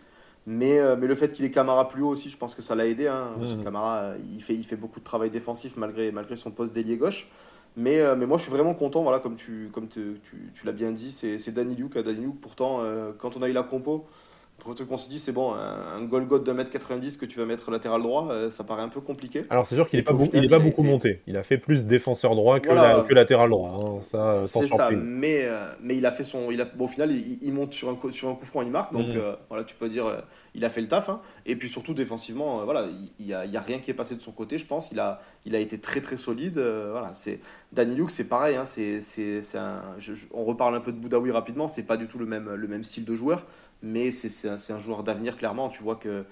Mais, 0.47 0.79
euh, 0.79 0.97
mais 0.99 1.07
le 1.07 1.15
fait 1.15 1.33
qu'il 1.33 1.45
ait 1.45 1.51
Camara 1.51 1.89
plus 1.89 2.03
haut 2.03 2.11
aussi, 2.11 2.29
je 2.29 2.37
pense 2.37 2.55
que 2.55 2.63
ça 2.63 2.75
l'a 2.75 2.87
aidé. 2.87 3.07
Hein, 3.07 3.33
parce 3.39 3.53
que 3.53 3.59
mmh. 3.59 3.65
Camara, 3.65 3.97
euh, 3.97 4.19
il 4.33 4.43
fait, 4.43 4.55
il 4.55 4.65
fait 4.65 4.77
beaucoup 4.77 5.01
de 5.01 5.05
travail 5.05 5.31
défensif 5.31 5.77
malgré, 5.77 6.13
malgré 6.13 6.37
son 6.37 6.51
poste 6.51 6.75
d'ailier 6.75 6.97
gauche. 6.97 7.29
Mais, 7.77 8.01
euh, 8.01 8.15
mais 8.15 8.27
moi, 8.27 8.37
je 8.37 8.43
suis 8.43 8.53
vraiment 8.53 8.75
content, 8.75 9.03
voilà, 9.03 9.19
comme 9.19 9.37
tu, 9.37 9.71
comme 9.73 9.89
tu, 9.89 10.21
tu 10.23 10.67
l'as 10.67 10.73
bien 10.73 10.93
dit, 10.93 11.11
c'est 11.11 11.53
Danny 11.53 11.75
Luke. 11.75 11.99
Danny 11.99 12.21
Luke, 12.21 12.41
pourtant, 12.41 12.83
quand 13.19 13.37
on 13.37 13.43
a 13.43 13.49
eu 13.49 13.53
la 13.53 13.63
compo, 13.63 14.07
truc 14.75 14.89
qu'on 14.89 14.97
se 14.97 15.09
dit, 15.09 15.19
c'est 15.19 15.33
bon, 15.33 15.53
un, 15.53 16.03
Golgoth 16.05 16.45
de 16.45 16.53
1m90 16.53 17.19
que 17.19 17.27
tu 17.27 17.39
vas 17.39 17.45
mettre 17.45 17.71
latéral 17.71 18.03
droit, 18.03 18.29
euh, 18.31 18.51
ça 18.51 18.65
paraît 18.65 18.83
un 18.83 18.89
peu 18.89 19.01
compliqué. 19.01 19.45
Alors 19.51 19.67
c'est 19.67 19.75
sûr 19.75 19.89
qu'il 19.89 19.99
n'est 19.99 20.05
pas, 20.05 20.15
il 20.33 20.45
est 20.45 20.49
pas 20.49 20.59
beaucoup 20.59 20.83
monté. 20.83 21.21
Il 21.27 21.37
a 21.37 21.43
fait 21.43 21.59
plus 21.59 21.85
défenseur 21.85 22.35
droit 22.35 22.61
que, 22.61 22.69
que 23.07 23.15
latéral 23.15 23.51
droit. 23.51 23.71
Hein. 23.71 24.03
Ça, 24.03 24.43
c'est 24.47 24.67
ça, 24.67 24.91
mais, 24.91 25.43
euh, 25.45 25.67
mais 25.83 25.97
il 25.97 26.07
a 26.07 26.13
fait 26.13 26.25
son. 26.25 26.51
Il 26.51 26.61
a, 26.61 26.65
bon, 26.65 26.85
au 26.85 26.89
final, 26.89 27.11
il, 27.13 27.53
monte 27.53 27.73
sur 27.75 27.89
un, 27.91 28.11
sur 28.11 28.29
un 28.29 28.35
coup 28.35 28.47
franc, 28.47 28.63
il 28.63 28.71
marque. 28.71 28.93
Donc 28.93 29.11
euh, 29.11 29.37
voilà, 29.49 29.65
tu 29.65 29.75
peux 29.75 29.89
dire, 29.89 30.23
il 30.55 30.65
a 30.65 30.71
fait 30.71 30.81
le 30.81 30.89
taf. 30.89 31.09
Hein. 31.09 31.21
Et 31.47 31.57
puis 31.57 31.69
surtout, 31.69 31.95
défensivement, 31.95 32.65
voilà, 32.65 32.87
il 33.19 33.27
n'y 33.27 33.35
a, 33.35 33.61
rien 33.61 33.79
qui 33.79 33.91
est 33.91 33.95
passé 33.95 34.15
de 34.15 34.21
son 34.21 34.33
côté, 34.33 34.57
je 34.57 34.67
pense. 34.67 34.93
Il 34.93 35.01
a, 35.01 35.21
il 35.45 35.55
a 35.55 35.59
été 35.59 35.79
très 35.79 36.01
très 36.01 36.17
solide. 36.17 36.59
voilà, 36.59 37.13
c'est 37.13 37.41
Danny 37.73 37.95
Luke, 37.95 38.11
c'est 38.11 38.29
pareil. 38.29 38.57
Hein, 38.57 38.65
c'est, 38.65 38.99
un, 39.57 39.83
on 40.33 40.45
reparle 40.45 40.75
un 40.75 40.81
peu 40.81 40.93
de 40.93 40.99
Boudaoui 40.99 41.31
rapidement. 41.31 41.69
C'est 41.69 41.87
pas 41.87 41.97
du 41.97 42.07
tout 42.07 42.19
le 42.19 42.27
même, 42.27 42.55
le 42.55 42.69
même 42.69 42.85
style 42.85 43.05
de 43.05 43.15
joueur 43.15 43.45
mais 43.83 44.11
c'est 44.11 44.49
un, 44.49 44.55
un, 44.55 44.79
joueur 44.79 45.03
d'avenir, 45.03 45.37
clairement. 45.37 45.69
Tu 45.69 45.83
vois 45.83 45.97
que 45.97 46.25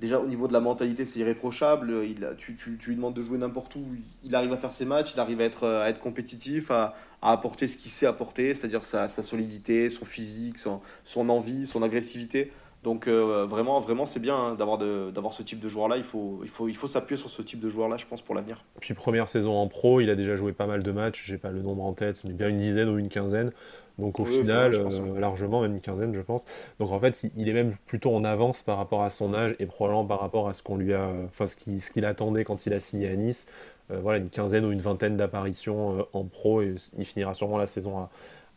déjà 0.00 0.20
au 0.20 0.26
niveau 0.26 0.48
de 0.48 0.52
la 0.52 0.60
mentalité, 0.60 1.04
c'est 1.04 1.20
irréprochable. 1.20 1.92
Il, 2.04 2.28
tu, 2.36 2.56
tu, 2.56 2.78
lui 2.88 2.96
demandes 2.96 3.14
de 3.14 3.22
jouer 3.22 3.38
n'importe 3.38 3.74
où, 3.76 3.84
il 4.22 4.34
arrive 4.34 4.52
à 4.52 4.56
faire 4.56 4.72
ses 4.72 4.84
matchs, 4.84 5.12
il 5.14 5.20
arrive 5.20 5.40
à 5.40 5.44
être, 5.44 5.66
à 5.66 5.88
être 5.88 6.00
compétitif, 6.00 6.70
à, 6.70 6.94
à 7.22 7.32
apporter 7.32 7.66
ce 7.66 7.76
qu'il 7.76 7.90
sait 7.90 8.06
apporter, 8.06 8.54
c'est-à-dire 8.54 8.84
sa, 8.84 9.08
solidité, 9.08 9.88
son 9.90 10.04
physique, 10.04 10.58
son, 10.58 10.80
son 11.04 11.28
envie, 11.28 11.66
son 11.66 11.82
agressivité. 11.82 12.52
Donc 12.82 13.08
euh, 13.08 13.46
vraiment, 13.46 13.80
vraiment 13.80 14.04
c'est 14.04 14.20
bien 14.20 14.36
hein, 14.36 14.54
d'avoir 14.56 14.76
d'avoir 14.76 15.32
ce 15.32 15.42
type 15.42 15.58
de 15.58 15.70
joueur-là. 15.70 15.96
Il 15.96 16.02
faut, 16.02 16.40
il 16.42 16.50
faut, 16.50 16.68
il 16.68 16.76
faut 16.76 16.86
s'appuyer 16.86 17.18
sur 17.18 17.30
ce 17.30 17.40
type 17.40 17.58
de 17.58 17.70
joueur-là, 17.70 17.96
je 17.96 18.04
pense, 18.04 18.20
pour 18.20 18.34
l'avenir. 18.34 18.62
Puis 18.78 18.92
première 18.92 19.30
saison 19.30 19.54
en 19.54 19.68
pro, 19.68 20.02
il 20.02 20.10
a 20.10 20.14
déjà 20.14 20.36
joué 20.36 20.52
pas 20.52 20.66
mal 20.66 20.82
de 20.82 20.92
matchs. 20.92 21.24
J'ai 21.24 21.38
pas 21.38 21.50
le 21.50 21.62
nombre 21.62 21.82
en 21.82 21.94
tête, 21.94 22.22
mais 22.24 22.34
bien 22.34 22.48
une 22.48 22.58
dizaine 22.58 22.90
ou 22.90 22.98
une 22.98 23.08
quinzaine. 23.08 23.52
Donc 23.98 24.18
au 24.18 24.24
final, 24.24 24.74
euh, 24.74 25.20
largement, 25.20 25.62
même 25.62 25.74
une 25.74 25.80
quinzaine, 25.80 26.14
je 26.14 26.20
pense. 26.20 26.46
Donc 26.80 26.90
en 26.90 26.98
fait, 26.98 27.26
il 27.36 27.48
est 27.48 27.52
même 27.52 27.76
plutôt 27.86 28.14
en 28.14 28.24
avance 28.24 28.62
par 28.62 28.76
rapport 28.76 29.02
à 29.02 29.10
son 29.10 29.34
âge 29.34 29.54
et 29.60 29.66
probablement 29.66 30.04
par 30.04 30.20
rapport 30.20 30.48
à 30.48 30.52
ce 30.52 30.62
qu'on 30.62 30.76
lui 30.76 30.94
a, 30.94 31.10
enfin 31.26 31.46
ce 31.46 31.56
qu'il 31.56 32.04
attendait 32.04 32.44
quand 32.44 32.66
il 32.66 32.72
a 32.72 32.80
signé 32.80 33.08
à 33.08 33.14
Nice. 33.14 33.46
Euh, 33.90 34.00
voilà, 34.00 34.18
une 34.18 34.30
quinzaine 34.30 34.64
ou 34.64 34.72
une 34.72 34.80
vingtaine 34.80 35.16
d'apparitions 35.16 35.98
euh, 35.98 36.02
en 36.12 36.24
pro 36.24 36.62
et 36.62 36.74
il 36.98 37.04
finira 37.04 37.34
sûrement 37.34 37.58
la 37.58 37.66
saison 37.66 37.98
à, 37.98 38.10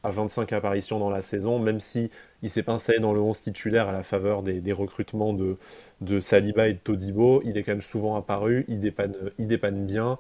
à, 0.04 0.12
25 0.12 0.54
apparitions 0.54 1.00
dans 1.00 1.10
la 1.10 1.22
saison, 1.22 1.60
même 1.60 1.82
si 1.82 2.10
il 2.42 2.50
s'est 2.50 2.64
pas 2.64 2.74
installé 2.74 3.00
dans 3.00 3.14
le 3.14 3.20
11 3.20 3.42
titulaire 3.42 3.90
à 3.90 3.92
la 3.92 4.04
faveur 4.04 4.42
des, 4.42 4.62
des, 4.62 4.72
recrutements 4.72 5.34
de, 5.34 5.58
de 6.02 6.20
Saliba 6.20 6.70
et 6.70 6.74
de 6.74 6.80
Todibo. 6.80 7.42
Il 7.46 7.58
est 7.58 7.64
quand 7.64 7.74
même 7.74 7.82
souvent 7.82 8.16
apparu, 8.16 8.66
il 8.70 8.80
dépanne, 8.80 9.16
il 9.38 9.48
dépanne 9.48 9.86
bien. 9.86 10.18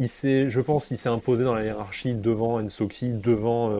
Il 0.00 0.08
je 0.08 0.60
pense 0.60 0.88
qu'il 0.88 0.98
s'est 0.98 1.08
imposé 1.08 1.44
dans 1.44 1.54
la 1.54 1.64
hiérarchie 1.64 2.14
devant 2.14 2.60
Ensoki, 2.60 3.12
devant 3.12 3.70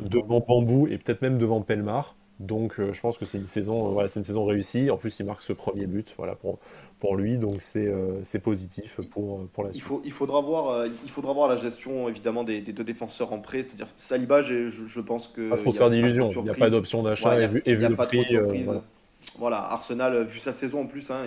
devant 0.00 0.40
Bambou 0.40 0.86
et 0.88 0.98
peut-être 0.98 1.22
même 1.22 1.38
devant 1.38 1.60
Pelmar. 1.60 2.16
Donc 2.40 2.78
euh, 2.78 2.92
je 2.92 3.00
pense 3.00 3.18
que 3.18 3.24
c'est 3.24 3.38
une 3.38 3.48
saison, 3.48 3.88
euh, 3.88 3.90
voilà, 3.90 4.08
c'est 4.08 4.20
une 4.20 4.24
saison 4.24 4.44
réussie. 4.44 4.90
En 4.90 4.96
plus, 4.96 5.18
il 5.18 5.26
marque 5.26 5.42
ce 5.42 5.52
premier 5.52 5.86
but, 5.86 6.14
voilà 6.16 6.36
pour, 6.36 6.60
pour 7.00 7.16
lui, 7.16 7.36
donc 7.36 7.56
c'est 7.60 7.86
euh, 7.86 8.22
c'est 8.22 8.38
positif 8.38 9.00
pour, 9.10 9.48
pour 9.48 9.64
la 9.64 9.72
suite. 9.72 9.82
Il, 9.82 9.84
faut, 9.84 10.00
il 10.04 10.12
faudra 10.12 10.40
voir, 10.40 10.86
il 10.86 11.10
faudra 11.10 11.32
voir 11.32 11.48
la 11.48 11.56
gestion 11.56 12.08
évidemment 12.08 12.44
des, 12.44 12.60
des 12.60 12.72
deux 12.72 12.84
défenseurs 12.84 13.32
en 13.32 13.40
prêt, 13.40 13.62
c'est-à-dire 13.62 13.88
Saliba, 13.96 14.42
je, 14.42 14.68
je 14.68 15.00
pense 15.00 15.26
que 15.26 15.50
pas 15.50 15.56
trop 15.56 15.72
faire 15.72 15.90
d'illusions. 15.90 16.28
Il 16.28 16.42
n'y 16.44 16.50
a 16.50 16.54
pas 16.54 16.70
d'option 16.70 17.02
d'achat 17.02 17.40
et 17.40 17.48
vu, 17.48 17.62
et 17.66 17.74
vu 17.74 17.88
le 17.88 17.96
prix. 17.96 18.24
Voilà. 18.64 18.82
voilà. 19.38 19.56
Arsenal, 19.72 20.22
vu 20.24 20.38
sa 20.38 20.52
saison 20.52 20.82
en 20.82 20.86
plus, 20.86 21.10
hein, 21.10 21.24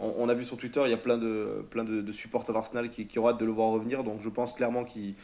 on, 0.00 0.26
a 0.30 0.32
vu 0.32 0.44
sur 0.44 0.56
Twitter, 0.56 0.80
il 0.86 0.90
y 0.90 0.94
a 0.94 0.98
plein 0.98 1.18
de 1.18 1.66
plein 1.68 1.84
de, 1.84 2.00
de 2.00 2.12
supporters 2.12 2.54
d'Arsenal 2.54 2.88
qui, 2.88 3.06
qui 3.06 3.18
ont 3.18 3.28
hâte 3.28 3.38
de 3.38 3.44
le 3.44 3.52
voir 3.52 3.68
revenir, 3.72 4.04
donc 4.04 4.22
je 4.22 4.30
pense 4.30 4.54
clairement 4.54 4.84
qu'il 4.84 5.14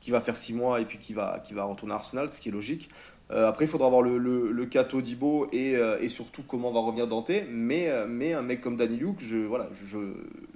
qui 0.00 0.10
va 0.10 0.20
faire 0.20 0.36
6 0.36 0.54
mois 0.54 0.80
et 0.80 0.84
puis 0.84 0.98
qui 0.98 1.12
va, 1.12 1.40
qui 1.44 1.54
va 1.54 1.64
retourner 1.64 1.92
à 1.94 1.96
Arsenal, 1.96 2.28
ce 2.28 2.40
qui 2.40 2.48
est 2.48 2.52
logique. 2.52 2.88
Euh, 3.30 3.46
après, 3.46 3.66
il 3.66 3.68
faudra 3.68 3.90
voir 3.90 4.00
le, 4.00 4.16
le, 4.16 4.52
le 4.52 4.66
cas 4.66 4.84
Todibo 4.84 5.48
et, 5.52 5.76
euh, 5.76 5.98
et, 6.00 6.08
surtout 6.08 6.42
comment 6.42 6.70
va 6.70 6.80
revenir 6.80 7.06
Dante. 7.06 7.30
Mais, 7.50 7.90
euh, 7.90 8.06
mais 8.08 8.32
un 8.32 8.42
mec 8.42 8.60
comme 8.60 8.76
Danny 8.76 8.96
Luke, 8.96 9.18
je, 9.20 9.36
voilà, 9.36 9.68
je, 9.74 9.98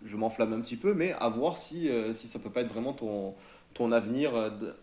je 0.04 0.16
m'enflamme 0.16 0.54
un 0.54 0.60
petit 0.60 0.76
peu, 0.76 0.94
mais 0.94 1.12
à 1.20 1.28
voir 1.28 1.58
si, 1.58 1.90
si 2.12 2.26
ça 2.26 2.38
peut 2.38 2.50
pas 2.50 2.62
être 2.62 2.72
vraiment 2.72 2.94
ton, 2.94 3.34
ton 3.74 3.92
avenir 3.92 4.32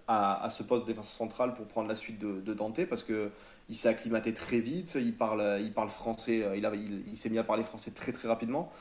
à, 0.07 0.43
à 0.43 0.49
ce 0.49 0.61
poste 0.61 0.83
de 0.83 0.87
défense 0.87 1.09
centrale 1.09 1.53
pour 1.53 1.65
prendre 1.65 1.87
la 1.87 1.95
suite 1.95 2.19
de, 2.19 2.41
de 2.41 2.53
Dante 2.53 2.85
parce 2.85 3.03
que 3.03 3.29
il 3.71 3.75
s'est 3.75 3.89
acclimaté 3.89 4.33
très 4.33 4.59
vite, 4.59 4.97
il 4.99 5.15
parle, 5.15 5.59
il 5.61 5.71
parle 5.71 5.89
français, 5.89 6.43
il, 6.55 7.03
il 7.07 7.17
s'est 7.17 7.29
mis 7.29 7.37
à 7.37 7.43
parler 7.43 7.61
français 7.61 7.91
très 7.91 8.11
très 8.11 8.27
rapidement. 8.27 8.71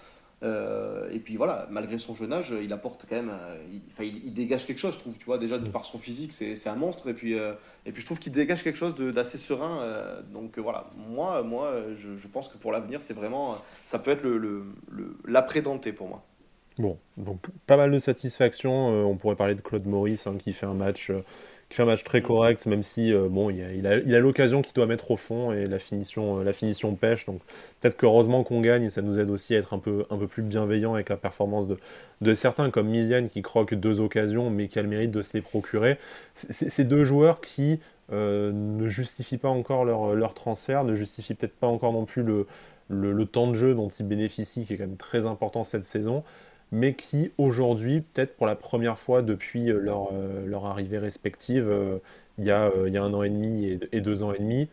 Euh, 0.45 1.11
et 1.11 1.19
puis 1.19 1.37
voilà, 1.37 1.67
malgré 1.71 1.99
son 1.99 2.15
jeune 2.15 2.33
âge, 2.33 2.55
il 2.63 2.73
apporte 2.73 3.07
quand 3.09 3.17
même. 3.17 3.31
Euh, 3.31 3.59
il, 4.01 4.25
il, 4.25 4.33
dégage 4.33 4.67
quelque 4.67 4.79
chose, 4.79 4.95
je 4.95 4.99
trouve. 4.99 5.17
Tu 5.19 5.25
vois, 5.25 5.39
déjà 5.39 5.59
par 5.59 5.85
son 5.85 5.99
physique, 5.99 6.33
c'est 6.33 6.69
un 6.69 6.77
monstre. 6.77 7.09
Et 7.09 7.15
puis, 7.15 7.35
euh, 7.35 7.55
et 7.87 7.93
puis 7.93 8.01
je 8.01 8.07
trouve 8.07 8.21
qu'il 8.21 8.33
dégage 8.33 8.63
quelque 8.63 8.79
chose 8.79 8.95
d'assez 8.95 9.39
serein. 9.39 9.83
donc 10.33 10.59
voilà, 10.59 10.89
moi, 10.97 11.43
moi 11.43 11.73
je, 11.95 12.17
je 12.17 12.29
pense 12.29 12.49
que 12.49 12.59
pour 12.59 12.73
l'avenir, 12.73 13.03
c'est 13.03 13.15
vraiment. 13.15 13.57
Ça 13.85 13.99
peut 13.99 14.13
être 14.13 14.27
l'après-Dante 15.27 15.87
le, 15.87 15.91
le, 15.91 15.97
pour 15.97 16.09
moi. 16.09 16.23
Bon, 16.79 16.97
donc 17.17 17.41
pas 17.67 17.77
mal 17.77 17.91
de 17.91 17.99
satisfaction. 17.99 18.89
on 19.11 19.17
pourrait 19.17 19.35
parler 19.35 19.57
de 19.57 19.61
Claude 19.61 19.87
Maurice 19.87 20.29
hein, 20.29 20.37
qui 20.39 20.53
fait 20.53 20.67
un 20.67 20.75
match 20.75 21.11
qui 21.69 21.77
fait 21.77 21.83
un 21.83 21.87
match 21.87 22.03
très 22.03 22.23
correct, 22.23 22.65
même 22.67 22.83
si 22.83 23.13
euh, 23.13 23.29
bon, 23.29 23.51
il 23.51 23.87
a, 23.87 24.21
l'occasion 24.21 24.63
qu'il 24.63 24.73
doit 24.73 24.87
mettre 24.87 25.11
au 25.11 25.17
fond 25.17 25.53
et 25.53 25.67
la 25.67 25.79
finition, 25.79 26.41
euh, 26.41 26.45
la 26.45 26.55
finition 26.55 26.95
pêche. 26.95 27.27
Donc 27.27 27.43
peut-être 27.81 27.97
qu'heureusement 27.97 28.43
qu'on 28.43 28.63
gagne, 28.63 28.89
ça 28.89 29.03
nous 29.03 29.19
aide 29.19 29.29
aussi 29.29 29.55
à 29.55 29.59
être 29.59 29.75
un 29.75 29.79
peu, 29.79 30.07
un 30.09 30.17
peu 30.17 30.27
plus 30.27 30.43
bienveillant 30.43 30.95
avec 30.95 31.11
la 31.11 31.19
performance 31.19 31.67
de, 32.21 32.35
certains, 32.35 32.71
comme 32.71 32.89
Miziane 32.89 33.29
qui 33.29 33.43
croque 33.43 33.75
deux 33.75 34.01
occasions, 34.01 34.49
mais 34.49 34.69
qui 34.69 34.79
a 34.79 34.83
le 34.83 34.89
mérite 34.89 35.11
de 35.11 35.21
se 35.21 35.35
les 35.35 35.43
procurer. 35.43 35.99
C'est 36.35 36.85
deux 36.85 37.05
joueurs 37.05 37.41
qui 37.43 37.81
euh, 38.13 38.51
ne 38.53 38.89
justifient 38.89 39.37
pas 39.37 39.51
encore 39.51 39.85
leur, 39.85 40.15
leur 40.15 40.33
transfert, 40.33 40.85
ne 40.85 40.95
justifient 40.95 41.35
peut-être 41.35 41.57
pas 41.57 41.67
encore 41.67 41.93
non 41.93 42.07
plus 42.07 42.23
le, 42.23 42.47
le, 42.89 43.27
temps 43.27 43.47
de 43.47 43.55
jeu 43.55 43.75
dont 43.75 43.89
ils 43.89 44.09
bénéficient, 44.09 44.65
qui 44.65 44.73
est 44.73 44.77
quand 44.79 44.87
même 44.87 44.97
très 44.97 45.27
important 45.27 45.65
cette 45.65 45.85
saison 45.85 46.25
mais 46.73 46.95
qui 46.95 47.33
aujourd'hui, 47.39 48.01
peut-être 48.01 48.37
pour 48.37 48.47
la 48.47 48.55
première 48.55 48.99
fois 48.99 49.23
depuis 49.23 49.71
euh, 49.71 49.81
leur, 49.81 50.11
euh, 50.13 50.47
leur 50.47 50.67
arrivée 50.67 50.99
respective, 50.99 51.69
euh, 51.69 51.99
il 52.39 52.45
y, 52.45 52.51
a, 52.51 52.71
il 52.87 52.93
y 52.93 52.97
a 52.97 53.03
un 53.03 53.13
an 53.15 53.25
et 53.25 53.31
demi 53.31 53.79
et, 53.91 54.01
deux 54.01 54.23
ans 54.23 54.33
et 54.33 54.39
demi, 54.39 54.69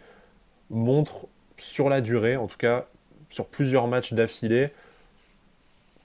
montrent 0.69 1.25
sur 1.57 1.89
la 1.89 1.99
durée, 1.99 2.35
en 2.37 2.45
tout 2.45 2.57
cas 2.57 2.85
sur 3.31 3.47
plusieurs 3.47 3.87
matchs 3.87 4.13
d'affilée, 4.13 4.69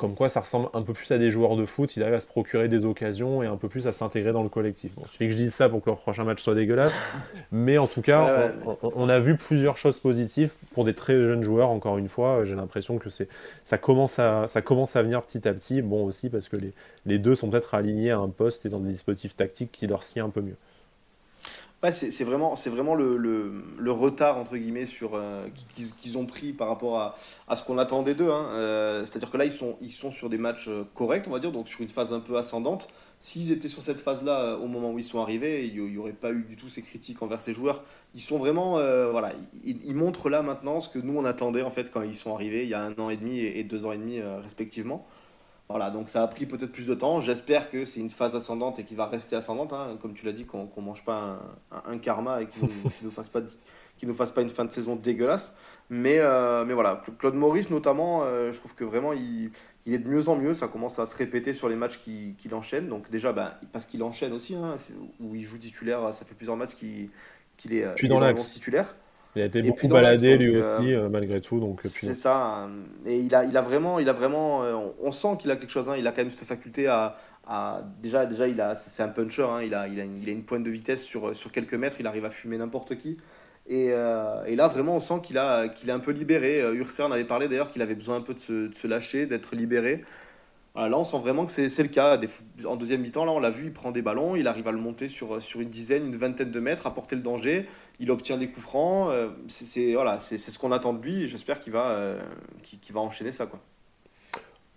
comme 0.01 0.15
quoi 0.15 0.31
ça 0.31 0.41
ressemble 0.41 0.71
un 0.73 0.81
peu 0.81 0.95
plus 0.95 1.13
à 1.13 1.19
des 1.19 1.31
joueurs 1.31 1.57
de 1.57 1.67
foot, 1.67 1.95
ils 1.95 2.03
arrivent 2.03 2.15
à 2.15 2.21
se 2.21 2.27
procurer 2.27 2.69
des 2.69 2.87
occasions 2.87 3.43
et 3.43 3.47
un 3.47 3.57
peu 3.57 3.69
plus 3.69 3.87
à 3.87 3.93
s'intégrer 3.93 4.33
dans 4.33 4.43
le 4.43 4.49
collectif. 4.49 4.95
Bon, 4.95 5.03
il 5.05 5.11
suffit 5.11 5.27
que 5.27 5.33
je 5.33 5.37
dise 5.37 5.53
ça 5.53 5.69
pour 5.69 5.83
que 5.83 5.91
leur 5.91 5.99
prochain 5.99 6.25
match 6.25 6.43
soit 6.43 6.55
dégueulasse, 6.55 6.95
mais 7.53 7.77
en 7.77 7.87
tout 7.87 8.01
cas, 8.01 8.51
on, 8.83 9.11
a 9.11 9.21
vu 9.21 9.37
plusieurs 9.37 9.77
choses 9.77 10.01
positives 10.01 10.53
pour 10.73 10.85
des 10.85 10.95
très 10.95 11.23
jeunes 11.23 11.43
joueurs, 11.43 11.69
encore 11.69 11.99
une 11.99 12.09
fois, 12.09 12.47
j'ai 12.47 12.55
l'impression 12.55 12.97
que 12.97 13.11
c'est 13.11 13.29
ça 13.67 13.77
commence, 13.77 14.19
à, 14.19 14.49
ça 14.49 14.63
commence 14.63 14.97
à 14.97 15.03
venir 15.03 15.23
petit 15.23 15.47
à 15.47 15.53
petit, 15.53 15.83
bon 15.83 16.07
aussi 16.07 16.31
parce 16.31 16.49
que 16.49 16.57
les, 16.57 16.73
les 17.05 17.19
deux 17.19 17.35
sont 17.35 17.51
peut-être 17.51 17.75
alignés 17.75 18.11
à 18.11 18.17
un 18.17 18.31
poste 18.31 18.65
et 18.65 18.71
dans 18.71 18.81
des 18.81 18.93
dispositifs 18.93 19.37
tactiques 19.37 19.71
qui 19.71 19.87
leur 19.87 20.03
sied 20.03 20.23
un 20.23 20.31
peu 20.31 20.41
mieux. 20.41 20.57
Ouais, 21.83 21.93
c'est 21.93 22.25
vraiment, 22.25 22.53
vraiment 22.67 22.95
le, 22.95 23.17
le, 23.17 23.91
retard 23.91 24.37
entre 24.37 24.59
guillemets 24.59 24.85
sur 24.85 25.15
euh, 25.15 25.49
qu'ils 25.97 26.19
ont 26.19 26.27
pris 26.27 26.53
par 26.53 26.69
rapport 26.69 26.99
à, 26.99 27.17
à 27.49 27.57
ce 27.57 27.65
qu'on 27.65 27.79
attendait 27.79 28.15
d'eux. 28.15 28.31
Hein. 28.31 28.49
Euh, 28.53 29.07
c'est-à-dire 29.07 29.31
que 29.31 29.39
là, 29.39 29.47
ils 29.47 29.51
sont, 29.51 29.79
ils 29.81 29.91
sont 29.91 30.11
sur 30.11 30.29
des 30.29 30.37
matchs 30.37 30.69
euh, 30.69 30.85
corrects, 30.93 31.25
on 31.27 31.31
va 31.31 31.39
dire, 31.39 31.53
donc 31.53 31.69
sur 31.69 31.81
une 31.81 31.89
phase 31.89 32.13
un 32.13 32.21
peu 32.21 32.37
ascendante. 32.37 32.91
S'ils 33.19 33.51
étaient 33.51 33.71
sur 33.71 33.81
cette 33.81 33.99
phase-là 33.99 34.57
au 34.57 34.67
moment 34.67 34.93
où 34.93 34.99
ils 34.99 35.05
sont 35.05 35.23
arrivés, 35.23 35.65
il 35.65 35.83
n'y 35.91 35.97
aurait 35.97 36.13
pas 36.13 36.33
eu 36.33 36.45
du 36.45 36.57
tout 36.57 36.69
ces 36.69 36.83
critiques 36.83 37.23
envers 37.23 37.41
ces 37.41 37.55
joueurs. 37.55 37.83
Ils 38.15 38.21
sont 38.21 38.37
vraiment, 38.37 38.73
voilà, 39.11 39.33
ils, 39.65 39.95
montrent 39.95 40.31
là 40.31 40.41
maintenant 40.41 40.81
ce 40.81 40.89
que 40.89 40.99
nous 40.99 41.19
on 41.19 41.27
attendait 41.27 41.61
en 41.61 41.71
fait 41.71 41.91
quand 41.91 42.01
ils 42.01 42.15
sont 42.15 42.35
arrivés 42.35 42.63
il 42.63 42.71
y 42.71 42.75
a 42.75 42.81
un 42.83 42.95
an 42.95 43.11
et 43.11 43.19
demi 43.19 43.41
et 43.41 43.63
deux 43.63 43.85
ans 43.85 43.93
et 43.93 43.99
demi 43.99 44.23
respectivement. 44.23 45.07
Voilà, 45.71 45.91
donc 45.91 46.09
ça 46.09 46.25
a 46.25 46.27
pris 46.27 46.47
peut-être 46.47 46.73
plus 46.73 46.89
de 46.89 46.95
temps. 46.95 47.21
J'espère 47.21 47.71
que 47.71 47.85
c'est 47.85 48.01
une 48.01 48.11
phase 48.11 48.35
ascendante 48.35 48.81
et 48.81 48.85
qu'il 48.85 48.97
va 48.97 49.07
rester 49.07 49.37
ascendante. 49.37 49.73
Hein. 49.73 49.97
Comme 50.03 50.15
tu 50.15 50.27
l'as 50.27 50.33
dit, 50.33 50.45
qu'on 50.45 50.69
ne 50.77 50.83
mange 50.83 51.05
pas 51.05 51.39
un, 51.71 51.93
un, 51.93 51.99
karma 51.99 52.43
et 52.43 52.49
qu'il 52.49 52.65
ne 52.65 52.69
nous, 53.05 53.11
fasse 53.13 53.29
pas, 53.29 53.39
nous 54.03 54.13
fasse 54.13 54.33
pas 54.33 54.43
une 54.43 54.49
fin 54.49 54.65
de 54.65 54.73
saison 54.73 54.97
dégueulasse. 54.97 55.55
Mais, 55.89 56.19
euh, 56.19 56.65
mais 56.65 56.75
voilà, 56.75 57.01
Claude 57.21 57.37
Maurice 57.37 57.71
notamment, 57.71 58.25
euh, 58.25 58.51
je 58.51 58.59
trouve 58.59 58.75
que 58.75 58.83
vraiment 58.83 59.13
il, 59.13 59.53
il, 59.87 59.95
est 59.95 60.01
de 60.01 60.09
mieux 60.09 60.29
en 60.29 60.35
mieux. 60.35 60.55
Ça 60.55 60.67
commence 60.67 60.99
à 60.99 61.07
se 61.07 61.17
répéter 61.17 61.53
sur 61.53 61.69
les 61.69 61.77
matchs 61.77 61.99
qu'il 61.99 62.35
qui 62.35 62.53
enchaîne. 62.53 62.89
Donc 62.89 63.09
déjà, 63.09 63.33
ben, 63.33 63.53
parce 63.71 63.87
qu'il 63.87 64.03
enchaîne 64.03 64.33
aussi, 64.33 64.57
hein, 64.57 64.75
où 65.21 65.37
il 65.37 65.43
joue 65.43 65.57
titulaire, 65.57 66.13
ça 66.13 66.25
fait 66.25 66.35
plusieurs 66.35 66.57
matchs 66.57 66.75
qu'il 66.75 67.73
est, 67.73 67.95
Puis 67.95 68.09
dans 68.09 68.21
est 68.27 68.35
titulaire. 68.35 68.97
Il 69.37 69.43
a 69.43 69.45
été 69.45 69.63
beaucoup 69.63 69.89
baladé 69.89 70.37
lui 70.37 70.59
aussi, 70.59 70.95
euh, 70.95 71.09
malgré 71.09 71.41
tout. 71.41 71.61
Donc, 71.61 71.81
c'est 71.83 72.15
ça. 72.15 72.69
Et 73.07 73.19
il 73.19 73.35
a, 73.35 73.45
il 73.45 73.57
a 73.57 73.63
vraiment, 73.63 73.99
il 73.99 74.09
a 74.09 74.13
vraiment 74.13 74.63
euh, 74.65 74.77
on 75.01 75.13
sent 75.13 75.37
qu'il 75.39 75.51
a 75.51 75.57
quelque 75.57 75.71
chose. 75.71 75.89
Hein, 75.89 75.95
il 75.99 76.07
a 76.07 76.11
quand 76.11 76.23
même 76.23 76.31
cette 76.31 76.47
faculté 76.47 76.89
à. 76.89 77.17
à 77.47 77.83
déjà, 78.03 78.27
déjà 78.27 78.49
il 78.49 78.61
a, 78.61 78.75
c'est 78.75 79.03
un 79.03 79.09
puncher. 79.09 79.45
Hein, 79.45 79.63
il, 79.63 79.75
a, 79.75 79.87
il, 79.87 80.01
a 80.01 80.05
une, 80.05 80.19
il 80.19 80.29
a 80.29 80.33
une 80.33 80.43
pointe 80.43 80.65
de 80.65 80.71
vitesse 80.71 81.05
sur, 81.05 81.35
sur 81.37 81.53
quelques 81.53 81.75
mètres. 81.75 81.97
Il 82.01 82.07
arrive 82.07 82.25
à 82.25 82.31
fumer 82.31 82.59
n'importe 82.59 82.97
qui. 82.97 83.19
Et, 83.69 83.91
euh, 83.93 84.45
et, 84.47 84.57
là, 84.57 84.67
vraiment, 84.67 84.97
on 84.97 85.01
sent 85.01 85.21
qu'il 85.23 85.39
a, 85.39 85.69
qu'il 85.69 85.91
est 85.91 85.93
un 85.93 86.01
peu 86.01 86.11
libéré. 86.11 86.61
Urser 86.75 87.05
en 87.05 87.13
avait 87.13 87.25
parlé 87.25 87.47
d'ailleurs 87.47 87.71
qu'il 87.71 87.83
avait 87.83 87.95
besoin 87.95 88.17
un 88.17 88.23
peu 88.23 88.35
de 88.35 88.41
se, 88.41 88.69
de 88.69 88.75
se 88.75 88.89
lâcher, 88.89 89.27
d'être 89.27 89.55
libéré. 89.55 90.03
Voilà, 90.75 90.89
là, 90.89 90.99
on 90.99 91.05
sent 91.05 91.19
vraiment 91.19 91.47
que 91.47 91.53
c'est 91.53 91.83
le 91.83 91.89
cas. 91.89 92.19
En 92.65 92.77
deuxième 92.77 93.01
mi-temps, 93.01 93.25
là, 93.25 93.33
on 93.33 93.41
l'a 93.41 93.51
vu, 93.51 93.67
il 93.67 93.73
prend 93.73 93.91
des 93.91 94.03
ballons, 94.03 94.37
il 94.37 94.47
arrive 94.47 94.69
à 94.69 94.73
le 94.73 94.79
monter 94.79 95.09
sur, 95.09 95.43
sur 95.43 95.61
une 95.61 95.69
dizaine, 95.69 96.07
une 96.07 96.17
vingtaine 96.17 96.51
de 96.51 96.61
mètres, 96.61 96.87
apporter 96.87 97.17
le 97.17 97.23
danger 97.23 97.67
il 98.01 98.11
obtient 98.11 98.39
des 98.39 98.49
coups 98.49 98.63
francs. 98.63 99.11
Euh, 99.11 99.29
c'est 99.47 99.93
voilà, 99.95 100.19
c'est 100.19 100.39
ce 100.39 100.59
qu'on 100.59 100.73
attend 100.73 100.93
de 100.93 101.03
lui. 101.03 101.29
J'espère 101.29 101.61
qu'il 101.61 101.73
va, 101.73 101.91
euh, 101.91 102.21
va 102.91 103.01
enchaîner 103.01 103.31
ça. 103.31 103.47
Quoi. 103.47 103.61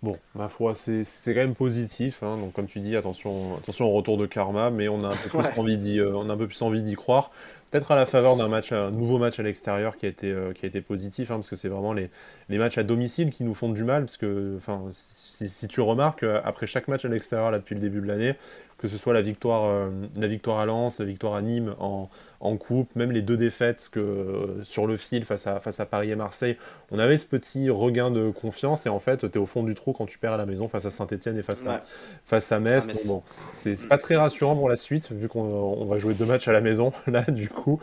Bon, 0.02 0.18
ma 0.34 0.50
foi, 0.50 0.74
c'est 0.74 1.04
quand 1.26 1.34
même 1.34 1.54
positif. 1.54 2.22
Hein. 2.22 2.36
Donc, 2.36 2.52
comme 2.52 2.66
tu 2.66 2.80
dis, 2.80 2.94
attention, 2.94 3.56
attention 3.56 3.86
au 3.86 3.92
retour 3.92 4.18
de 4.18 4.26
karma, 4.26 4.70
mais 4.70 4.88
on 4.88 5.02
a 5.02 5.08
un 5.08 5.16
peu 5.16 5.30
plus 5.30 5.58
envie 5.58 5.78
d'y, 5.78 5.98
euh, 5.98 6.14
on 6.14 6.28
a 6.28 6.34
un 6.34 6.36
peu 6.36 6.46
plus 6.46 6.60
envie 6.60 6.82
d'y 6.82 6.94
croire. 6.94 7.30
Peut-être 7.74 7.90
à 7.90 7.96
la 7.96 8.06
faveur 8.06 8.36
d'un 8.36 8.46
match, 8.46 8.70
un 8.70 8.92
nouveau 8.92 9.18
match 9.18 9.40
à 9.40 9.42
l'extérieur 9.42 9.96
qui 9.96 10.06
a 10.06 10.08
été, 10.08 10.32
été 10.62 10.80
positif, 10.80 11.32
hein, 11.32 11.34
parce 11.34 11.50
que 11.50 11.56
c'est 11.56 11.68
vraiment 11.68 11.92
les, 11.92 12.08
matchs 12.48 12.78
à 12.78 12.84
domicile 12.84 13.30
qui 13.30 13.42
nous 13.42 13.52
font 13.52 13.68
du 13.68 13.82
mal, 13.82 14.04
parce 14.04 14.16
que, 14.16 14.54
enfin, 14.56 14.84
si, 14.92 15.48
si, 15.48 15.66
tu 15.66 15.80
remarques, 15.80 16.24
après 16.44 16.68
chaque 16.68 16.86
match 16.86 17.04
à 17.04 17.08
l'extérieur 17.08 17.50
là 17.50 17.58
depuis 17.58 17.74
le 17.74 17.80
début 17.80 18.00
de 18.00 18.06
l'année, 18.06 18.36
que 18.84 18.90
ce 18.90 18.98
soit 18.98 19.14
la 19.14 19.22
victoire, 19.22 19.64
euh, 19.64 19.88
la 20.14 20.26
victoire 20.26 20.58
à 20.58 20.66
Lens, 20.66 20.98
la 20.98 21.06
victoire 21.06 21.32
à 21.32 21.40
Nîmes 21.40 21.74
en, 21.80 22.10
en 22.40 22.56
coupe, 22.58 22.94
même 22.96 23.12
les 23.12 23.22
deux 23.22 23.38
défaites 23.38 23.88
que, 23.90 23.98
euh, 23.98 24.62
sur 24.62 24.86
le 24.86 24.98
fil 24.98 25.24
face 25.24 25.46
à, 25.46 25.58
face 25.58 25.80
à 25.80 25.86
Paris 25.86 26.10
et 26.10 26.16
Marseille, 26.16 26.58
on 26.90 26.98
avait 26.98 27.16
ce 27.16 27.24
petit 27.24 27.70
regain 27.70 28.10
de 28.10 28.28
confiance 28.28 28.84
et 28.84 28.90
en 28.90 28.98
fait, 28.98 29.20
tu 29.30 29.38
es 29.38 29.40
au 29.40 29.46
fond 29.46 29.62
du 29.62 29.74
trou 29.74 29.94
quand 29.94 30.04
tu 30.04 30.18
perds 30.18 30.34
à 30.34 30.36
la 30.36 30.44
maison 30.44 30.68
face 30.68 30.84
à 30.84 30.90
Saint-Etienne 30.90 31.38
et 31.38 31.42
face, 31.42 31.66
à, 31.66 31.82
face 32.26 32.52
à 32.52 32.60
Metz. 32.60 33.06
bon, 33.06 33.22
c'est 33.54 33.88
pas 33.88 33.96
très 33.96 34.16
rassurant 34.16 34.54
pour 34.54 34.68
la 34.68 34.76
suite, 34.76 35.10
vu 35.10 35.28
qu'on 35.28 35.86
va 35.86 35.98
jouer 35.98 36.12
deux 36.12 36.26
matchs 36.26 36.48
à 36.48 36.52
la 36.52 36.60
maison, 36.60 36.92
là, 37.06 37.22
du 37.22 37.48
coup. 37.48 37.80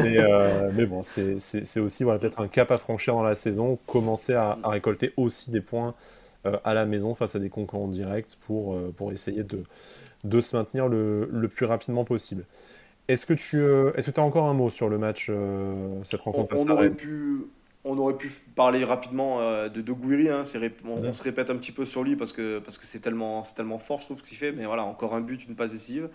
Euh, 0.00 0.68
mais 0.74 0.86
bon, 0.86 1.02
c'est 1.04 1.78
aussi 1.78 2.02
voilà, 2.02 2.18
peut-être 2.18 2.40
un 2.40 2.48
cap 2.48 2.72
à 2.72 2.78
franchir 2.78 3.14
dans 3.14 3.22
la 3.22 3.36
saison, 3.36 3.78
commencer 3.86 4.34
à, 4.34 4.58
à 4.64 4.70
récolter 4.70 5.12
aussi 5.16 5.52
des 5.52 5.60
points 5.60 5.94
à 6.64 6.74
la 6.74 6.86
maison 6.86 7.14
face 7.14 7.36
à 7.36 7.38
des 7.38 7.50
concurrents 7.50 7.88
directs 7.88 8.36
pour, 8.46 8.76
pour 8.96 9.12
essayer 9.12 9.44
de 9.44 9.62
de 10.24 10.40
se 10.40 10.56
maintenir 10.56 10.88
le, 10.88 11.28
le 11.30 11.48
plus 11.48 11.66
rapidement 11.66 12.04
possible. 12.04 12.44
Est-ce 13.08 13.26
que 13.26 13.34
tu 13.34 13.58
euh, 13.58 13.92
est-ce 13.96 14.10
que 14.10 14.18
as 14.18 14.24
encore 14.24 14.46
un 14.46 14.54
mot 14.54 14.70
sur 14.70 14.88
le 14.88 14.96
match, 14.96 15.26
euh, 15.28 16.00
cette 16.04 16.22
rencontre 16.22 16.54
on, 16.56 16.68
aurait 16.70 16.90
pu 16.90 17.42
on 17.84 17.98
aurait 17.98 18.16
pu 18.16 18.32
parler 18.56 18.82
rapidement 18.82 19.40
euh, 19.42 19.68
de 19.68 19.82
De 19.82 19.92
Gouiri, 19.92 20.30
hein, 20.30 20.42
on, 20.86 21.04
on, 21.04 21.12
se 21.12 21.22
répète 21.22 21.50
un 21.50 21.56
petit 21.56 21.72
peu 21.72 21.84
sur 21.84 22.02
lui 22.02 22.16
parce 22.16 22.32
que 22.32 22.60
parce 22.60 22.78
que 22.78 22.86
c'est 22.86 23.00
tellement, 23.00 23.42
tellement 23.42 23.78
fort, 23.78 24.00
je 24.00 24.06
trouve, 24.06 24.18
ce 24.20 24.22
qu'il 24.22 24.38
fait. 24.38 24.52
Mais 24.52 24.64
voilà, 24.64 24.84
encore 24.84 25.14
un 25.14 25.20
but, 25.20 25.46
une 25.46 25.54
passe 25.54 25.72
décisive. 25.72 26.08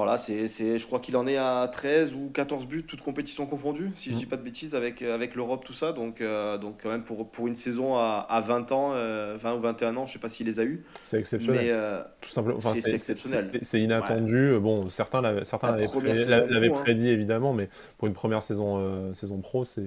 Voilà, 0.00 0.16
c'est, 0.16 0.48
je 0.48 0.86
crois 0.86 0.98
qu'il 0.98 1.14
en 1.18 1.26
est 1.26 1.36
à 1.36 1.68
13 1.70 2.14
ou 2.14 2.30
14 2.32 2.66
buts, 2.66 2.86
toutes 2.88 3.02
compétitions 3.02 3.44
confondues, 3.44 3.90
si 3.94 4.08
je 4.08 4.14
ne 4.14 4.18
dis 4.20 4.24
mm. 4.24 4.28
pas 4.30 4.38
de 4.38 4.42
bêtises, 4.42 4.74
avec, 4.74 5.02
avec 5.02 5.34
l'Europe, 5.34 5.62
tout 5.62 5.74
ça. 5.74 5.92
Donc, 5.92 6.22
euh, 6.22 6.56
donc 6.56 6.78
quand 6.82 6.88
même, 6.88 7.02
pour, 7.02 7.28
pour 7.28 7.48
une 7.48 7.54
saison 7.54 7.98
à, 7.98 8.26
à 8.26 8.40
20 8.40 8.72
ans, 8.72 8.92
20 8.92 8.96
euh, 8.96 9.56
ou 9.58 9.60
21 9.60 9.96
ans, 9.98 10.06
je 10.06 10.12
ne 10.12 10.14
sais 10.14 10.18
pas 10.18 10.30
s'il 10.30 10.46
les 10.46 10.58
a 10.58 10.64
eu. 10.64 10.82
C'est 11.04 11.18
exceptionnel. 11.18 11.60
Mais, 11.66 11.70
euh, 11.70 12.00
tout 12.22 12.30
simplement. 12.30 12.60
c'est, 12.60 12.94
exceptionnel. 12.94 13.50
C'est, 13.60 13.82
inattendu. 13.82 14.58
Bon, 14.58 14.88
certains, 14.88 15.20
l'avaient, 15.20 15.44
certains 15.44 15.76
l'avaient, 15.76 16.70
hein. 16.70 16.78
prédit, 16.78 17.10
évidemment, 17.10 17.52
mais 17.52 17.68
pour 17.98 18.08
une 18.08 18.14
première 18.14 18.42
saison, 18.42 19.12
saison 19.12 19.36
pro, 19.42 19.66
c'est, 19.66 19.82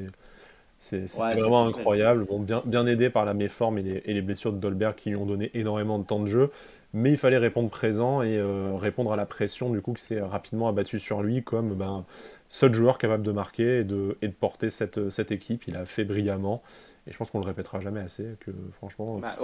c'est, 0.80 1.08
vraiment 1.08 1.65
incroyable. 1.65 2.26
Bon, 2.26 2.39
bien, 2.39 2.62
bien 2.65 2.86
aidé 2.86 3.10
par 3.10 3.26
la 3.26 3.34
méforme 3.34 3.80
et 3.80 3.82
les, 3.82 4.04
et 4.06 4.13
les 4.13 4.21
blessures 4.21 4.54
de 4.54 4.60
Dolberg 4.60 4.93
qui 4.93 5.10
lui 5.10 5.15
ont 5.15 5.26
donné 5.26 5.49
énormément 5.56 5.97
de 5.97 6.06
temps 6.06 6.19
de 6.19 6.28
jeu 6.28 6.52
mais 6.93 7.12
il 7.12 7.17
fallait 7.17 7.38
répondre 7.38 7.69
présent 7.69 8.21
et 8.21 8.38
euh, 8.38 8.75
répondre 8.75 9.12
à 9.12 9.15
la 9.15 9.25
pression 9.25 9.69
du 9.71 9.82
coup 9.82 9.93
qui 9.93 10.03
s'est 10.03 10.21
rapidement 10.21 10.67
abattu 10.67 10.99
sur 10.99 11.23
lui 11.23 11.43
comme 11.43 11.73
ben, 11.73 12.06
seul 12.49 12.73
joueur 12.73 12.97
capable 12.97 13.23
de 13.23 13.32
marquer 13.32 13.79
et 13.79 13.84
de, 13.84 14.17
et 14.21 14.27
de 14.27 14.34
porter 14.34 14.69
cette, 14.69 15.10
cette, 15.10 15.32
équipe. 15.32 15.63
Il 15.67 15.75
a 15.75 15.86
fait 15.86 16.03
brillamment 16.06 16.62
et 17.08 17.12
je 17.12 17.17
pense 17.17 17.32
qu'on 17.32 17.39
le 17.39 17.45
répétera 17.45 17.79
jamais 17.79 18.01
assez 18.01 18.36
que 18.39 18.51
franchement. 18.77 19.17
Bah, 19.19 19.36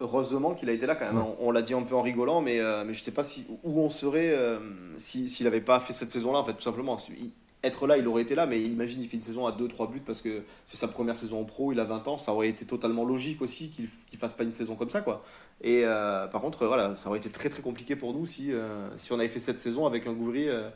heureusement 0.00 0.54
qu'il 0.54 0.68
a 0.68 0.72
été 0.72 0.86
là 0.86 0.94
quand 0.94 1.06
même. 1.06 1.16
hein. 1.16 1.26
On, 1.40 1.48
on 1.48 1.50
l'a 1.50 1.62
dit 1.62 1.74
un 1.74 1.82
peu 1.82 1.94
en 1.94 2.02
rigolant, 2.02 2.40
mais, 2.40 2.60
euh, 2.60 2.84
mais 2.84 2.94
je 2.94 3.00
sais 3.00 3.12
pas 3.12 3.24
si, 3.24 3.46
où 3.62 3.80
on 3.80 3.90
serait 3.90 4.32
euh, 4.32 4.58
si- 4.96 5.28
s'il 5.28 5.44
n'avait 5.44 5.60
pas 5.60 5.80
fait 5.80 5.92
cette 5.92 6.10
saison-là, 6.10 6.38
en 6.38 6.44
fait, 6.44 6.54
tout 6.54 6.62
simplement. 6.62 6.96
Il- 7.10 7.32
être 7.62 7.86
là, 7.86 7.96
il 7.96 8.06
aurait 8.06 8.20
été 8.20 8.34
là, 8.34 8.44
mais 8.44 8.60
imagine, 8.60 9.00
il 9.00 9.08
fait 9.08 9.16
une 9.16 9.22
saison 9.22 9.46
à 9.46 9.52
2-3 9.52 9.90
buts 9.90 10.02
parce 10.04 10.20
que 10.20 10.42
c'est 10.66 10.76
sa 10.76 10.86
première 10.86 11.16
saison 11.16 11.40
en 11.40 11.44
pro, 11.44 11.72
il 11.72 11.80
a 11.80 11.84
20 11.84 12.06
ans, 12.08 12.18
ça 12.18 12.32
aurait 12.34 12.50
été 12.50 12.66
totalement 12.66 13.06
logique 13.06 13.40
aussi 13.40 13.70
qu'il 13.70 13.88
qu'il 14.06 14.18
fasse 14.18 14.34
pas 14.34 14.44
une 14.44 14.52
saison 14.52 14.74
comme 14.74 14.90
ça, 14.90 15.00
quoi. 15.00 15.24
Et 15.62 15.82
euh, 15.84 16.26
par 16.26 16.40
contre, 16.40 16.66
voilà, 16.66 16.94
ça 16.96 17.08
aurait 17.08 17.18
été 17.18 17.30
très 17.30 17.48
très 17.48 17.62
compliqué 17.62 17.96
pour 17.96 18.12
nous 18.12 18.26
si, 18.26 18.52
euh, 18.52 18.88
si 18.96 19.12
on 19.12 19.18
avait 19.18 19.28
fait 19.28 19.38
cette 19.38 19.60
saison 19.60 19.86
avec 19.86 20.06
un 20.06 20.14
euh, 20.14 20.68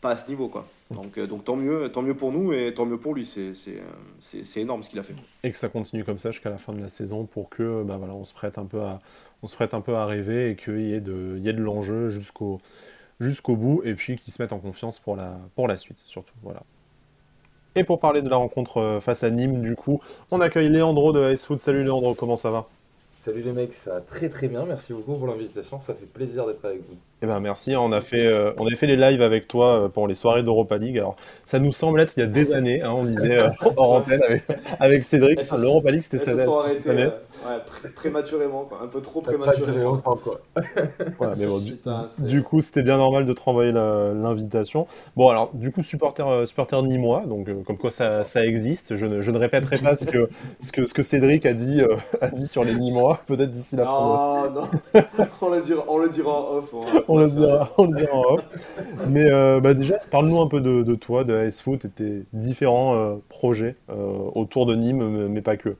pas 0.00 0.10
à 0.10 0.16
ce 0.16 0.30
niveau, 0.30 0.48
quoi. 0.48 0.64
Donc, 0.90 1.18
euh, 1.18 1.26
donc 1.26 1.44
tant, 1.44 1.56
mieux, 1.56 1.90
tant 1.90 2.02
mieux 2.02 2.16
pour 2.16 2.32
nous 2.32 2.52
et 2.52 2.72
tant 2.72 2.86
mieux 2.86 2.98
pour 2.98 3.14
lui, 3.14 3.26
c'est 3.26 3.52
euh, 3.68 4.42
énorme 4.56 4.82
ce 4.82 4.90
qu'il 4.90 4.98
a 4.98 5.02
fait. 5.02 5.14
Et 5.42 5.50
que 5.50 5.58
ça 5.58 5.68
continue 5.68 6.04
comme 6.04 6.18
ça 6.18 6.30
jusqu'à 6.30 6.50
la 6.50 6.58
fin 6.58 6.72
de 6.72 6.80
la 6.80 6.88
saison 6.88 7.26
pour 7.26 7.48
que 7.48 7.82
bah 7.82 7.96
voilà, 7.98 8.14
on 8.14 8.24
se 8.24 8.32
prête 8.32 8.56
un 8.58 8.64
peu 8.64 8.80
à, 8.80 9.00
on 9.42 9.46
se 9.46 9.56
prête 9.56 9.74
un 9.74 9.80
peu 9.80 9.94
à 9.96 10.06
rêver 10.06 10.50
et 10.50 10.56
qu'il 10.56 10.80
y 10.80 10.94
ait 10.94 11.00
de, 11.00 11.38
de 11.38 11.62
l'enjeu 11.62 12.08
jusqu'au 12.10 12.60
jusqu'au 13.20 13.56
bout 13.56 13.82
et 13.84 13.94
puis 13.94 14.16
qu'ils 14.16 14.32
se 14.32 14.40
mettent 14.40 14.52
en 14.52 14.60
confiance 14.60 15.00
pour 15.00 15.16
la, 15.16 15.36
pour 15.56 15.66
la 15.68 15.76
suite 15.76 15.98
surtout. 16.06 16.34
Voilà. 16.42 16.62
Et 17.74 17.84
pour 17.84 18.00
parler 18.00 18.22
de 18.22 18.28
la 18.28 18.36
rencontre 18.36 18.78
euh, 18.78 19.00
face 19.00 19.22
à 19.22 19.30
Nîmes, 19.30 19.60
du 19.60 19.76
coup, 19.76 20.00
on 20.30 20.40
accueille 20.40 20.68
Léandro 20.68 21.12
de 21.12 21.32
Ice 21.32 21.44
Food. 21.44 21.58
Salut 21.58 21.84
Léandro, 21.84 22.14
comment 22.14 22.36
ça 22.36 22.50
va? 22.50 22.68
Salut 23.28 23.42
les 23.42 23.52
mecs, 23.52 23.74
ça 23.74 23.92
va 23.92 24.00
très 24.00 24.30
très 24.30 24.48
bien, 24.48 24.64
merci 24.64 24.94
beaucoup 24.94 25.14
pour 25.18 25.26
l'invitation, 25.26 25.78
ça 25.80 25.92
fait 25.92 26.06
plaisir 26.06 26.46
d'être 26.46 26.64
avec 26.64 26.78
vous. 26.78 26.96
Eh 27.20 27.26
ben 27.26 27.40
merci, 27.40 27.76
on 27.76 27.92
a 27.92 28.00
fait, 28.00 28.26
euh, 28.26 28.52
on 28.56 28.66
a 28.66 28.74
fait 28.74 28.86
les 28.86 28.96
lives 28.96 29.20
avec 29.20 29.46
toi 29.46 29.84
euh, 29.84 29.88
pour 29.90 30.08
les 30.08 30.14
soirées 30.14 30.42
d'Europa 30.42 30.78
League. 30.78 30.96
Alors, 30.96 31.14
ça 31.44 31.58
nous 31.58 31.72
semble 31.72 32.00
être 32.00 32.14
il 32.16 32.20
y 32.20 32.22
a 32.22 32.26
des 32.26 32.54
années, 32.54 32.80
hein, 32.80 32.94
on 32.96 33.04
disait 33.04 33.36
euh, 33.36 33.50
hors 33.76 33.96
antenne 33.96 34.22
avec, 34.22 34.44
avec 34.80 35.04
Cédric. 35.04 35.40
Enfin, 35.40 35.58
L'Europa 35.58 35.90
League, 35.90 36.04
c'était 36.04 36.16
Elles 36.16 36.38
cette 36.38 36.38
se 36.38 36.44
sont. 36.46 36.62
Ouais, 37.46 37.58
pré- 37.66 37.88
prématurément, 37.90 38.64
quoi. 38.64 38.80
un 38.82 38.86
peu 38.86 39.00
trop 39.00 39.20
prématurément. 39.20 39.94
longtemps 39.94 40.16
quoi. 40.16 40.40
Voilà, 41.18 41.34
mais 41.36 41.46
bon, 41.46 41.58
du, 41.58 41.72
Putain, 41.72 42.06
c'est- 42.08 42.26
du 42.26 42.42
coup, 42.42 42.60
c'était 42.60 42.82
bien 42.82 42.96
normal 42.96 43.24
de 43.26 43.32
te 43.32 43.40
renvoyer 43.40 43.72
l'invitation. 43.72 44.86
Bon, 45.16 45.28
alors, 45.28 45.50
du 45.54 45.70
coup, 45.72 45.82
supporter, 45.82 46.26
euh, 46.28 46.46
supporter 46.46 46.82
nîmois, 46.82 47.24
donc 47.26 47.48
euh, 47.48 47.62
comme 47.66 47.76
quoi 47.78 47.90
ça, 47.90 48.24
ça 48.24 48.44
existe. 48.44 48.96
Je 48.96 49.06
ne, 49.06 49.20
je 49.20 49.30
ne 49.30 49.38
répéterai 49.38 49.78
pas 49.78 49.96
ce 49.96 50.06
que, 50.06 50.28
ce 50.60 50.72
que, 50.72 50.86
ce 50.86 50.94
que 50.94 51.02
Cédric 51.02 51.46
a 51.46 51.54
dit, 51.54 51.80
euh, 51.80 51.96
a 52.20 52.28
dit 52.28 52.46
sur 52.46 52.64
les 52.64 52.74
Nîmois, 52.74 53.20
peut-être 53.26 53.50
d'ici 53.50 53.76
la 53.76 53.84
fin. 53.84 54.50
Non, 54.50 54.50
non, 54.62 54.68
on 55.42 55.48
le 55.50 55.60
dira, 55.62 55.84
on 55.88 55.98
le 55.98 56.08
dira 56.08 56.30
en 56.30 56.56
off. 56.58 56.74
On, 56.74 56.84
On 57.08 57.18
le 57.18 57.30
dira, 57.30 57.70
on 57.78 57.86
le 57.86 57.96
dira 57.98 58.14
en 58.16 58.34
off. 58.34 58.44
Mais 59.08 59.30
euh, 59.30 59.60
bah, 59.60 59.74
déjà, 59.74 59.98
parle-nous 60.10 60.40
un 60.40 60.46
peu 60.46 60.60
de, 60.60 60.82
de 60.82 60.94
toi, 60.94 61.24
de 61.24 61.34
AS 61.34 61.60
Foot 61.60 61.84
et 61.84 61.88
tes 61.88 62.22
différents 62.32 62.94
euh, 62.96 63.14
projets 63.28 63.76
euh, 63.90 63.94
autour 64.34 64.66
de 64.66 64.74
Nîmes, 64.74 65.28
mais 65.28 65.40
pas 65.42 65.56
que. 65.56 65.76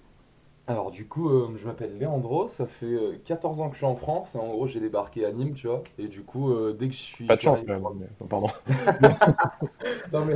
Alors 0.68 0.90
du 0.90 1.08
coup, 1.08 1.30
euh, 1.30 1.48
je 1.56 1.66
m'appelle 1.66 1.96
Léandro, 1.98 2.46
ça 2.48 2.66
fait 2.66 2.84
euh, 2.84 3.18
14 3.24 3.60
ans 3.60 3.68
que 3.68 3.72
je 3.72 3.78
suis 3.78 3.86
en 3.86 3.96
France, 3.96 4.34
et 4.34 4.38
en 4.38 4.48
gros 4.48 4.66
j'ai 4.66 4.80
débarqué 4.80 5.24
à 5.24 5.32
Nîmes, 5.32 5.54
tu 5.54 5.66
vois, 5.66 5.82
et 5.98 6.08
du 6.08 6.22
coup 6.22 6.52
euh, 6.52 6.76
dès 6.78 6.88
que 6.88 6.94
je 6.94 6.98
suis... 7.00 7.26
Pas 7.26 7.36
de 7.36 7.40
chance 7.40 7.64
même. 7.64 7.82
mais- 7.98 8.26
Pardon. 8.28 8.48
Non 10.12 10.26
mais, 10.26 10.34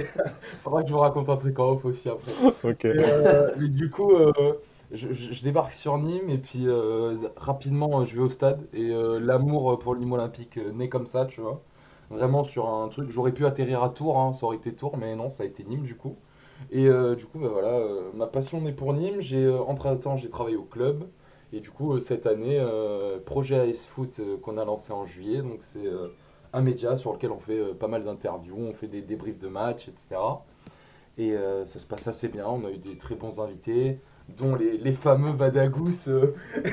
faudra 0.62 0.82
que 0.82 0.88
je 0.88 0.92
vous 0.94 1.00
raconte 1.00 1.28
un 1.28 1.36
truc 1.36 1.58
en 1.58 1.72
off 1.72 1.84
aussi 1.84 2.08
après. 2.08 2.32
Ok. 2.64 2.86
Et, 2.86 2.94
euh, 2.96 3.50
mais 3.58 3.68
du 3.68 3.90
coup, 3.90 4.12
euh, 4.12 4.30
je, 4.90 5.42
débarque 5.42 5.72
sur 5.72 5.98
Nîmes 5.98 6.30
et 6.30 6.38
puis 6.38 6.66
euh, 6.66 7.16
rapidement 7.36 8.00
euh, 8.00 8.04
je 8.06 8.16
vais 8.16 8.22
au 8.22 8.28
stade 8.30 8.60
et 8.72 8.90
euh, 8.90 9.18
l'amour 9.20 9.78
pour 9.78 9.92
le 9.94 10.00
Nîmes 10.00 10.12
Olympique 10.12 10.56
euh, 10.56 10.72
naît 10.72 10.88
comme 10.88 11.06
ça, 11.06 11.26
tu 11.26 11.42
vois. 11.42 11.60
Vraiment 12.10 12.42
sur 12.42 12.68
un 12.70 12.88
truc, 12.88 13.10
j'aurais 13.10 13.32
pu 13.32 13.44
atterrir 13.44 13.82
à 13.82 13.90
Tours, 13.90 14.18
hein, 14.18 14.32
ça 14.32 14.46
aurait 14.46 14.56
été 14.56 14.72
Tours, 14.72 14.96
mais 14.96 15.14
non, 15.14 15.28
ça 15.28 15.42
a 15.42 15.46
été 15.46 15.62
Nîmes 15.64 15.84
du 15.84 15.94
coup. 15.94 16.16
Et 16.70 16.86
euh, 16.86 17.14
du 17.14 17.26
coup, 17.26 17.38
bah, 17.38 17.48
voilà, 17.50 17.68
euh, 17.68 18.10
ma 18.14 18.26
passion 18.26 18.60
naît 18.60 18.72
pour 18.72 18.92
Nîmes. 18.94 19.20
J'ai 19.20 19.44
euh, 19.44 19.60
entre-temps, 19.60 20.16
j'ai 20.16 20.30
travaillé 20.30 20.56
au 20.56 20.64
club 20.64 21.08
et 21.54 21.60
du 21.60 21.70
coup 21.70 22.00
cette 22.00 22.26
année, 22.26 22.64
projet 23.26 23.60
AS 23.60 23.84
Foot 23.86 24.22
qu'on 24.40 24.56
a 24.56 24.64
lancé 24.64 24.90
en 24.90 25.04
juillet, 25.04 25.42
donc 25.42 25.58
c'est 25.60 25.86
un 26.54 26.62
média 26.62 26.96
sur 26.96 27.12
lequel 27.12 27.30
on 27.30 27.38
fait 27.38 27.74
pas 27.74 27.88
mal 27.88 28.04
d'interviews, 28.04 28.56
on 28.56 28.72
fait 28.72 28.86
des 28.86 29.02
débriefs 29.02 29.38
de 29.38 29.48
matchs, 29.48 29.88
etc. 29.88 30.18
Et 31.18 31.36
ça 31.66 31.78
se 31.78 31.86
passe 31.86 32.06
assez 32.06 32.28
bien. 32.28 32.46
On 32.48 32.64
a 32.64 32.70
eu 32.70 32.78
des 32.78 32.96
très 32.96 33.16
bons 33.16 33.38
invités, 33.38 33.98
dont 34.38 34.54
les, 34.54 34.78
les 34.78 34.92
fameux 34.94 35.32
Badagous. 35.32 36.08
euh, 36.08 36.34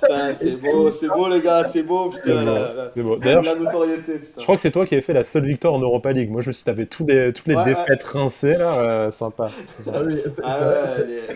Putain, 0.00 0.32
c'est 0.32 0.56
beau, 0.56 0.90
c'est 0.90 1.08
beau 1.08 1.28
les 1.28 1.40
gars, 1.40 1.64
c'est 1.64 1.82
beau, 1.82 2.10
C'est 2.10 2.22
putain, 2.22 2.44
la, 2.44 2.90
beau. 3.02 3.16
D'ailleurs, 3.16 3.42
la 3.42 3.54
notoriété, 3.54 4.18
putain. 4.18 4.32
Je 4.38 4.42
crois 4.42 4.54
que 4.56 4.60
c'est 4.60 4.70
toi 4.70 4.86
qui 4.86 4.94
avais 4.94 5.02
fait 5.02 5.12
la 5.12 5.24
seule 5.24 5.46
victoire 5.46 5.74
en 5.74 5.80
Europa 5.80 6.12
League. 6.12 6.30
Moi, 6.30 6.40
je 6.42 6.48
me 6.48 6.52
suis 6.52 6.64
tapé 6.64 6.86
tous 6.86 7.06
les, 7.06 7.32
toutes 7.32 7.46
les 7.46 7.54
Ouais, 7.54 7.62
ouais. 7.62 7.74
défaites 7.74 8.02
rincées, 8.02 8.56
là. 8.56 8.80
euh, 8.80 9.10
sympa. 9.10 9.56
ah 9.92 10.02
oui, 10.04 10.20
Ah 10.42 10.60
ouais, 10.98 11.26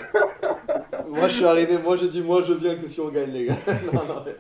Moi 1.09 1.29
je 1.29 1.35
suis 1.35 1.45
arrivé, 1.45 1.79
moi 1.79 1.97
je 1.97 2.07
dis 2.07 2.21
moi 2.21 2.43
je 2.43 2.53
viens 2.53 2.75
que 2.77 2.87
si 2.89 3.01
on 3.01 3.09
gagne 3.09 3.31
les 3.33 3.47
gars. 3.47 3.57
non, 3.93 4.05
non, 4.05 4.23
mais, 4.25 4.37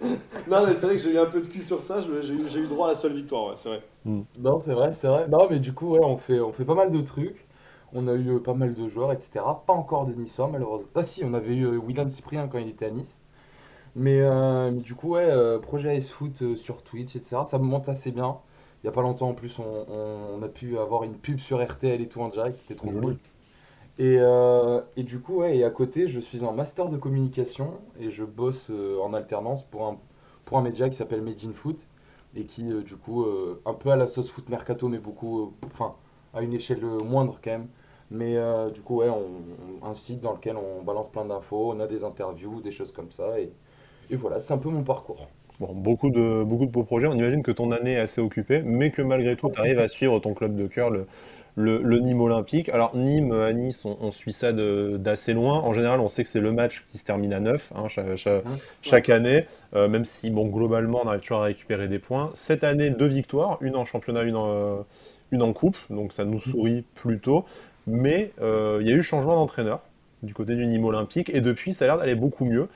non, 0.48 0.66
mais 0.66 0.74
c'est 0.74 0.86
vrai 0.86 0.96
que 0.96 1.02
j'ai 1.02 1.12
eu 1.14 1.18
un 1.18 1.26
peu 1.26 1.40
de 1.40 1.46
cul 1.46 1.62
sur 1.62 1.82
ça, 1.82 2.00
j'ai 2.00 2.32
eu, 2.34 2.40
j'ai 2.48 2.60
eu 2.60 2.66
droit 2.66 2.86
à 2.88 2.90
la 2.90 2.96
seule 2.96 3.14
victoire, 3.14 3.46
ouais, 3.48 3.54
c'est 3.56 3.68
vrai. 3.70 3.82
Non, 4.38 4.60
c'est 4.60 4.72
vrai, 4.72 4.92
c'est 4.92 5.08
vrai. 5.08 5.26
Non, 5.28 5.46
mais 5.50 5.58
du 5.58 5.72
coup, 5.72 5.90
ouais, 5.92 6.00
on 6.02 6.16
fait, 6.18 6.40
on 6.40 6.52
fait 6.52 6.64
pas 6.64 6.74
mal 6.74 6.90
de 6.90 7.00
trucs. 7.02 7.46
On 7.92 8.08
a 8.08 8.14
eu 8.14 8.30
euh, 8.36 8.40
pas 8.40 8.54
mal 8.54 8.74
de 8.74 8.88
joueurs, 8.88 9.12
etc. 9.12 9.64
Pas 9.66 9.72
encore 9.72 10.06
de 10.06 10.14
Niçois, 10.14 10.48
malheureusement. 10.48 10.88
Ah 10.94 11.02
si, 11.02 11.24
on 11.24 11.34
avait 11.34 11.54
eu 11.54 11.66
euh, 11.66 11.78
Willan 11.78 12.08
Cyprien 12.10 12.48
quand 12.48 12.58
il 12.58 12.68
était 12.68 12.86
à 12.86 12.90
Nice. 12.90 13.20
Mais, 13.96 14.20
euh, 14.22 14.70
mais 14.72 14.80
du 14.82 14.94
coup, 14.94 15.10
ouais, 15.10 15.24
euh, 15.30 15.58
projet 15.60 15.96
Ice 15.98 16.10
Foot 16.12 16.56
sur 16.56 16.82
Twitch, 16.82 17.16
etc. 17.16 17.46
Ça 17.46 17.58
me 17.58 17.64
monte 17.64 17.88
assez 17.88 18.12
bien. 18.12 18.38
Il 18.82 18.86
y 18.86 18.90
a 18.90 18.92
pas 18.92 19.02
longtemps, 19.02 19.30
en 19.30 19.34
plus, 19.34 19.58
on, 19.58 19.64
on- 19.64 20.38
on 20.38 20.42
a 20.42 20.48
pu 20.48 20.78
avoir 20.78 21.04
une 21.04 21.16
pub 21.18 21.38
sur 21.40 21.62
RTL 21.64 22.00
et 22.02 22.08
tout 22.08 22.20
en 22.22 22.28
direct. 22.28 22.58
C'était 22.58 22.76
trop 22.76 22.92
cool. 22.92 23.18
Et, 23.98 24.16
euh, 24.20 24.80
et 24.96 25.02
du 25.02 25.20
coup, 25.20 25.36
ouais, 25.38 25.58
et 25.58 25.64
à 25.64 25.70
côté, 25.70 26.08
je 26.08 26.20
suis 26.20 26.44
en 26.44 26.52
master 26.52 26.88
de 26.88 26.96
communication 26.96 27.80
et 27.98 28.10
je 28.10 28.24
bosse 28.24 28.70
en 29.02 29.12
alternance 29.14 29.64
pour 29.64 29.86
un, 29.86 29.98
pour 30.44 30.58
un 30.58 30.62
média 30.62 30.88
qui 30.88 30.96
s'appelle 30.96 31.22
Made 31.22 31.44
in 31.44 31.52
Foot 31.52 31.86
et 32.34 32.44
qui, 32.46 32.64
du 32.84 32.96
coup, 32.96 33.26
un 33.66 33.74
peu 33.74 33.90
à 33.90 33.96
la 33.96 34.06
sauce 34.06 34.30
foot 34.30 34.48
mercato, 34.48 34.88
mais 34.88 34.98
beaucoup, 34.98 35.52
enfin, 35.66 35.94
à 36.34 36.42
une 36.42 36.52
échelle 36.54 36.84
moindre 36.84 37.40
quand 37.42 37.50
même. 37.50 37.68
Mais 38.10 38.36
euh, 38.36 38.70
du 38.70 38.82
coup, 38.82 38.96
ouais, 38.98 39.08
on, 39.08 39.26
on- 39.82 39.86
un 39.86 39.94
site 39.94 40.20
dans 40.20 40.32
lequel 40.32 40.56
on 40.56 40.82
balance 40.82 41.10
plein 41.10 41.24
d'infos, 41.24 41.72
on 41.72 41.80
a 41.80 41.86
des 41.86 42.04
interviews, 42.04 42.60
des 42.60 42.72
choses 42.72 42.92
comme 42.92 43.10
ça. 43.12 43.40
Et, 43.40 43.52
et 44.10 44.16
voilà, 44.16 44.40
c'est 44.40 44.52
un 44.54 44.58
peu 44.58 44.68
mon 44.70 44.84
parcours. 44.84 45.28
Bon, 45.58 45.74
beaucoup 45.74 46.08
de, 46.10 46.42
beaucoup 46.42 46.64
de 46.64 46.70
beaux 46.70 46.84
projets. 46.84 47.06
On 47.06 47.14
imagine 47.14 47.42
que 47.42 47.50
ton 47.50 47.70
année 47.70 47.92
est 47.92 47.98
assez 48.00 48.20
occupée, 48.22 48.62
mais 48.64 48.90
que 48.90 49.02
malgré 49.02 49.36
tout, 49.36 49.50
tu 49.50 49.60
arrives 49.60 49.78
à 49.78 49.88
suivre 49.88 50.18
ton 50.18 50.32
club 50.32 50.56
de 50.56 50.66
cœur, 50.66 50.88
le, 50.88 51.06
le, 51.54 51.82
le 51.82 51.98
Nîmes 51.98 52.22
Olympique. 52.22 52.70
Alors, 52.70 52.96
Nîmes, 52.96 53.32
à 53.32 53.52
Nice, 53.52 53.84
on, 53.84 53.98
on 54.00 54.10
suit 54.10 54.32
ça 54.32 54.52
d'assez 54.54 55.34
loin. 55.34 55.58
En 55.60 55.74
général, 55.74 56.00
on 56.00 56.08
sait 56.08 56.22
que 56.24 56.30
c'est 56.30 56.40
le 56.40 56.52
match 56.52 56.86
qui 56.88 56.96
se 56.96 57.04
termine 57.04 57.34
à 57.34 57.40
9 57.40 57.72
hein, 57.76 57.88
chaque, 57.88 58.16
chaque- 58.16 58.44
Hein 58.46 58.58
chaque 58.80 59.10
année, 59.10 59.44
euh, 59.74 59.86
même 59.88 60.06
si, 60.06 60.30
bon, 60.30 60.46
globalement, 60.48 61.00
on 61.04 61.08
arrive 61.08 61.20
toujours 61.20 61.38
à 61.42 61.44
récupérer 61.44 61.88
des 61.88 61.98
points. 61.98 62.30
Cette 62.34 62.64
année, 62.64 62.88
deux 62.88 63.06
victoires, 63.06 63.58
une 63.60 63.76
en 63.76 63.84
championnat, 63.84 64.22
une 64.22 64.36
en, 64.36 64.48
euh, 64.48 64.76
une 65.30 65.42
en 65.42 65.52
coupe, 65.52 65.76
donc 65.90 66.12
ça 66.14 66.24
nous 66.24 66.40
sourit 66.40 66.84
plutôt. 66.94 67.44
Mais 67.90 68.32
euh, 68.40 68.78
il 68.80 68.88
y 68.88 68.92
a 68.92 68.94
eu 68.94 69.02
changement 69.02 69.34
d'entraîneur 69.36 69.80
du 70.22 70.34
côté 70.34 70.54
du 70.54 70.66
Nîmes 70.66 70.84
Olympique, 70.84 71.30
et 71.30 71.40
depuis, 71.40 71.72
ça 71.74 71.84
a 71.84 71.88
l'air 71.88 71.98
d'aller 71.98 72.14
beaucoup 72.14 72.44
mieux. 72.44 72.68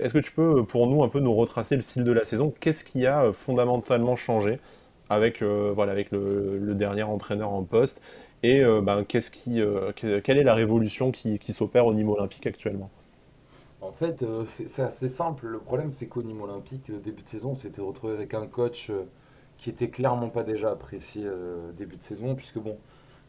Est-ce 0.00 0.12
que 0.14 0.18
tu 0.18 0.32
peux, 0.32 0.64
pour 0.64 0.86
nous, 0.88 1.02
un 1.04 1.08
peu 1.08 1.20
nous 1.20 1.34
retracer 1.34 1.76
le 1.76 1.82
fil 1.82 2.04
de 2.04 2.12
la 2.12 2.24
saison? 2.24 2.52
Qu'est-ce 2.60 2.84
qui 2.84 3.06
a 3.06 3.24
euh, 3.24 3.32
fondamentalement 3.32 4.16
changé 4.16 4.58
avec, 5.08 5.42
euh, 5.42 5.72
voilà, 5.74 5.92
avec 5.92 6.10
le, 6.10 6.74
dernier 6.74 7.02
entraîneur 7.04 7.50
en 7.52 7.62
poste? 7.62 8.00
Et 8.42 8.62
ben, 8.82 9.04
qu'est-ce 9.04 9.30
qui, 9.30 9.60
que- 9.96 10.20
quelle 10.20 10.38
est 10.38 10.44
la 10.44 10.54
révolution 10.54 11.10
qui, 11.10 11.38
qui 11.38 11.52
s'opère 11.52 11.86
au 11.86 11.94
Nîmes 11.94 12.10
Olympique 12.10 12.46
actuellement? 12.46 12.90
En 13.80 13.92
fait, 13.92 14.24
c'est 14.68 14.82
assez 14.82 15.08
simple. 15.08 15.46
Le 15.46 15.58
problème, 15.58 15.90
c'est 15.92 16.06
qu'au 16.06 16.22
Nîmes 16.22 16.42
Olympique, 16.42 16.90
début 17.02 17.22
de 17.22 17.28
saison, 17.28 17.50
on 17.50 17.54
s'était 17.54 17.80
retrouvé 17.82 18.14
avec 18.14 18.34
un 18.34 18.46
coach 18.46 18.90
qui 19.58 19.70
était 19.70 19.88
clairement 19.90 20.28
pas 20.28 20.42
déjà 20.42 20.70
apprécié 20.70 21.26
début 21.76 21.96
de 21.96 22.02
saison, 22.02 22.34
puisque 22.34 22.58
bon, 22.58 22.78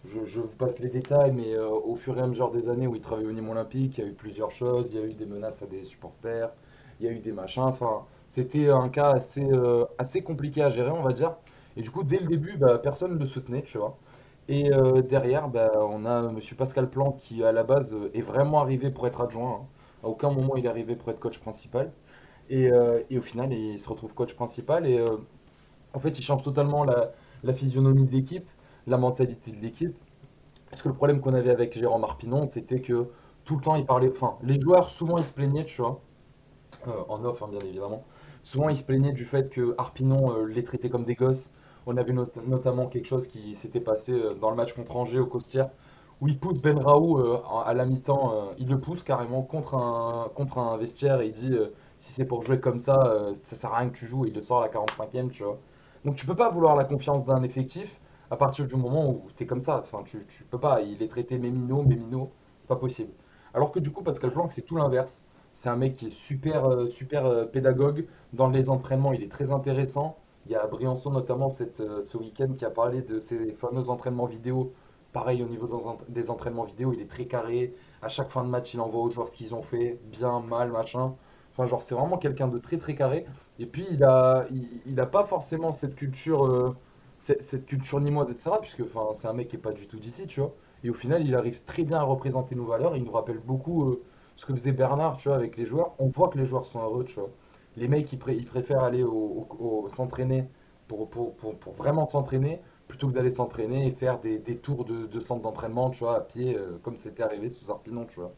je, 0.07 0.39
vous 0.39 0.47
passe 0.47 0.79
les 0.79 0.89
détails, 0.89 1.31
mais 1.31 1.53
euh, 1.55 1.67
au 1.69 1.95
fur 1.95 2.17
et 2.17 2.21
à 2.21 2.27
mesure 2.27 2.51
des 2.51 2.69
années 2.69 2.87
où 2.87 2.95
il 2.95 3.01
travaillait 3.01 3.29
au 3.29 3.33
Nîmes 3.33 3.49
Olympique, 3.49 3.97
il 3.97 4.03
y 4.03 4.07
a 4.07 4.09
eu 4.09 4.13
plusieurs 4.13 4.51
choses. 4.51 4.93
Il 4.93 4.99
y 4.99 5.03
a 5.03 5.05
eu 5.05 5.13
des 5.13 5.25
menaces 5.25 5.61
à 5.63 5.67
des 5.67 5.83
supporters, 5.83 6.51
il 6.99 7.05
y 7.05 7.09
a 7.09 7.11
eu 7.11 7.19
des 7.19 7.31
machins. 7.31 7.63
Enfin, 7.63 8.05
c'était 8.29 8.69
un 8.69 8.89
cas 8.89 9.11
assez, 9.11 9.45
euh, 9.51 9.85
assez 9.97 10.21
compliqué 10.21 10.61
à 10.63 10.69
gérer, 10.69 10.91
on 10.91 11.03
va 11.03 11.13
dire. 11.13 11.35
Et 11.75 11.81
du 11.81 11.91
coup, 11.91 12.03
dès 12.03 12.19
le 12.19 12.27
début, 12.27 12.57
bah, 12.57 12.79
personne 12.79 13.13
ne 13.13 13.19
le 13.19 13.25
soutenait, 13.25 13.61
tu 13.63 13.77
vois. 13.77 13.97
Et 14.49 14.73
euh, 14.73 15.01
derrière, 15.01 15.49
bah, 15.49 15.71
on 15.75 16.05
a 16.05 16.21
Monsieur 16.31 16.55
Pascal 16.55 16.89
Plan 16.89 17.11
qui, 17.13 17.43
à 17.43 17.51
la 17.51 17.63
base, 17.63 17.95
est 18.13 18.21
vraiment 18.21 18.61
arrivé 18.61 18.89
pour 18.91 19.07
être 19.07 19.21
adjoint. 19.21 19.61
hein. 19.61 19.65
À 20.03 20.07
aucun 20.09 20.29
moment 20.31 20.55
il 20.55 20.65
est 20.65 20.69
arrivé 20.69 20.95
pour 20.95 21.09
être 21.09 21.19
coach 21.19 21.39
principal. 21.39 21.91
Et, 22.49 22.71
au 22.71 23.21
final, 23.21 23.51
il 23.53 23.79
se 23.79 23.89
retrouve 23.89 24.13
coach 24.13 24.33
principal. 24.35 24.87
Et 24.87 24.99
en 25.93 25.99
fait, 25.99 26.17
il 26.19 26.23
change 26.23 26.43
totalement 26.43 26.83
la, 26.85 27.11
la 27.43 27.53
physionomie 27.53 28.05
de 28.05 28.11
l'équipe, 28.11 28.47
la 28.87 28.97
mentalité 28.97 29.51
de 29.51 29.57
l'équipe. 29.61 29.95
Parce 30.69 30.81
que 30.81 30.89
le 30.89 30.95
problème 30.95 31.21
qu'on 31.21 31.33
avait 31.33 31.51
avec 31.51 31.77
Jérôme 31.77 32.03
Arpinon, 32.05 32.49
c'était 32.49 32.81
que 32.81 33.07
tout 33.45 33.57
le 33.57 33.61
temps, 33.63 33.75
il 33.75 33.85
parlait. 33.85 34.11
Enfin, 34.11 34.37
les 34.43 34.59
joueurs, 34.61 34.89
souvent, 34.91 35.17
ils 35.17 35.25
se 35.25 35.33
plaignaient, 35.33 35.65
tu 35.65 35.81
vois. 35.81 36.01
Euh, 36.87 36.91
en 37.09 37.23
off, 37.25 37.41
hein, 37.43 37.47
bien 37.49 37.59
évidemment. 37.61 38.03
Souvent, 38.43 38.69
ils 38.69 38.77
se 38.77 38.83
plaignaient 38.83 39.13
du 39.13 39.25
fait 39.25 39.49
que 39.49 39.75
Arpinon 39.77 40.31
euh, 40.35 40.45
les 40.45 40.63
traitait 40.63 40.89
comme 40.89 41.05
des 41.05 41.15
gosses. 41.15 41.53
On 41.85 41.97
avait 41.97 42.13
not- 42.13 42.27
notamment 42.45 42.87
quelque 42.87 43.07
chose 43.07 43.27
qui 43.27 43.55
s'était 43.55 43.79
passé 43.81 44.13
euh, 44.13 44.33
dans 44.35 44.49
le 44.49 44.55
match 44.55 44.73
contre 44.73 44.95
Angers 44.95 45.19
au 45.19 45.25
Costières, 45.25 45.69
où 46.21 46.27
il 46.27 46.39
pousse 46.39 46.59
Ben 46.61 46.77
Raoult 46.79 47.19
euh, 47.19 47.37
à 47.65 47.73
la 47.73 47.85
mi-temps, 47.85 48.51
il 48.57 48.67
le 48.69 48.79
pousse 48.79 49.03
carrément 49.03 49.41
contre 49.43 49.75
un, 49.75 50.29
contre 50.35 50.57
un 50.59 50.77
vestiaire 50.77 51.21
et 51.21 51.27
il 51.27 51.33
dit 51.33 51.55
si 51.99 52.11
c'est 52.11 52.25
pour 52.25 52.43
jouer 52.43 52.59
comme 52.59 52.79
ça, 52.79 53.15
ça 53.43 53.55
sert 53.55 53.73
à 53.73 53.79
rien 53.79 53.89
que 53.89 53.97
tu 53.97 54.07
joues, 54.07 54.25
et 54.25 54.29
il 54.29 54.35
le 54.35 54.41
sort 54.41 54.59
à 54.59 54.61
la 54.61 54.69
45e, 54.69 55.29
tu 55.29 55.43
vois. 55.43 55.59
Donc 56.05 56.15
tu 56.15 56.25
peux 56.25 56.35
pas 56.35 56.49
vouloir 56.49 56.75
la 56.75 56.83
confiance 56.85 57.25
d'un 57.25 57.43
effectif 57.43 57.99
à 58.31 58.37
partir 58.37 58.67
du 58.67 58.75
moment 58.75 59.09
où 59.09 59.27
tu 59.35 59.43
es 59.43 59.45
comme 59.45 59.61
ça. 59.61 59.79
Enfin, 59.83 60.03
tu, 60.03 60.25
tu 60.27 60.43
peux 60.43 60.59
pas, 60.59 60.81
il 60.81 61.01
est 61.03 61.07
traité 61.07 61.37
Mémino, 61.37 61.83
Mémino, 61.83 62.31
c'est 62.59 62.67
pas 62.67 62.75
possible. 62.75 63.11
Alors 63.53 63.71
que 63.71 63.79
du 63.79 63.91
coup, 63.91 64.03
Pascal 64.03 64.31
Planck, 64.31 64.51
c'est 64.51 64.63
tout 64.63 64.75
l'inverse. 64.77 65.23
C'est 65.53 65.69
un 65.69 65.75
mec 65.75 65.95
qui 65.95 66.07
est 66.07 66.09
super, 66.09 66.87
super 66.89 67.49
pédagogue. 67.49 68.05
Dans 68.33 68.49
les 68.49 68.69
entraînements, 68.69 69.13
il 69.13 69.23
est 69.23 69.31
très 69.31 69.51
intéressant. 69.51 70.17
Il 70.45 70.51
y 70.51 70.55
a 70.55 70.65
Briançon 70.67 71.11
notamment 71.11 71.49
cette, 71.49 71.81
ce 72.03 72.17
week-end 72.17 72.53
qui 72.57 72.65
a 72.65 72.69
parlé 72.69 73.01
de 73.01 73.19
ces 73.19 73.53
fameux 73.53 73.89
entraînements 73.89 74.27
vidéo 74.27 74.71
Pareil 75.13 75.41
au 75.41 75.47
niveau 75.47 75.67
des 76.09 76.29
entraînements 76.29 76.65
vidéo, 76.65 76.93
il 76.93 77.01
est 77.01 77.09
très 77.09 77.25
carré. 77.25 77.73
À 78.01 78.09
chaque 78.09 78.29
fin 78.29 78.43
de 78.43 78.49
match, 78.49 78.73
il 78.73 78.81
envoie 78.81 79.01
aux 79.01 79.09
joueurs 79.09 79.27
ce 79.27 79.35
qu'ils 79.37 79.55
ont 79.55 79.63
fait, 79.63 79.99
bien, 80.11 80.41
mal, 80.41 80.71
machin. 80.71 81.15
Enfin, 81.53 81.65
genre, 81.65 81.81
c'est 81.81 81.95
vraiment 81.95 82.17
quelqu'un 82.17 82.47
de 82.47 82.59
très 82.59 82.77
très 82.77 82.93
carré. 82.93 83.25
Et 83.57 83.65
puis, 83.65 83.87
il 83.89 84.03
a, 84.03 84.45
il, 84.85 84.95
pas 85.11 85.25
forcément 85.25 85.71
cette 85.71 85.95
culture, 85.95 86.45
euh, 86.45 86.75
cette, 87.19 87.65
culture 87.65 87.99
nimoise, 87.99 88.31
etc. 88.31 88.51
Puisque, 88.61 88.83
c'est 89.15 89.27
un 89.27 89.33
mec 89.33 89.49
qui 89.49 89.55
est 89.55 89.59
pas 89.59 89.71
du 89.71 89.87
tout 89.87 89.99
d'ici, 89.99 90.27
tu 90.27 90.39
vois. 90.39 90.53
Et 90.83 90.89
au 90.89 90.93
final, 90.93 91.25
il 91.25 91.35
arrive 91.35 91.63
très 91.63 91.83
bien 91.83 91.97
à 91.99 92.03
représenter 92.03 92.55
nos 92.55 92.65
valeurs. 92.65 92.95
il 92.95 93.03
nous 93.03 93.11
rappelle 93.11 93.39
beaucoup 93.39 93.89
euh, 93.89 94.03
ce 94.35 94.45
que 94.45 94.53
faisait 94.53 94.71
Bernard, 94.71 95.17
tu 95.17 95.29
vois, 95.29 95.37
avec 95.37 95.57
les 95.57 95.65
joueurs. 95.65 95.93
On 95.99 96.07
voit 96.07 96.29
que 96.29 96.37
les 96.37 96.45
joueurs 96.45 96.65
sont 96.65 96.81
heureux, 96.81 97.03
tu 97.05 97.15
vois. 97.15 97.29
Les 97.75 97.87
mecs, 97.87 98.11
ils, 98.13 98.19
préfèrent 98.19 98.83
aller 98.83 99.05
s'entraîner 99.87 100.45
pour, 100.87 101.09
vraiment 101.77 102.07
s'entraîner 102.07 102.61
plutôt 102.87 103.09
que 103.09 103.13
d'aller 103.13 103.31
s'entraîner 103.31 103.87
et 103.87 103.91
faire 103.91 104.19
des, 104.19 104.39
tours 104.57 104.85
de, 104.85 105.05
de 105.07 105.19
centre 105.19 105.41
d'entraînement, 105.41 105.89
tu 105.89 105.99
vois, 105.99 106.15
à 106.15 106.21
pied, 106.21 106.55
euh, 106.57 106.77
comme 106.83 106.95
c'était 106.95 107.23
arrivé 107.23 107.49
sous 107.49 107.69
Arpinon, 107.69 108.05
tu 108.05 108.19
vois. 108.19 108.33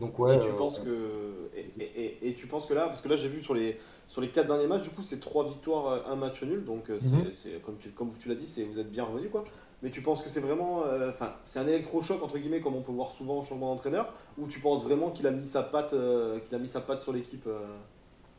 Donc 0.00 0.18
ouais. 0.18 0.36
Et 0.36 0.40
tu 0.40 0.48
euh, 0.48 0.56
penses 0.56 0.78
que 0.78 1.50
et, 1.54 1.82
et, 1.82 2.28
et, 2.28 2.34
tu 2.34 2.46
penses 2.46 2.66
que 2.66 2.74
là, 2.74 2.86
parce 2.86 3.00
que 3.00 3.08
là 3.08 3.16
j'ai 3.16 3.28
vu 3.28 3.40
sur 3.40 3.54
les 3.54 3.76
sur 4.08 4.20
les 4.20 4.28
quatre 4.28 4.46
derniers 4.46 4.66
matchs, 4.66 4.82
du 4.82 4.90
coup 4.90 5.02
c'est 5.02 5.20
trois 5.20 5.46
victoires, 5.46 5.86
euh, 5.88 6.12
un 6.12 6.16
match 6.16 6.42
nul, 6.42 6.64
donc 6.64 6.88
mhm. 6.88 7.32
c'est 7.32 7.62
comme 7.62 7.76
tu 7.78 7.90
comme 7.90 8.10
tu 8.18 8.28
l'as 8.28 8.34
dit, 8.34 8.46
c'est 8.46 8.64
vous 8.64 8.78
êtes 8.78 8.90
bien 8.90 9.04
revenu 9.04 9.28
quoi. 9.28 9.44
Mais 9.82 9.90
tu 9.90 10.02
penses 10.02 10.22
que 10.22 10.28
c'est 10.28 10.40
vraiment, 10.40 10.82
enfin 11.08 11.32
c'est 11.44 11.58
un 11.58 11.66
électrochoc 11.66 12.22
entre 12.22 12.38
guillemets 12.38 12.60
comme 12.60 12.74
on 12.74 12.82
peut 12.82 12.92
voir 12.92 13.10
souvent 13.10 13.38
en 13.38 13.42
changement 13.42 13.70
d'entraîneur, 13.70 14.12
ou 14.36 14.46
tu 14.46 14.60
penses 14.60 14.84
vraiment 14.84 15.10
qu'il 15.10 15.26
a 15.26 15.30
mis 15.30 15.46
sa 15.46 15.62
patte 15.62 15.90
qu'il 15.90 16.54
a 16.54 16.58
mis 16.58 16.68
sa 16.68 16.80
patte 16.80 17.00
sur 17.00 17.12
l'équipe. 17.12 17.48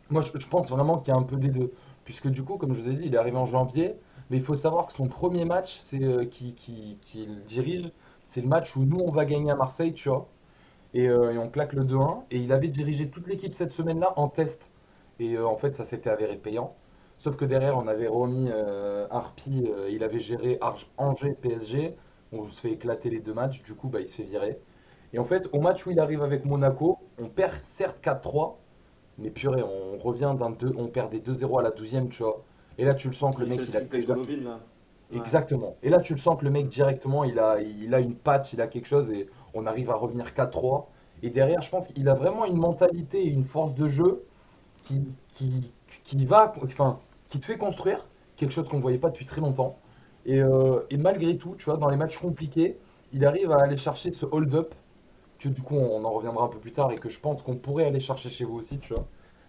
Moi 0.10 0.22
je, 0.22 0.38
je, 0.38 0.48
pense 0.48 0.70
vraiment 0.70 1.00
qu'il 1.00 1.14
y 1.14 1.16
a 1.16 1.18
un 1.18 1.24
peu 1.24 1.38
des 1.38 1.50
deux, 1.50 1.72
puisque 2.06 2.28
du 2.28 2.44
coup 2.44 2.58
comme 2.58 2.76
je 2.76 2.82
vous 2.82 2.90
ai 2.90 2.94
dit, 2.94 3.04
il 3.06 3.16
est 3.16 3.18
arrivé 3.18 3.38
en 3.38 3.48
janvier. 3.48 3.96
Mais 4.32 4.38
il 4.38 4.44
faut 4.44 4.56
savoir 4.56 4.88
que 4.88 4.94
son 4.94 5.08
premier 5.08 5.44
match, 5.44 5.78
c'est 5.82 6.02
euh, 6.02 6.24
qu'il 6.24 6.56
qui, 6.56 6.98
dirige, 7.46 7.92
c'est 8.24 8.40
le 8.40 8.48
match 8.48 8.78
où 8.78 8.86
nous 8.86 9.00
on 9.00 9.12
va 9.12 9.26
gagner 9.26 9.52
à 9.52 9.56
Marseille, 9.56 9.94
tu 9.94 10.08
vois. 10.08 10.26
Et, 10.94 11.08
euh, 11.08 11.40
on 11.40 11.50
claque 11.50 11.74
le 11.74 11.84
2-1. 11.84 12.24
Et 12.32 12.38
il 12.38 12.52
avait 12.52 12.68
dirigé 12.68 13.10
toute 13.10 13.28
l'équipe 13.28 13.54
cette 13.54 13.72
semaine-là 13.72 14.14
en 14.18 14.28
test. 14.28 14.70
Et 15.20 15.36
euh, 15.36 15.48
en 15.48 15.56
fait, 15.56 15.76
ça 15.76 15.84
s'était 15.84 16.10
avéré 16.10 16.36
payant. 16.38 16.76
Sauf 17.18 17.36
que 17.36 17.46
derrière, 17.46 17.78
on 17.78 17.88
avait 17.88 18.08
remis 18.08 18.50
Harpy, 19.12 19.70
il 19.92 20.04
avait 20.04 20.20
géré 20.20 20.60
Angers, 20.98 21.36
PSG. 21.40 21.96
On 22.32 22.48
se 22.48 22.62
fait 22.62 22.72
éclater 22.72 23.12
les 23.12 23.20
deux 23.20 23.34
matchs, 23.34 23.62
du 23.62 23.76
coup, 23.76 23.90
bah, 23.90 24.00
il 24.02 24.08
se 24.08 24.16
fait 24.16 24.24
virer. 24.24 24.58
Et 25.14 25.20
en 25.20 25.26
fait, 25.26 25.48
au 25.52 25.60
match 25.60 25.86
où 25.86 25.92
il 25.92 26.00
arrive 26.00 26.24
avec 26.24 26.46
Monaco, 26.46 26.98
on 27.20 27.28
perd 27.28 27.62
certes 27.64 27.98
4-3, 28.04 28.56
mais 29.18 29.30
purée, 29.30 29.62
on 29.62 29.98
revient 29.98 30.34
d'un 30.40 30.52
2, 30.52 30.74
on 30.78 30.88
perd 30.88 31.12
des 31.12 31.20
2-0 31.20 31.60
à 31.60 31.64
la 31.64 31.72
12e, 31.72 32.10
tu 32.10 32.24
vois. 32.24 32.44
Et 32.78 32.86
là, 32.86 32.94
tu 32.94 33.08
le 33.08 33.14
sens 33.14 33.36
que 33.36 33.42
le 33.42 33.48
mec, 33.48 33.60
il 33.68 33.78
a. 33.78 33.82
De 33.82 34.44
là. 34.44 34.60
Exactement. 35.14 35.76
Et 35.84 35.90
là, 35.90 36.00
tu 36.00 36.14
le 36.14 36.20
sens 36.20 36.40
que 36.40 36.46
le 36.46 36.52
mec, 36.52 36.70
directement, 36.70 37.26
il 37.26 37.38
a, 37.38 37.60
il 37.62 37.94
a 37.94 38.00
une 38.00 38.16
patte, 38.16 38.54
il 38.54 38.62
a 38.62 38.68
quelque 38.68 38.88
chose, 38.88 39.10
et 39.10 39.28
on 39.54 39.66
arrive 39.66 39.90
à 39.90 39.96
revenir 39.96 40.34
4-3. 40.34 40.86
Et 41.24 41.30
derrière, 41.30 41.62
je 41.62 41.70
pense 41.70 41.88
qu'il 41.88 42.10
a 42.10 42.14
vraiment 42.14 42.46
une 42.46 42.58
mentalité 42.58 43.22
et 43.22 43.28
une 43.28 43.46
force 43.46 43.74
de 43.76 43.88
jeu 43.88 44.26
qui, 44.86 46.26
va, 46.26 46.54
enfin, 46.64 46.98
qui 47.30 47.40
te 47.40 47.46
fait 47.46 47.58
construire 47.58 48.06
quelque 48.36 48.52
chose 48.52 48.68
qu'on 48.68 48.78
ne 48.78 48.82
voyait 48.82 48.98
pas 48.98 49.10
depuis 49.10 49.26
très 49.26 49.42
longtemps. 49.42 49.78
Et, 50.26 50.42
euh, 50.42 50.82
malgré 50.98 51.38
tout, 51.38 51.56
tu 51.58 51.66
vois, 51.66 51.78
dans 51.78 51.90
les 51.90 51.98
matchs 51.98 52.18
compliqués, 52.18 52.78
il 53.14 53.26
arrive 53.26 53.52
à 53.52 53.62
aller 53.62 53.78
chercher 53.78 54.12
ce 54.12 54.26
hold-up, 54.26 54.74
que 55.40 55.50
du 55.50 55.62
coup, 55.62 55.76
on 55.76 56.04
en 56.06 56.12
reviendra 56.12 56.46
un 56.46 56.48
peu 56.48 56.60
plus 56.60 56.72
tard, 56.72 56.92
et 56.92 56.96
que 56.96 57.10
je 57.10 57.20
pense 57.20 57.42
qu'on 57.42 57.56
pourrait 57.56 57.86
aller 57.86 58.00
chercher 58.00 58.30
chez 58.30 58.44
vous 58.44 58.58
aussi, 58.58 58.80
tu. 58.80 58.94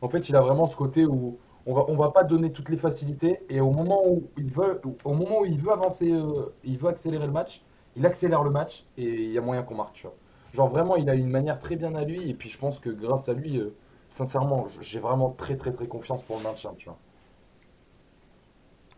En 0.00 0.08
fait, 0.08 0.28
il 0.28 0.36
a 0.36 0.40
vraiment 0.40 0.66
ce 0.66 0.76
côté 0.76 1.06
où 1.06 1.38
on 1.66 1.74
va, 1.74 1.84
va 2.06 2.10
pas 2.10 2.24
donner 2.24 2.50
toutes 2.52 2.68
les 2.68 2.76
facilités 2.76 3.40
et 3.48 3.60
au 3.60 3.70
moment 3.70 4.02
où 4.06 4.24
il 4.36 4.52
veut, 4.52 4.80
au 5.04 5.14
moment 5.14 5.40
où 5.40 5.44
il 5.44 5.58
veut 5.58 5.72
avancer, 5.72 6.10
euh, 6.10 6.52
il 6.64 6.76
veut 6.76 6.88
accélérer 6.88 7.26
le 7.26 7.32
match, 7.32 7.62
il 7.96 8.06
accélère 8.06 8.42
le 8.42 8.50
match 8.50 8.84
et 8.96 9.04
il 9.04 9.32
y 9.32 9.38
a 9.38 9.40
moyen 9.40 9.62
qu'on 9.62 9.74
marque. 9.74 10.06
Genre 10.54 10.68
vraiment, 10.68 10.96
il 10.96 11.08
a 11.08 11.14
une 11.14 11.30
manière 11.30 11.58
très 11.58 11.76
bien 11.76 11.94
à 11.94 12.04
lui 12.04 12.28
et 12.28 12.34
puis 12.34 12.50
je 12.50 12.58
pense 12.58 12.78
que 12.78 12.90
grâce 12.90 13.28
à 13.28 13.32
lui, 13.32 13.58
euh, 13.58 13.74
sincèrement, 14.10 14.66
j'ai 14.80 14.98
vraiment 14.98 15.30
très 15.30 15.56
très 15.56 15.72
très 15.72 15.86
confiance 15.86 16.22
pour 16.22 16.36
le 16.38 16.42
maintien. 16.42 16.72
Tu 16.78 16.86
vois. 16.86 16.98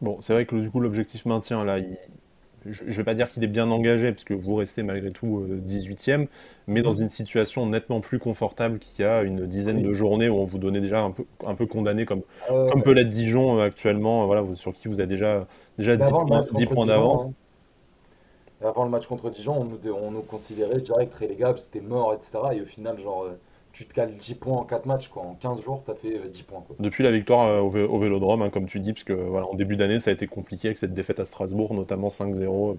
Bon, 0.00 0.18
c'est 0.20 0.32
vrai 0.32 0.46
que 0.46 0.56
du 0.56 0.70
coup 0.70 0.80
l'objectif 0.80 1.26
maintien 1.26 1.64
là, 1.64 1.78
il, 1.78 1.96
je 2.66 2.84
ne 2.84 2.90
vais 2.90 3.04
pas 3.04 3.14
dire 3.14 3.30
qu'il 3.30 3.44
est 3.44 3.48
bien 3.48 3.70
engagé, 3.70 4.10
parce 4.10 4.24
que 4.24 4.34
vous 4.34 4.54
restez 4.54 4.82
malgré 4.82 5.10
tout 5.10 5.46
18e, 5.66 6.22
euh, 6.22 6.26
mais 6.66 6.82
dans 6.82 6.92
une 6.92 7.10
situation 7.10 7.66
nettement 7.66 8.00
plus 8.00 8.18
confortable 8.18 8.78
qu'il 8.78 9.04
y 9.04 9.08
a 9.08 9.22
une 9.22 9.46
dizaine 9.46 9.82
de 9.82 9.92
journées 9.92 10.28
où 10.28 10.36
on 10.36 10.44
vous 10.44 10.58
donnait 10.58 10.80
déjà 10.80 11.00
un 11.00 11.10
peu, 11.10 11.24
un 11.46 11.54
peu 11.54 11.66
condamné, 11.66 12.04
comme, 12.04 12.22
comme 12.48 12.82
peut 12.82 12.92
l'être 12.92 13.10
Dijon 13.10 13.58
euh, 13.58 13.66
actuellement, 13.66 14.26
voilà, 14.26 14.44
sur 14.54 14.72
qui 14.72 14.88
vous 14.88 15.00
avez 15.00 15.08
déjà, 15.08 15.46
déjà 15.78 15.96
10, 15.96 16.10
points, 16.66 16.86
d'avance. 16.86 17.24
Hein. 17.24 17.32
Avant 18.62 18.84
le 18.84 18.90
match 18.90 19.06
contre 19.06 19.30
Dijon, 19.30 19.60
on 19.60 19.64
nous, 19.64 19.78
on 19.92 20.10
nous 20.10 20.22
considérait 20.22 20.80
direct 20.80 21.14
relégable, 21.14 21.58
c'était 21.58 21.80
mort, 21.80 22.14
etc. 22.14 22.38
Et 22.54 22.60
au 22.62 22.66
final, 22.66 22.98
genre, 23.00 23.24
euh, 23.24 23.38
tu 23.72 23.84
te 23.84 23.92
cales 23.92 24.14
10 24.16 24.34
points 24.36 24.58
en 24.58 24.64
4 24.64 24.86
matchs, 24.86 25.08
quoi. 25.08 25.22
En 25.22 25.34
15 25.34 25.60
jours, 25.60 25.82
tu 25.84 25.90
as 25.90 25.94
fait 25.94 26.28
10 26.28 26.40
euh, 26.40 26.44
points. 26.46 26.62
Quoi. 26.66 26.76
Depuis 26.78 27.02
la 27.02 27.10
victoire 27.10 27.48
euh, 27.48 27.60
au, 27.60 27.98
Vélodrome, 27.98 28.42
hein, 28.42 28.50
comme 28.50 28.66
tu 28.66 28.78
dis, 28.78 28.92
parce 28.92 29.02
que 29.04 29.12
voilà, 29.12 29.46
en 29.46 29.54
début 29.54 29.76
d'année, 29.76 29.98
ça 29.98 30.10
a 30.10 30.12
été 30.12 30.28
compliqué 30.28 30.68
avec 30.68 30.78
cette 30.78 30.94
défaite 30.94 31.18
à 31.18 31.24
Strasbourg, 31.24 31.74
notamment 31.74 32.08
5-0 32.08 32.76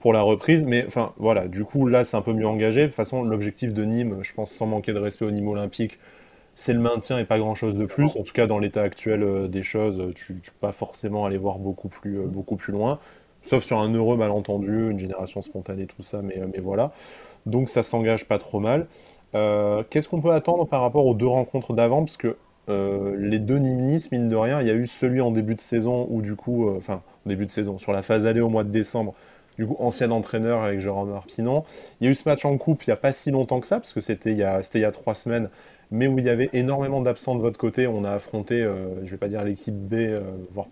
pour 0.00 0.12
la, 0.12 0.22
reprise. 0.22 0.64
Mais 0.64 0.84
enfin, 0.86 1.12
voilà, 1.18 1.46
du 1.46 1.64
coup, 1.64 1.86
là, 1.86 2.04
c'est 2.04 2.16
un 2.16 2.22
peu 2.22 2.32
mieux 2.32 2.48
engagé. 2.48 2.82
De 2.82 2.86
toute 2.86 2.96
façon, 2.96 3.22
l'objectif 3.22 3.72
de 3.72 3.84
Nîmes, 3.84 4.18
je 4.22 4.34
pense, 4.34 4.50
sans 4.50 4.66
manquer 4.66 4.92
de 4.92 4.98
respect 4.98 5.24
au 5.24 5.30
Nîmes 5.30 5.48
olympique, 5.48 5.98
c'est 6.56 6.72
le 6.72 6.80
maintien 6.80 7.18
et 7.18 7.24
pas 7.24 7.38
grand 7.38 7.54
chose 7.54 7.74
de 7.74 7.86
plus. 7.86 8.16
En 8.16 8.22
tout 8.24 8.32
cas, 8.34 8.46
dans 8.46 8.58
l'état 8.58 8.82
actuel 8.82 9.48
des 9.48 9.62
choses, 9.62 10.12
tu 10.16 10.34
ne 10.34 10.38
peux 10.38 10.52
pas 10.60 10.72
forcément 10.72 11.24
aller 11.24 11.38
voir 11.38 11.58
beaucoup 11.58 11.88
plus, 11.88 12.18
beaucoup 12.26 12.56
plus 12.56 12.72
loin. 12.72 12.98
Sauf 13.42 13.64
sur 13.64 13.78
un 13.78 13.92
heureux 13.94 14.16
malentendu, 14.16 14.90
une 14.90 14.98
génération 14.98 15.42
spontanée, 15.42 15.86
tout 15.86 16.02
ça, 16.02 16.22
mais, 16.22 16.40
mais 16.52 16.60
voilà. 16.60 16.92
Donc 17.46 17.70
ça 17.70 17.82
s'engage 17.82 18.26
pas 18.26 18.38
trop 18.38 18.60
mal. 18.60 18.86
Euh, 19.34 19.82
qu'est-ce 19.88 20.08
qu'on 20.08 20.20
peut 20.20 20.32
attendre 20.32 20.66
par 20.66 20.82
rapport 20.82 21.06
aux 21.06 21.14
deux 21.14 21.26
rencontres 21.26 21.72
d'avant? 21.72 22.04
Parce 22.04 22.16
que 22.16 22.36
euh, 22.68 23.16
les 23.18 23.38
deux 23.38 23.58
Nice, 23.58 24.10
mine 24.12 24.28
de 24.28 24.36
rien, 24.36 24.60
il 24.60 24.66
y 24.66 24.70
a 24.70 24.74
eu 24.74 24.86
celui 24.86 25.20
en 25.20 25.30
début 25.30 25.54
de 25.54 25.60
saison 25.60 26.06
où 26.10 26.20
du 26.22 26.36
coup, 26.36 26.68
euh, 26.68 26.76
enfin, 26.76 27.02
début 27.26 27.46
de 27.46 27.52
saison, 27.52 27.78
sur 27.78 27.92
la 27.92 28.02
phase 28.02 28.26
allée 28.26 28.40
au 28.40 28.48
mois 28.48 28.64
de 28.64 28.70
décembre, 28.70 29.14
du 29.56 29.66
coup, 29.66 29.76
ancien 29.78 30.10
entraîneur 30.10 30.62
avec 30.62 30.80
Jérôme 30.80 31.12
Arpinon. 31.12 31.64
Il 32.00 32.04
y 32.04 32.08
a 32.08 32.10
eu 32.10 32.14
ce 32.14 32.28
match 32.28 32.44
en 32.44 32.56
coupe 32.58 32.84
il 32.86 32.90
n'y 32.90 32.94
a 32.94 32.96
pas 32.96 33.12
si 33.12 33.30
longtemps 33.30 33.60
que 33.60 33.66
ça, 33.66 33.78
parce 33.78 33.92
que 33.92 34.00
c'était 34.00 34.32
il, 34.32 34.38
y 34.38 34.42
a, 34.42 34.60
il 34.74 34.80
y 34.80 34.84
a 34.84 34.92
trois 34.92 35.14
semaines, 35.14 35.48
mais 35.90 36.06
où 36.06 36.18
il 36.18 36.24
y 36.24 36.30
avait 36.30 36.50
énormément 36.52 37.00
d'absents 37.00 37.36
de 37.36 37.40
votre 37.40 37.58
côté. 37.58 37.86
On 37.86 38.04
a 38.04 38.12
affronté, 38.12 38.58
je 38.62 39.04
ne 39.04 39.08
vais 39.08 39.16
pas 39.16 39.28
dire 39.28 39.44
l'équipe 39.44 39.74
B, 39.74 39.94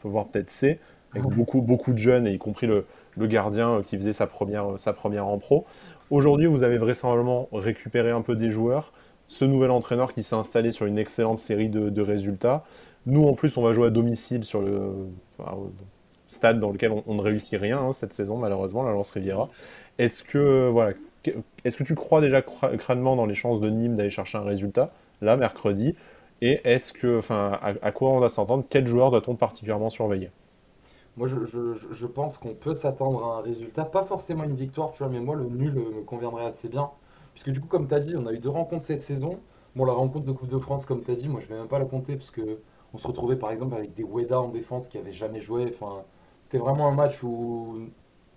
voire 0.04 0.26
peut-être 0.28 0.50
C, 0.50 0.78
avec 1.14 1.26
beaucoup, 1.26 1.92
de 1.92 1.98
jeunes, 1.98 2.26
y 2.26 2.38
compris 2.38 2.66
le, 2.66 2.84
gardien 3.16 3.82
qui 3.82 3.96
faisait 3.96 4.12
sa 4.12 4.26
première, 4.26 4.78
sa 4.78 4.92
première 4.92 5.26
en 5.26 5.38
pro. 5.38 5.66
Aujourd'hui, 6.10 6.46
vous 6.46 6.62
avez 6.62 6.78
vraisemblablement 6.78 7.48
récupéré 7.52 8.10
un 8.10 8.22
peu 8.22 8.36
des 8.36 8.50
joueurs. 8.50 8.92
Ce 9.26 9.44
nouvel 9.44 9.70
entraîneur 9.70 10.14
qui 10.14 10.22
s'est 10.22 10.36
installé 10.36 10.72
sur 10.72 10.86
une 10.86 10.98
excellente 10.98 11.38
série 11.38 11.68
de, 11.68 12.02
résultats. 12.02 12.64
Nous, 13.06 13.24
en 13.24 13.34
plus, 13.34 13.56
on 13.56 13.62
va 13.62 13.72
jouer 13.72 13.88
à 13.88 13.90
domicile 13.90 14.44
sur 14.44 14.62
le 14.62 15.08
stade 16.28 16.60
dans 16.60 16.70
lequel 16.70 16.92
on, 17.06 17.14
ne 17.14 17.20
réussit 17.20 17.58
rien 17.60 17.78
hein, 17.78 17.92
cette 17.92 18.12
saison, 18.12 18.36
malheureusement, 18.36 18.82
la 18.82 18.92
Lance 18.92 19.10
Riviera. 19.10 19.48
Est-ce 19.98 20.22
que, 20.22 20.68
voilà, 20.68 20.94
est-ce 21.64 21.76
que 21.76 21.84
tu 21.84 21.94
crois 21.94 22.20
déjà 22.20 22.42
crânement 22.42 23.16
dans 23.16 23.26
les 23.26 23.34
chances 23.34 23.60
de 23.60 23.68
Nîmes 23.68 23.96
d'aller 23.96 24.10
chercher 24.10 24.38
un 24.38 24.42
résultat, 24.42 24.92
là, 25.20 25.36
mercredi? 25.36 25.94
Et 26.40 26.60
est-ce 26.64 26.92
que, 26.92 27.18
enfin, 27.18 27.58
à, 27.82 27.92
quoi 27.92 28.10
on 28.10 28.20
va 28.20 28.28
s'entendre? 28.28 28.64
Quel 28.70 28.86
joueur 28.86 29.10
doit-on 29.10 29.34
particulièrement 29.34 29.90
surveiller? 29.90 30.30
Moi, 31.18 31.26
je, 31.26 32.06
pense 32.06 32.38
qu'on 32.38 32.54
peut 32.54 32.76
s'attendre 32.76 33.24
à 33.24 33.38
un 33.38 33.40
résultat, 33.40 33.84
pas 33.84 34.04
forcément 34.04 34.44
une 34.44 34.54
victoire, 34.54 34.92
tu 34.92 35.02
vois, 35.02 35.10
mais 35.10 35.20
moi, 35.20 35.34
le 35.34 35.46
nul 35.46 35.74
me 35.74 36.02
conviendrait 36.02 36.46
assez 36.46 36.68
bien. 36.68 36.90
Puisque 37.34 37.50
du 37.50 37.60
coup, 37.60 37.66
comme 37.66 37.88
tu 37.88 37.94
as 37.94 38.00
dit, 38.00 38.14
on 38.16 38.24
a 38.26 38.32
eu 38.32 38.38
deux 38.38 38.48
rencontres 38.48 38.84
cette 38.84 39.02
saison. 39.02 39.40
Bon, 39.74 39.84
la 39.84 39.92
rencontre 39.92 40.24
de 40.26 40.32
Coupe 40.32 40.48
de 40.48 40.58
France, 40.58 40.86
comme 40.86 41.02
tu 41.02 41.10
as 41.10 41.16
dit, 41.16 41.28
moi, 41.28 41.40
je 41.40 41.46
vais 41.46 41.56
même 41.56 41.66
pas 41.66 41.80
la 41.80 41.86
compter, 41.86 42.16
parce 42.16 42.30
que 42.30 42.60
on 42.94 42.98
se 42.98 43.06
retrouvait 43.06 43.36
par 43.36 43.50
exemple 43.50 43.74
avec 43.74 43.92
des 43.94 44.02
Weda 44.02 44.40
en 44.40 44.48
défense 44.48 44.88
qui 44.88 44.96
avaient 44.96 45.12
jamais 45.12 45.40
joué. 45.40 45.70
Enfin, 45.74 46.04
c'était 46.40 46.58
vraiment 46.58 46.86
un 46.86 46.94
match 46.94 47.22
où, 47.24 47.88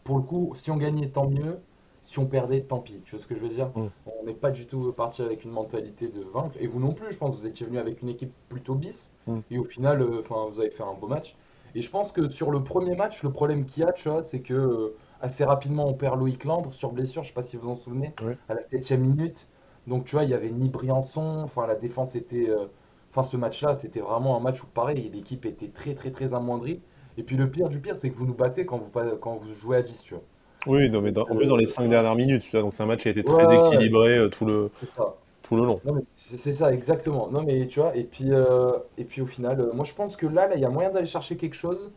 pour 0.03 0.17
le 0.17 0.23
coup, 0.23 0.53
si 0.57 0.71
on 0.71 0.77
gagnait, 0.77 1.09
tant 1.09 1.29
mieux. 1.29 1.59
Si 2.03 2.17
on 2.17 2.25
perdait, 2.25 2.61
tant 2.61 2.79
pis. 2.79 2.99
Tu 3.05 3.11
vois 3.11 3.19
ce 3.19 3.27
que 3.27 3.35
je 3.35 3.39
veux 3.39 3.49
dire? 3.49 3.67
Mm. 3.75 3.87
On 4.07 4.25
n'est 4.25 4.33
pas 4.33 4.49
du 4.49 4.65
tout 4.65 4.91
parti 4.91 5.21
avec 5.21 5.45
une 5.45 5.51
mentalité 5.51 6.07
de 6.07 6.23
vaincre. 6.23 6.55
Et 6.59 6.65
vous 6.65 6.79
non 6.79 6.93
plus, 6.93 7.11
je 7.11 7.17
pense. 7.17 7.35
Vous 7.35 7.45
étiez 7.45 7.67
venu 7.67 7.77
avec 7.77 8.01
une 8.01 8.09
équipe 8.09 8.33
plutôt 8.49 8.73
bis. 8.73 9.11
Mm. 9.27 9.39
Et 9.51 9.59
au 9.59 9.63
final, 9.63 10.01
euh, 10.01 10.23
vous 10.27 10.59
avez 10.59 10.71
fait 10.71 10.83
un 10.83 10.95
beau 10.95 11.07
match. 11.07 11.35
Et 11.75 11.81
je 11.81 11.89
pense 11.89 12.11
que 12.11 12.29
sur 12.29 12.51
le 12.51 12.63
premier 12.63 12.95
match, 12.95 13.23
le 13.23 13.31
problème 13.31 13.65
qu'il 13.65 13.83
y 13.83 13.85
a, 13.85 13.91
tu 13.93 14.09
vois, 14.09 14.23
c'est 14.23 14.41
que 14.41 14.53
euh, 14.53 14.95
assez 15.21 15.43
rapidement, 15.45 15.87
on 15.87 15.93
perd 15.93 16.19
Loïc 16.19 16.43
Landre 16.45 16.73
sur 16.73 16.91
blessure, 16.91 17.23
je 17.23 17.29
sais 17.29 17.33
pas 17.33 17.43
si 17.43 17.55
vous 17.57 17.63
vous 17.63 17.69
en 17.71 17.75
souvenez, 17.75 18.15
Oui. 18.21 18.37
à 18.49 18.53
la 18.55 18.61
septième 18.63 19.01
minute. 19.01 19.47
Donc 19.87 20.05
tu 20.05 20.15
vois, 20.15 20.23
il 20.23 20.29
y 20.29 20.33
avait 20.33 20.51
ni 20.51 20.69
Briançon, 20.69 21.41
enfin 21.43 21.67
la 21.67 21.75
défense 21.75 22.15
était... 22.15 22.49
euh, 22.49 22.67
Enfin 23.11 23.23
ce 23.23 23.35
match-là, 23.37 23.75
c'était 23.75 23.99
vraiment 23.99 24.37
un 24.37 24.39
match 24.39 24.63
où 24.63 24.67
pareil, 24.67 25.09
l'équipe 25.13 25.45
était 25.45 25.67
très 25.69 25.95
très 25.95 26.11
très 26.11 26.33
amoindrie. 26.33 26.81
Et 27.17 27.23
puis 27.23 27.35
le 27.35 27.49
pire 27.51 27.67
du 27.69 27.79
pire, 27.81 27.97
c'est 27.97 28.09
que 28.09 28.15
vous 28.17 28.25
nous 28.25 28.33
battez 28.33 28.65
quand 28.65 28.77
vous, 28.77 28.89
quand 29.19 29.35
vous 29.35 29.53
jouez 29.53 29.75
à 29.77 29.81
10, 29.81 30.01
tu 30.03 30.13
vois. 30.13 30.23
Oui, 30.67 30.89
non, 30.91 31.01
mais 31.01 31.11
dans- 31.11 31.23
en 31.27 31.35
plus 31.35 31.47
dans 31.47 31.55
les 31.57 31.65
cinq 31.67 31.87
dernières 31.89 32.15
minutes, 32.15 32.43
tu 32.43 32.51
vois, 32.51 32.61
donc 32.61 32.73
c'est 32.73 32.83
un 32.83 32.85
match 32.85 33.01
qui 33.01 33.07
a 33.07 33.11
été 33.11 33.23
très 33.23 33.51
Ouais, 33.51 33.51
équilibré 33.51 34.17
euh, 34.17 34.29
tout 34.29 34.45
le, 34.45 34.71
C'est 34.79 34.87
ça. 34.95 35.15
Le 35.57 35.65
long. 35.65 35.81
C'est 36.15 36.53
ça 36.53 36.73
exactement. 36.73 37.29
Non 37.29 37.43
mais 37.43 37.67
tu 37.67 37.79
vois 37.79 37.95
et 37.95 38.03
puis 38.03 38.31
euh, 38.31 38.77
et 38.97 39.03
puis 39.03 39.21
au 39.21 39.25
final 39.25 39.59
euh, 39.59 39.73
moi 39.73 39.85
je 39.85 39.93
pense 39.93 40.15
que 40.15 40.25
là 40.25 40.47
là 40.47 40.55
il 40.55 40.61
y 40.61 40.65
a 40.65 40.69
moyen 40.69 40.89
d'aller 40.89 41.05
chercher 41.07 41.37
quelque 41.37 41.55
chose 41.55 41.91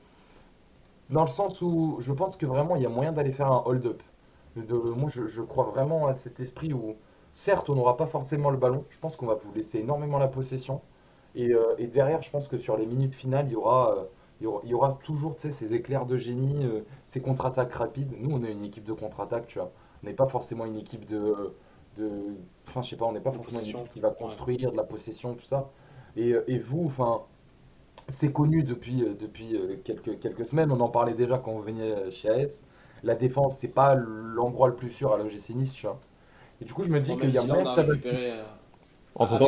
dans 1.10 1.22
le 1.22 1.30
sens 1.30 1.60
où 1.62 1.98
je 2.00 2.12
pense 2.12 2.36
que 2.36 2.46
vraiment 2.46 2.76
il 2.76 2.82
y 2.82 2.86
a 2.86 2.88
moyen 2.88 3.12
d'aller 3.12 3.32
faire 3.32 3.50
un 3.50 3.62
hold-up. 3.66 4.02
Moi 4.56 5.10
je, 5.10 5.42
crois 5.42 5.64
vraiment 5.64 6.06
à 6.06 6.14
cet 6.14 6.38
esprit 6.40 6.72
où 6.72 6.94
certes 7.34 7.68
on 7.68 7.74
n'aura 7.74 7.96
pas 7.96 8.06
forcément 8.06 8.50
le 8.50 8.56
ballon, 8.56 8.84
je 8.90 8.98
pense 8.98 9.16
qu'on 9.16 9.26
va 9.26 9.34
vous 9.34 9.52
laisser 9.54 9.80
énormément 9.80 10.18
la 10.18 10.28
possession 10.28 10.80
et, 11.34 11.52
euh, 11.52 11.74
derrière 11.92 12.22
je 12.22 12.30
pense 12.30 12.46
que 12.46 12.58
sur 12.58 12.76
les 12.76 12.86
minutes 12.86 13.14
finales 13.14 13.46
il 13.48 13.52
y 13.52 13.56
aura 13.56 14.06
il 14.40 14.68
y 14.68 14.74
aura, 14.74 14.98
toujours 15.04 15.36
ces 15.38 15.72
éclairs 15.72 16.06
de 16.06 16.18
génie, 16.18 16.66
ces 17.06 17.20
contre-attaques 17.20 17.72
rapides. 17.72 18.12
Nous 18.18 18.30
on 18.30 18.44
est 18.44 18.52
une 18.52 18.64
équipe 18.64 18.84
de 18.84 18.92
contre-attaque, 18.92 19.46
tu 19.46 19.58
vois. 19.58 19.70
On 20.02 20.06
n'est 20.06 20.12
pas 20.12 20.26
forcément 20.26 20.66
une 20.66 20.76
équipe 20.76 21.06
de 21.06 21.54
de 21.96 22.10
enfin 22.68 22.82
je 22.82 22.90
sais 22.90 22.96
pas, 22.96 23.06
on 23.06 23.12
n'est 23.12 23.20
pas 23.20 23.32
forcément 23.32 23.60
une 23.60 23.68
équipe 23.70 23.88
qui 23.90 24.00
va 24.00 24.10
construire 24.10 24.72
de 24.72 24.76
la 24.76 24.84
possession 24.84 25.34
tout 25.34 25.44
ça. 25.44 25.70
Et, 26.16 26.32
euh, 26.32 26.44
et 26.48 26.58
vous 26.58 26.84
enfin 26.86 27.22
c'est 28.08 28.32
connu 28.32 28.62
depuis, 28.64 29.02
euh, 29.04 29.14
depuis 29.14 29.56
euh, 29.56 29.76
quelques, 29.84 30.18
quelques 30.20 30.46
semaines, 30.46 30.70
on 30.72 30.80
en 30.80 30.88
parlait 30.88 31.14
déjà 31.14 31.38
quand 31.38 31.52
vous 31.52 31.62
veniez 31.62 31.92
euh, 31.92 32.10
chez 32.10 32.28
AS. 32.30 32.62
La 33.02 33.14
défense, 33.14 33.58
c'est 33.58 33.68
pas 33.68 33.94
l'endroit 33.94 34.68
le 34.68 34.74
plus 34.76 34.90
sûr 34.90 35.12
à 35.12 35.18
l'OGC 35.18 35.50
Nice, 35.54 35.72
tu 35.74 35.86
vois. 35.86 36.00
Et 36.60 36.64
du 36.64 36.72
coup, 36.74 36.82
je 36.84 36.90
me 36.90 37.00
dis 37.00 37.10
Bon, 37.12 37.16
qu'il 37.16 37.26
même 37.26 37.34
y 37.34 37.38
a 37.38 37.42
on 37.42 37.46
que 37.64 37.70
ça 37.74 37.82
va. 37.82 37.92
avec 37.92 38.02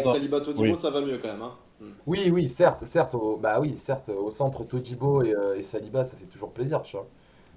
Saliba 0.05 0.40
Todibo, 0.40 0.62
oui. 0.62 0.76
ça 0.76 0.90
va 0.90 1.01
mieux 1.01 1.18
quand 1.18 1.28
même. 1.28 1.42
Hein. 1.42 1.55
Hmm. 1.80 1.90
Oui, 2.07 2.30
oui, 2.32 2.49
certes, 2.49 2.86
certes, 2.86 3.14
au, 3.14 3.36
bah 3.36 3.61
oui, 3.61 3.76
certes, 3.78 4.09
au 4.09 4.30
centre 4.30 4.64
Todibo 4.64 5.22
et, 5.22 5.34
euh, 5.34 5.57
et 5.57 5.62
Saliba, 5.62 6.05
ça 6.05 6.16
fait 6.16 6.26
toujours 6.26 6.53
plaisir, 6.53 6.82
tu 6.82 6.97
vois. 6.97 7.07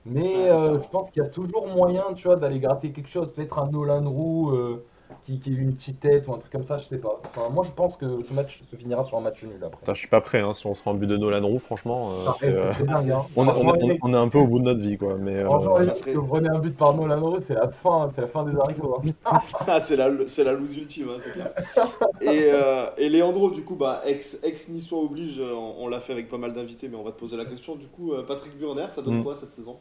Mais 0.05 0.49
euh, 0.49 0.81
je 0.81 0.87
pense 0.87 1.11
qu'il 1.11 1.21
y 1.21 1.25
a 1.25 1.29
toujours 1.29 1.67
moyen, 1.67 2.03
tu 2.15 2.27
vois, 2.27 2.35
d'aller 2.35 2.59
gratter 2.59 2.91
quelque 2.91 3.09
chose, 3.09 3.31
peut-être 3.33 3.59
un 3.59 3.69
Nolan 3.69 4.09
Roux 4.09 4.51
euh, 4.51 4.83
qui, 5.25 5.39
qui 5.39 5.49
a 5.51 5.57
une 5.57 5.73
petite 5.73 5.99
tête 5.99 6.27
ou 6.27 6.33
un 6.33 6.37
truc 6.37 6.51
comme 6.51 6.63
ça, 6.63 6.77
je 6.77 6.85
sais 6.85 6.97
pas. 6.97 7.21
Enfin, 7.25 7.49
moi, 7.49 7.63
je 7.63 7.71
pense 7.71 7.97
que 7.97 8.21
ce 8.23 8.33
match 8.33 8.61
se 8.63 8.75
finira 8.75 9.03
sur 9.03 9.17
un 9.17 9.21
match 9.21 9.43
nul 9.43 9.53
après. 9.63 9.79
Putain, 9.79 9.93
je 9.93 9.99
suis 9.99 10.07
pas 10.07 10.21
prêt, 10.21 10.39
hein, 10.39 10.53
si 10.53 10.65
on 10.67 10.73
se 10.73 10.83
rend 10.83 10.93
but 10.93 11.07
de 11.07 11.17
Nolan 11.17 11.45
Roux, 11.45 11.59
franchement, 11.59 12.09
euh, 12.43 12.47
euh, 12.49 12.73
dingue, 12.85 13.11
hein. 13.11 13.15
on, 13.35 13.45
est- 13.45 13.49
on 13.49 13.53
Franchement, 13.53 13.75
est- 13.75 13.79
les 13.81 13.87
mecs, 13.87 14.05
on 14.05 14.13
est 14.13 14.17
un 14.17 14.27
peu 14.29 14.37
au 14.39 14.47
bout 14.47 14.59
de 14.59 14.63
notre 14.63 14.81
vie, 14.81 14.97
quoi. 14.97 15.15
Mais 15.19 15.35
euh, 15.35 15.45
Franchement, 15.45 15.73
ça 15.75 15.79
les 15.81 15.85
mecs, 15.87 15.95
serait- 15.95 16.11
si 16.11 16.17
vous 16.17 16.27
prenez 16.27 16.49
un 16.49 16.59
but 16.59 16.77
par 16.77 16.93
Nolan 16.95 17.19
Roux, 17.21 17.37
c'est 17.41 17.53
la 17.55 17.69
fin, 17.69 18.07
c'est 18.09 18.21
la 18.21 18.27
fin 18.27 18.43
des 18.43 18.57
haricots. 18.57 19.01
hein. 19.25 19.31
Ah, 19.67 19.79
c'est 19.79 19.95
la, 19.95 20.09
c'est 20.27 20.43
la 20.43 20.53
loose 20.53 20.77
ultime, 20.77 21.09
hein, 21.09 21.17
c'est 21.17 21.31
clair. 21.31 21.51
Et, 22.21 22.49
euh, 22.51 22.85
et 22.97 23.09
Leandro, 23.09 23.51
du 23.51 23.63
coup, 23.63 23.75
bah, 23.75 24.01
ex, 24.05 24.39
ex 24.43 24.69
niçois 24.69 24.99
oblige, 24.99 25.39
on, 25.39 25.75
on 25.79 25.87
l'a 25.87 25.99
fait 25.99 26.13
avec 26.13 26.27
pas 26.29 26.37
mal 26.37 26.53
d'invités, 26.53 26.87
mais 26.89 26.95
on 26.97 27.03
va 27.03 27.11
te 27.11 27.19
poser 27.19 27.37
la 27.37 27.45
question. 27.45 27.75
Du 27.75 27.87
coup, 27.87 28.13
Patrick 28.27 28.57
Burner, 28.57 28.85
ça 28.89 29.01
donne 29.01 29.19
Mm. 29.19 29.23
quoi 29.23 29.35
cette 29.35 29.51
saison? 29.51 29.77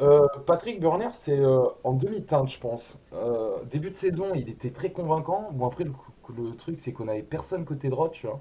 Euh, 0.00 0.26
Patrick 0.46 0.80
Burner, 0.80 1.10
c'est 1.12 1.38
euh, 1.38 1.64
en 1.84 1.92
demi-teinte, 1.92 2.48
je 2.48 2.58
pense. 2.58 2.98
Euh, 3.12 3.62
début 3.70 3.90
de 3.90 3.94
saison, 3.94 4.34
il 4.34 4.48
était 4.48 4.70
très 4.70 4.90
convaincant. 4.90 5.50
Bon, 5.52 5.66
après, 5.66 5.84
le, 5.84 6.56
truc, 6.56 6.80
c'est 6.80 6.92
qu'on 6.92 7.08
avait 7.08 7.22
personne 7.22 7.64
côté 7.64 7.88
droit, 7.88 8.10
tu 8.10 8.26
vois. 8.26 8.40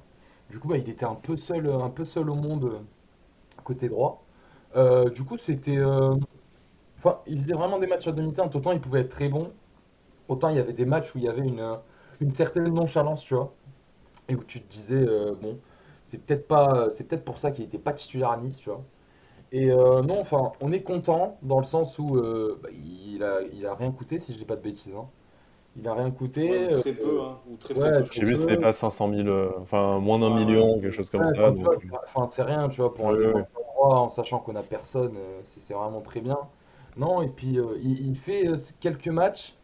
Du 0.50 0.60
coup, 0.60 0.68
bah, 0.70 0.78
il 0.78 0.90
était 0.90 1.06
un 1.06 1.16
peu 1.16 1.38
seul, 1.38 1.70
un 1.70 1.90
peu 1.90 2.06
seul 2.06 2.30
au 2.30 2.36
monde 2.36 2.82
côté 3.64 3.90
droit. 3.90 4.24
Du 5.14 5.24
coup, 5.24 5.38
c'était. 5.38 5.80
Enfin, 6.98 7.20
il 7.28 7.42
faisait 7.42 7.54
vraiment 7.54 7.80
des 7.80 7.88
matchs 7.88 8.08
à 8.08 8.12
demi-teinte. 8.12 8.56
Autant 8.56 8.72
il 8.72 8.82
pouvait 8.82 9.02
être 9.02 9.10
très 9.10 9.30
bon, 9.30 9.52
autant 10.28 10.50
il 10.50 10.58
y 10.58 10.60
avait 10.60 10.74
des 10.74 10.86
matchs 10.86 11.16
où 11.16 11.18
il 11.18 11.24
y 11.26 11.30
avait 11.30 11.42
une, 11.42 12.32
certaine 12.32 12.68
nonchalance, 12.70 13.24
tu 13.24 13.36
vois. 13.36 13.54
Et 14.30 14.36
où 14.36 14.44
tu 14.44 14.62
te 14.62 14.72
disais, 14.72 15.06
bon, 15.42 15.60
c'est 16.06 16.20
peut-être 16.26 16.48
pas, 16.48 16.90
c'est 16.92 17.08
peut-être 17.08 17.26
pour 17.26 17.40
ça 17.40 17.52
qu'il 17.52 17.66
n'était 17.66 17.80
pas 17.80 17.94
titulaire 17.94 18.32
à 18.32 18.38
Nice, 18.38 18.58
tu 18.60 18.70
vois. 18.70 18.84
Et 19.52 19.70
euh, 19.72 20.02
non, 20.02 20.20
enfin, 20.22 20.54
on 20.62 20.72
est 20.72 20.82
content 20.84 21.38
dans 21.42 21.60
le 21.60 21.66
sens 21.66 22.00
où 22.00 22.16
euh, 22.18 22.60
bah, 22.64 22.70
il 22.72 23.22
a, 23.24 23.42
il 23.54 23.66
a 23.66 23.76
rien 23.76 23.92
coûté, 23.92 24.20
si 24.20 24.34
je 24.34 24.38
dis 24.40 24.46
pas 24.46 24.56
de 24.56 24.62
bêtises. 24.62 24.94
hein. 24.96 25.10
Il 25.78 25.88
a 25.88 25.94
rien 25.96 26.12
coûté. 26.12 26.50
Ouais, 26.50 26.60
ou 26.66 26.70
Très 26.70 26.94
euh, 26.94 26.94
peu, 26.94 27.22
hein, 27.22 27.40
ou 27.48 27.58
très 27.58 27.74
très 27.76 27.92
ouais, 27.92 27.92
peu. 27.92 28.04
je 28.06 28.12
j'ai 28.12 28.26
vu, 28.26 28.36
c'était 28.38 28.58
pas 28.58 28.74
500 28.74 29.08
000, 29.10 29.30
euh, 29.30 29.52
enfin, 29.62 30.00
moins 30.00 30.20
d'un 30.20 30.30
Ouais, 30.30 30.32
million, 30.32 30.80
quelque 30.80 30.92
chose 30.92 31.10
comme 31.10 31.26
Ouais, 31.26 31.26
ça. 31.26 31.52
enfin, 31.52 31.52
donc, 31.52 31.74
c'est- 31.92 31.98
enfin, 32.16 32.28
c'est 32.28 32.44
rien, 32.44 32.70
tu 32.70 32.82
vois, 32.82 32.94
pour 32.94 33.10
un 33.10 33.14
Ouais, 33.14 33.26
ouais, 33.28 33.46
défenseur 33.46 33.62
droit, 33.76 33.98
en 34.00 34.10
sachant 34.10 34.40
qu'on 34.40 34.56
a 34.56 34.64
personne, 34.64 35.16
euh, 35.18 35.42
c'est 35.44 35.74
vraiment 35.74 36.02
très 36.02 36.22
bien. 36.22 36.38
Non, 36.98 37.22
et 37.22 37.30
puis 37.30 37.60
euh, 37.60 37.78
il, 37.82 38.06
il 38.08 38.16
fait 38.18 38.48
euh, 38.48 38.58
quelques 38.80 39.08
matchs 39.08 39.56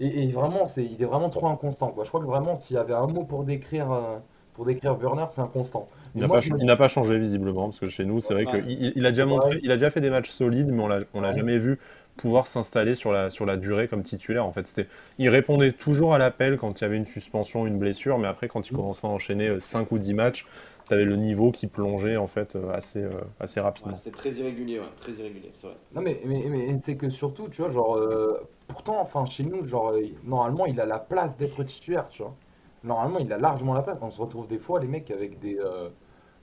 et, 0.00 0.24
et 0.24 0.28
vraiment, 0.32 0.66
c'est, 0.66 0.84
il 0.86 1.02
est 1.02 1.06
vraiment 1.06 1.30
trop 1.30 1.48
inconstant, 1.48 1.92
quoi. 1.92 2.04
Je 2.04 2.10
crois 2.10 2.20
que 2.20 2.26
vraiment, 2.26 2.56
s'il 2.56 2.76
y 2.76 2.78
avait 2.80 2.94
un 2.94 3.06
mot 3.08 3.24
pour 3.24 3.44
décrire, 3.44 3.92
euh, 3.92 4.18
pour 4.54 4.66
décrire 4.66 4.98
Werner, 4.98 5.26
c'est 5.30 5.40
inconstant. 5.42 5.88
Il 6.14 6.20
n'a 6.20 6.28
pas, 6.28 6.40
je 6.40 6.74
pas 6.76 6.88
changé 6.88 7.18
visiblement, 7.18 7.68
parce 7.68 7.80
que 7.80 7.88
chez 7.88 8.04
nous, 8.04 8.20
c'est 8.20 8.34
vrai 8.34 8.46
Ouais. 8.46 8.62
qu'il 8.62 8.70
il, 8.70 8.92
il 8.96 9.06
a 9.06 9.10
déjà 9.10 9.24
C'est 9.26 9.26
montré, 9.26 9.58
il 9.62 9.70
a 9.70 9.76
déjà 9.76 9.90
fait 9.90 10.00
des 10.02 10.10
matchs 10.10 10.30
solides, 10.30 10.68
mais 10.70 10.82
on 10.82 10.88
l'a, 10.88 11.00
on 11.14 11.20
l'a 11.22 11.32
Ouais. 11.32 11.32
jamais 11.32 11.58
vu 11.58 11.78
pouvoir 12.16 12.46
s'installer 12.46 12.94
sur 12.94 13.12
la, 13.12 13.30
sur 13.30 13.46
la 13.46 13.56
durée 13.56 13.88
comme 13.88 14.02
titulaire. 14.02 14.44
En 14.44 14.52
fait, 14.52 14.68
c'était, 14.68 14.88
il 15.18 15.30
répondait 15.30 15.72
toujours 15.72 16.14
à 16.14 16.18
l'appel 16.18 16.58
quand 16.58 16.78
il 16.80 16.84
y 16.84 16.86
avait 16.86 16.98
une 16.98 17.06
suspension, 17.06 17.66
une 17.66 17.78
blessure, 17.78 18.18
mais 18.18 18.28
après, 18.28 18.48
quand 18.48 18.68
il 18.68 18.72
Mm. 18.72 18.82
commençait 18.82 19.06
à 19.06 19.10
enchaîner 19.10 19.58
5 19.60 19.90
ou 19.92 19.98
10 19.98 20.12
matchs, 20.12 20.46
tu 20.88 20.94
avais 20.94 21.04
le 21.06 21.16
niveau 21.16 21.50
qui 21.50 21.66
plongeait 21.66 22.16
en 22.18 22.26
fait 22.26 22.56
euh, 22.56 22.70
assez, 22.74 23.02
euh, 23.02 23.10
assez 23.40 23.60
rapidement. 23.60 23.92
Ouais, 23.92 23.94
C'était 23.94 24.12
très 24.16 24.30
irrégulier, 24.34 24.78
ouais, 24.78 24.86
très 24.96 25.12
irrégulier, 25.12 25.50
c'est 25.54 25.66
vrai. 25.66 25.76
Non 25.92 26.02
mais, 26.02 26.20
mais, 26.24 26.44
mais 26.48 26.78
c'est 26.78 26.96
que 26.96 27.10
surtout, 27.10 27.48
tu 27.48 27.62
vois, 27.62 27.70
genre, 27.72 27.96
euh, 27.96 28.40
pourtant, 28.68 29.00
enfin, 29.00 29.24
chez 29.26 29.42
nous, 29.44 29.66
genre, 29.66 29.90
euh, 29.90 30.02
normalement, 30.22 30.66
il 30.66 30.80
a 30.80 30.86
la 30.86 30.98
place 31.00 31.36
d'être 31.36 31.64
titulaire, 31.64 32.08
tu 32.08 32.22
vois. 32.22 32.36
Normalement, 32.84 33.18
il 33.18 33.32
a 33.32 33.38
largement 33.38 33.74
la 33.74 33.82
place. 33.82 33.98
On 34.02 34.10
se 34.10 34.20
retrouve 34.20 34.46
des 34.46 34.58
fois, 34.58 34.78
les 34.80 34.86
mecs, 34.88 35.10
avec 35.10 35.38
des, 35.40 35.58
euh, 35.58 35.90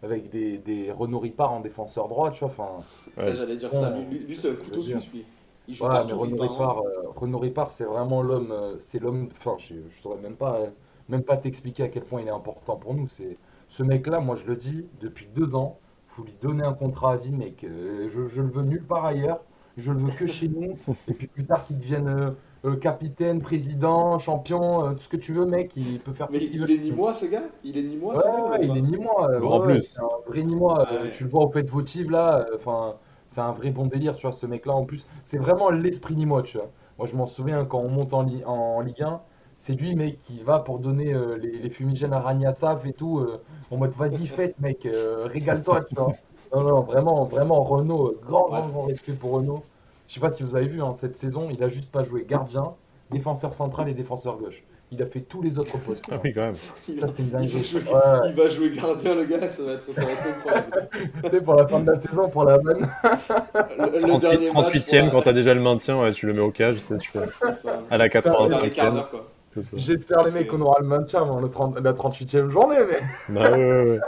avec 0.02 0.30
des, 0.30 0.58
des 0.58 0.92
Renaud 0.92 1.20
Ripard 1.20 1.52
en 1.54 1.60
défenseur 1.60 2.08
droit, 2.08 2.32
tu 2.32 2.40
vois, 2.40 2.50
enfin, 2.50 2.86
Ouais. 3.18 3.36
J'allais 3.36 3.58
dire 3.58 3.74
ça, 3.74 3.92
lui, 3.92 4.06
lui, 4.06 4.20
lui, 4.26 4.36
c'est 4.38 4.52
un 4.52 4.56
couteau 4.56 4.82
suisse, 4.82 5.10
lui. 5.12 5.26
Il 5.68 5.76
joue 5.76 5.88
ouais, 5.88 5.90
mais 6.06 6.16
partout, 6.16 6.20
Renaud 6.20 6.38
Ripard, 6.42 6.78
hein. 6.80 6.84
Euh, 7.06 7.10
Renaud 7.16 7.40
Ripard, 7.40 7.72
c'est 7.72 7.84
vraiment 7.86 8.22
l'homme, 8.22 8.52
euh, 8.52 8.78
c'est 8.82 9.00
l'homme, 9.00 9.30
enfin, 9.32 9.56
je, 9.60 9.76
je 9.90 10.02
saurais 10.02 10.18
même 10.22 10.36
pas, 10.36 10.56
euh, 10.60 10.70
même 11.10 11.24
pas 11.24 11.38
t'expliquer 11.38 11.84
à 11.84 11.90
quel 11.90 12.04
point 12.06 12.22
il 12.22 12.28
est 12.28 12.32
important 12.32 12.76
pour 12.78 12.94
nous. 12.94 13.08
C'est, 13.08 13.38
ce 13.70 13.84
mec-là, 13.84 14.20
moi, 14.20 14.36
je 14.36 14.46
le 14.46 14.56
dis, 14.56 14.86
depuis 15.02 15.28
deux 15.36 15.56
ans, 15.56 15.80
faut 16.08 16.24
lui 16.24 16.34
donner 16.42 16.64
un 16.64 16.74
contrat 16.74 17.14
à 17.14 17.18
vie, 17.18 17.32
mec. 17.32 17.64
Euh, 17.64 18.10
je, 18.10 18.26
je 18.28 18.42
le 18.42 18.50
veux 18.50 18.64
nulle 18.64 18.84
part 18.84 19.06
ailleurs. 19.06 19.42
Je 19.78 19.92
le 19.92 20.00
veux 20.00 20.12
que 20.12 20.28
chez 20.28 20.48
nous. 20.48 20.78
Et 21.08 21.14
puis 21.14 21.28
plus 21.28 21.46
tard, 21.46 21.66
qu'il 21.66 21.78
devienne 21.78 22.36
euh, 22.66 22.72
euh, 22.72 22.76
capitaine, 22.78 23.42
président, 23.42 24.20
champion, 24.20 24.86
euh, 24.90 24.94
tout 24.94 25.00
ce 25.02 25.10
que 25.10 25.18
tu 25.18 25.34
veux, 25.34 25.46
mec. 25.46 25.76
Il 25.76 26.02
peut 26.02 26.14
faire 26.14 26.30
Mais 26.30 26.40
il 26.54 26.60
veut. 26.60 26.72
est 26.72 26.78
ni 26.78 26.92
moi, 26.94 27.12
ce 27.14 27.26
gars? 27.26 27.50
Il 27.62 27.78
est 27.78 27.84
ni 27.84 27.98
moi, 27.98 28.16
Ouais, 28.16 28.22
ce 28.24 28.30
gars 28.30 28.58
ouais, 28.60 28.60
ou 28.62 28.68
il 28.68 28.76
est 28.78 28.82
ni 28.82 28.98
moi. 28.98 29.30
euh, 29.32 29.42
en 29.44 29.60
ouais, 29.60 29.62
plus. 29.62 29.94
c'est 29.94 30.00
un 30.02 30.08
vrai 30.28 30.44
ni 30.44 30.56
moi. 30.56 30.86
euh. 30.92 31.10
Tu 31.10 31.24
le 31.24 31.30
vois 31.30 31.46
au 31.46 31.52
fait 31.52 31.68
votive 31.70 32.10
là. 32.12 32.40
euh, 32.52 32.56
Enfin, 32.56 32.96
c'est 33.28 33.42
un 33.42 33.52
vrai 33.52 33.70
bon 33.72 33.86
délire, 33.86 34.16
tu 34.16 34.24
vois, 34.24 34.32
ce 34.32 34.46
mec-là. 34.48 34.74
En 34.74 34.86
plus, 34.86 35.08
c'est 35.24 35.38
vraiment 35.38 35.70
l'esprit 35.70 36.16
ni 36.16 36.26
moi, 36.26 36.42
tu 36.44 36.58
vois. 36.58 36.72
Moi, 36.98 37.08
je 37.08 37.16
m'en 37.16 37.28
souviens 37.28 37.66
quand 37.66 37.80
on 37.80 37.90
monte 37.90 38.14
en, 38.14 38.24
Li- 38.24 38.44
en 38.46 38.82
Ligue 38.82 39.04
1, 39.04 39.22
c'est 39.56 39.74
lui, 39.76 39.96
mec, 39.96 40.18
qui 40.18 40.42
va 40.44 40.60
pour 40.60 40.80
donner 40.80 41.14
euh, 41.14 41.38
les, 41.38 41.60
les 41.60 41.70
fumigènes 41.70 42.14
à 42.14 42.20
Rania 42.20 42.54
Saf 42.56 42.86
et 42.86 42.94
tout. 42.94 43.20
euh, 43.20 43.44
en 43.70 43.78
mode, 43.78 43.94
vas-y, 43.96 44.26
fête, 44.28 44.58
mec, 44.60 44.86
euh, 44.86 45.28
régale-toi, 45.28 45.84
tu 45.84 45.96
vois. 45.96 46.18
Non, 46.54 46.64
non, 46.64 46.82
vraiment, 46.82 47.26
vraiment, 47.26 47.62
Renault, 47.64 48.08
euh, 48.14 48.20
grand, 48.22 48.50
grand, 48.50 48.68
grand 48.70 48.86
respect 48.86 49.14
pour 49.14 49.32
Renault. 49.34 49.70
Je 50.10 50.16
sais 50.16 50.20
pas 50.20 50.32
si 50.32 50.42
vous 50.42 50.56
avez 50.56 50.66
vu, 50.68 50.82
hein, 50.82 50.92
cette 50.92 51.16
saison, 51.18 51.50
il 51.52 51.64
a 51.64 51.70
juste 51.70 51.92
pas 51.92 52.04
joué 52.04 52.26
gardien, 52.28 52.74
défenseur 53.12 53.54
central 53.54 53.88
et 53.90 53.94
défenseur 53.94 54.38
gauche. 54.40 54.64
Il 54.92 55.04
a 55.04 55.06
fait 55.06 55.20
tous 55.20 55.44
les 55.44 55.60
autres 55.60 55.78
postes. 55.78 56.06
Ah 56.12 56.16
oui, 56.24 56.34
quand 56.34 56.42
même. 56.42 56.56
il, 56.88 57.00
Ça, 57.00 57.06
c'est 57.16 57.20
une 57.22 57.28
il 57.28 57.32
va 57.32 57.40
dinguerie. 57.42 57.64
jouer, 57.64 57.82
Ouais. 57.82 58.30
il 58.30 58.34
va 58.34 58.50
jouer 58.50 58.72
gardien, 58.72 59.14
le 59.14 59.24
gars, 59.26 59.48
ça 59.48 59.64
va 59.64 59.74
être, 59.74 59.94
ça 59.94 60.04
va 60.04 60.12
être 60.14 60.28
incroyable. 60.28 60.90
Tu 61.24 61.30
sais, 61.30 61.42
pour 61.42 61.54
la 61.54 61.68
fin 61.68 61.80
de 61.82 61.92
la 61.92 62.00
saison, 62.00 62.28
pour 62.28 62.44
la 62.44 62.58
vanne. 62.58 62.90
Le, 63.04 63.86
le 63.86 64.00
38, 64.00 64.20
dernier 64.20 64.52
match. 64.52 64.74
38e, 64.74 65.04
pour 65.04 65.12
quand 65.20 65.22
t'as 65.26 65.34
déjà 65.34 65.54
le 65.54 65.62
maintien, 65.62 66.02
ouais, 66.02 66.12
tu 66.12 66.26
le 66.26 66.34
mets 66.34 66.40
au 66.40 66.50
cage, 66.50 66.78
tu 67.00 67.12
fais 67.12 67.20
C'est 67.20 67.52
ça. 67.52 67.70
à 67.92 67.98
la 67.98 68.10
Dernier 68.10 68.10
quart 68.10 68.24
85e. 68.50 68.94
d'heure, 68.96 69.10
quoi. 69.12 69.28
c'est 69.54 69.64
ça. 69.64 69.78
J'espère, 69.78 70.24
les 70.24 70.32
C'est- 70.32 70.40
mecs, 70.40 70.48
qu'on 70.48 70.62
aura 70.62 70.80
le 70.80 70.88
maintien 70.88 71.22
avant 71.22 71.40
le 71.40 71.52
30 71.52 71.78
la 71.80 71.94
38e 71.94 72.50
journée, 72.50 72.78
mais. 72.90 73.00
Bah 73.36 73.52
ouais, 73.52 73.58
ouais, 73.58 73.90
ouais. 73.92 74.00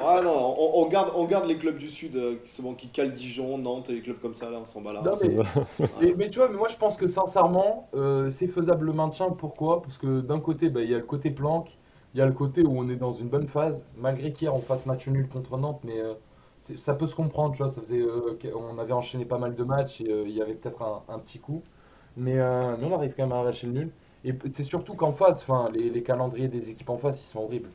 Ah 0.00 0.20
non, 0.22 0.54
on, 0.58 0.82
on 0.84 0.88
garde, 0.88 1.12
on 1.16 1.24
garde 1.24 1.46
les 1.46 1.56
clubs 1.58 1.76
du 1.76 1.88
Sud, 1.88 2.16
euh, 2.16 2.36
c'est 2.44 2.62
bon, 2.62 2.74
qui 2.74 2.88
calent 2.88 3.12
Dijon, 3.12 3.58
Nantes 3.58 3.90
et 3.90 3.94
les 3.94 4.00
clubs 4.02 4.18
comme 4.20 4.34
ça, 4.34 4.50
là, 4.50 4.58
on 4.60 4.66
s'en 4.66 4.80
bat 4.80 4.92
là. 4.92 5.02
Non, 5.02 5.10
mais- 5.20 5.30
ça. 5.30 5.42
Mais, 6.00 6.14
mais 6.16 6.30
tu 6.30 6.38
vois, 6.38 6.48
mais 6.48 6.56
moi 6.56 6.68
je 6.68 6.76
pense 6.76 6.96
que 6.96 7.06
sincèrement, 7.06 7.88
euh, 7.94 8.30
c'est 8.30 8.48
faisable 8.48 8.86
le 8.86 8.92
maintien. 8.92 9.30
Pourquoi? 9.30 9.82
Parce 9.82 9.98
que 9.98 10.20
d'un 10.20 10.40
côté, 10.40 10.70
bah, 10.70 10.82
il 10.82 10.90
y 10.90 10.94
a 10.94 10.98
le 10.98 11.04
côté 11.04 11.30
planque, 11.30 11.68
il 12.14 12.18
y 12.18 12.22
a 12.22 12.26
le 12.26 12.32
côté 12.32 12.62
où 12.62 12.78
on 12.78 12.88
est 12.88 12.96
dans 12.96 13.12
une 13.12 13.28
bonne 13.28 13.46
phase, 13.48 13.84
malgré 13.96 14.32
qu'hier 14.32 14.54
on 14.54 14.60
fasse 14.60 14.86
match 14.86 15.06
nul 15.08 15.28
contre 15.28 15.56
Nantes, 15.58 15.80
mais 15.84 16.00
euh, 16.00 16.14
ça 16.76 16.94
peut 16.94 17.06
se 17.06 17.14
comprendre, 17.14 17.52
tu 17.54 17.62
vois. 17.62 17.68
Ça 17.70 17.80
faisait, 17.80 18.00
euh, 18.00 18.36
on 18.56 18.78
avait 18.78 18.92
enchaîné 18.92 19.24
pas 19.24 19.38
mal 19.38 19.54
de 19.54 19.64
matchs 19.64 20.00
et 20.00 20.10
euh, 20.10 20.24
il 20.26 20.34
y 20.36 20.42
avait 20.42 20.54
peut-être 20.54 20.82
un, 20.82 21.02
un 21.08 21.18
petit 21.18 21.38
coup, 21.38 21.62
mais, 22.16 22.38
euh, 22.38 22.76
mais 22.78 22.86
on 22.86 22.94
arrive 22.94 23.14
quand 23.16 23.24
même 23.24 23.32
à 23.32 23.40
arracher 23.40 23.66
le 23.66 23.72
nul. 23.74 23.90
Et 24.24 24.34
c'est 24.52 24.64
surtout 24.64 24.94
qu'en 24.94 25.12
face, 25.12 25.46
les 25.72 26.02
calendriers 26.02 26.48
des 26.48 26.70
équipes 26.70 26.90
en 26.90 26.98
face, 26.98 27.22
ils 27.22 27.26
sont 27.26 27.40
horribles. 27.40 27.70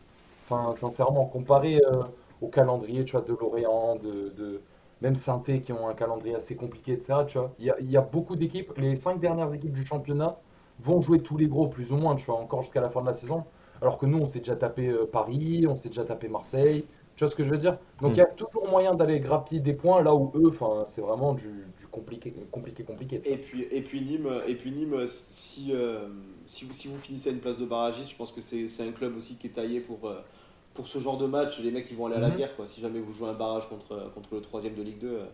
Enfin, 0.53 0.75
sincèrement, 0.75 1.25
comparé 1.25 1.77
euh, 1.77 2.03
au 2.41 2.47
calendrier, 2.47 3.03
tu 3.05 3.13
vois, 3.13 3.21
de 3.21 3.33
Lorient, 3.33 3.95
de, 3.95 4.29
de, 4.35 4.61
même 5.01 5.15
Sainté 5.15 5.61
qui 5.61 5.73
ont 5.73 5.87
un 5.87 5.93
calendrier 5.93 6.35
assez 6.35 6.55
compliqué, 6.55 6.93
etc. 6.93 7.25
Tu 7.27 7.37
vois, 7.37 7.53
il 7.59 7.65
y 7.65 7.69
a, 7.71 7.75
il 7.79 7.91
y 7.91 7.97
a 7.97 8.01
beaucoup 8.01 8.35
d'équipes. 8.35 8.71
Les 8.77 8.95
cinq 8.95 9.19
dernières 9.19 9.53
équipes 9.53 9.73
du 9.73 9.85
championnat 9.85 10.37
vont 10.79 11.01
jouer 11.01 11.19
tous 11.19 11.37
les 11.37 11.47
gros, 11.47 11.67
plus 11.67 11.91
ou 11.91 11.97
moins, 11.97 12.15
tu 12.15 12.25
vois, 12.25 12.39
encore 12.39 12.61
jusqu'à 12.61 12.81
la 12.81 12.89
fin 12.89 13.01
de 13.01 13.07
la 13.07 13.13
saison. 13.13 13.43
Alors 13.81 13.97
que 13.97 14.05
nous, 14.05 14.17
on 14.17 14.27
s'est 14.27 14.39
déjà 14.39 14.55
tapé 14.55 14.87
euh, 14.87 15.05
Paris, 15.05 15.65
on 15.67 15.75
s'est 15.75 15.89
déjà 15.89 16.05
tapé 16.05 16.29
Marseille. 16.29 16.85
Tu 17.15 17.23
vois 17.23 17.29
ce 17.29 17.35
que 17.35 17.43
je 17.43 17.49
veux 17.49 17.57
dire? 17.57 17.77
Donc 18.01 18.13
il 18.13 18.17
y 18.17 18.21
a 18.21 18.25
toujours 18.25 18.67
moyen 18.69 18.95
d'aller 18.95 19.19
grappiller 19.19 19.61
des 19.61 19.73
points 19.73 20.01
là 20.01 20.15
où 20.15 20.31
eux, 20.35 20.49
enfin, 20.49 20.85
c'est 20.87 21.01
vraiment 21.01 21.33
du, 21.33 21.67
du 21.79 21.85
compliqué, 21.91 22.33
compliqué, 22.51 22.83
compliqué. 22.83 23.21
Et 23.23 23.37
puis, 23.37 23.67
et 23.69 23.81
puis 23.81 24.01
Nîmes, 24.01 24.41
et 24.47 24.55
puis 24.55 24.71
Nîmes 24.71 25.05
si, 25.05 25.71
euh, 25.73 26.07
si, 26.47 26.65
vous, 26.65 26.73
si 26.73 26.87
vous 26.87 26.97
finissez 26.97 27.29
à 27.29 27.33
une 27.33 27.39
place 27.39 27.59
de 27.59 27.65
barragiste, 27.65 28.09
je 28.09 28.15
pense 28.15 28.31
que 28.31 28.41
c'est 28.41 28.67
c'est 28.67 28.87
un 28.87 28.91
club 28.91 29.15
aussi 29.15 29.35
qui 29.35 29.47
est 29.47 29.51
taillé 29.51 29.79
pour, 29.79 30.07
euh, 30.07 30.21
pour 30.73 30.87
ce 30.87 30.99
genre 30.99 31.17
de 31.17 31.27
match. 31.27 31.59
Les 31.61 31.71
mecs, 31.71 31.89
ils 31.91 31.97
vont 31.97 32.07
aller 32.07 32.15
à 32.15 32.19
la 32.19 32.29
Mhm. 32.29 32.37
guerre. 32.37 32.55
Quoi. 32.55 32.67
Si 32.67 32.81
jamais 32.81 32.99
vous 32.99 33.13
jouez 33.13 33.29
un 33.29 33.33
barrage 33.33 33.67
contre, 33.69 34.11
contre 34.13 34.35
le 34.35 34.41
troisième 34.41 34.75
de 34.75 34.81
Ligue 34.83 34.99
2, 34.99 35.07
euh, 35.19 35.25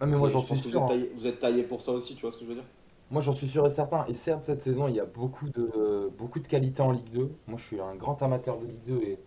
Ah, 0.00 0.06
mais 0.06 0.16
moi 0.18 0.28
je 0.28 0.38
pense 0.38 0.60
que 0.62 0.68
vous 0.68 0.70
sûr. 0.70 0.80
êtes, 0.80 0.82
hein. 0.82 0.86
taillé, 0.86 1.12
vous 1.14 1.26
êtes 1.26 1.38
taillé 1.38 1.62
pour 1.62 1.80
ça 1.82 1.92
aussi, 1.92 2.14
tu 2.14 2.22
vois 2.22 2.30
ce 2.30 2.38
que 2.38 2.44
je 2.44 2.48
veux 2.50 2.54
dire? 2.56 2.64
Moi 3.10 3.20
j'en 3.20 3.32
suis 3.32 3.48
sûr 3.48 3.66
et 3.66 3.70
certain. 3.70 4.04
Et 4.08 4.14
certes, 4.14 4.44
cette 4.44 4.62
saison, 4.62 4.88
il 4.88 4.94
y 4.94 5.00
a 5.00 5.04
beaucoup 5.04 5.48
de, 5.50 6.10
beaucoup 6.18 6.40
de 6.40 6.48
qualité 6.48 6.82
en 6.82 6.92
Ligue 6.92 7.10
2. 7.10 7.30
Moi 7.46 7.58
je 7.58 7.64
suis 7.64 7.80
un 7.80 7.94
grand 7.94 8.22
amateur 8.22 8.58
de 8.58 8.66
Ligue 8.66 8.82
2 8.86 9.00
et 9.02 9.18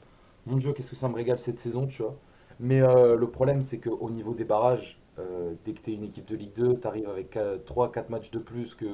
mon 0.45 0.57
Dieu, 0.57 0.74
qu'est-ce 0.74 0.89
que 0.91 0.95
ça 0.95 1.09
me 1.09 1.16
régale 1.16 1.39
cette 1.39 1.59
saison, 1.59 1.88
tu 1.88 2.01
vois. 2.01 2.16
Mais 2.59 2.82
euh, 2.82 3.16
le 3.16 3.30
problème, 3.30 3.61
c'est 3.61 3.80
qu'au 3.80 4.09
niveau 4.09 4.34
des 4.34 4.43
barrages, 4.45 4.99
euh, 5.20 5.53
dès 5.66 5.74
que 5.74 5.82
tu 5.82 5.91
es 5.91 5.93
une 5.95 6.03
équipe 6.03 6.26
de 6.28 6.36
Ligue 6.36 6.53
2, 6.55 6.80
tu 6.80 6.88
arrives 6.88 7.09
avec 7.09 7.38
3-4 7.66 8.09
matchs 8.09 8.32
de 8.32 8.39
plus 8.39 8.76
que, 8.76 8.86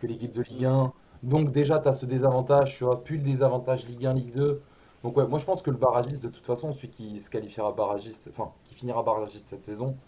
que 0.00 0.06
l'équipe 0.06 0.32
de 0.32 0.42
Ligue 0.42 0.64
1. 0.66 0.92
Donc 1.22 1.52
déjà, 1.52 1.78
tu 1.80 1.88
as 1.88 1.92
ce 1.92 2.06
désavantage, 2.06 2.76
tu 2.76 2.84
vois, 2.84 3.02
plus 3.04 3.16
le 3.18 3.22
désavantage 3.24 3.86
Ligue 3.86 4.06
1, 4.06 4.14
Ligue 4.14 4.32
2. 4.34 4.62
Donc 5.02 5.16
ouais, 5.16 5.26
moi 5.26 5.38
je 5.38 5.44
pense 5.46 5.62
que 5.62 5.70
le 5.70 5.76
barragiste, 5.78 6.22
de 6.22 6.28
toute 6.28 6.46
façon, 6.46 6.72
celui 6.72 6.90
qui 6.90 7.20
se 7.20 7.30
qualifiera 7.30 7.72
barragiste, 7.72 8.28
enfin, 8.30 8.54
qui 8.64 8.74
finira 8.74 9.02
barragiste 9.02 9.46
cette 9.46 9.64
saison, 9.64 9.98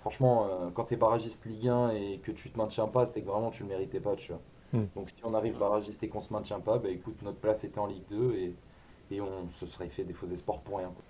franchement, 0.00 0.48
euh, 0.48 0.70
quand 0.72 0.86
tu 0.86 0.94
es 0.94 0.96
barragiste 0.96 1.46
Ligue 1.46 1.68
1 1.68 1.90
et 1.90 2.20
que 2.20 2.32
tu 2.32 2.50
te 2.52 2.58
maintiens 2.58 2.88
pas, 2.88 3.06
c'est 3.06 3.22
que 3.22 3.28
vraiment 3.28 3.50
tu 3.50 3.62
le 3.64 3.68
méritais 3.70 4.00
pas, 4.00 4.16
tu 4.16 4.32
vois. 4.32 4.42
Hmm. 4.72 4.88
Donc 4.96 5.10
si 5.10 5.16
on 5.24 5.34
arrive 5.34 5.58
barragiste 5.58 6.02
et 6.04 6.08
qu'on 6.08 6.20
se 6.20 6.32
maintient 6.32 6.60
pas, 6.60 6.78
bah 6.78 6.90
écoute, 6.90 7.22
notre 7.22 7.40
place 7.40 7.64
était 7.64 7.78
en 7.80 7.86
Ligue 7.86 8.06
2 8.08 8.34
et, 8.34 8.56
et 9.10 9.20
on 9.20 9.48
se 9.50 9.66
serait 9.66 9.88
fait 9.90 10.04
des 10.04 10.14
faux 10.14 10.26
espoirs 10.28 10.62
pour 10.62 10.78
rien. 10.78 10.92
quoi. 10.94 11.04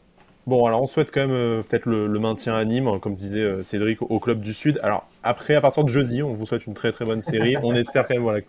Bon, 0.46 0.66
alors 0.66 0.82
on 0.82 0.86
souhaite 0.86 1.10
quand 1.10 1.22
même 1.22 1.30
euh, 1.30 1.62
peut-être 1.62 1.86
le, 1.86 2.06
maintien 2.18 2.54
à 2.54 2.62
Nîmes, 2.66 2.86
hein, 2.86 2.98
comme 3.00 3.14
disait 3.14 3.40
euh, 3.40 3.62
Cédric, 3.62 4.02
au 4.02 4.20
club 4.20 4.40
du 4.40 4.52
Sud. 4.52 4.78
Alors 4.82 5.08
après, 5.22 5.54
à 5.54 5.62
partir 5.62 5.84
de 5.84 5.88
jeudi, 5.88 6.22
on 6.22 6.34
vous 6.34 6.44
souhaite 6.44 6.66
une 6.66 6.74
très 6.74 6.92
très 6.92 7.06
bonne 7.06 7.22
série. 7.22 7.56
On 7.62 7.74
espère 7.74 8.06
quand 8.06 8.20
même 8.20 8.42
que 8.42 8.48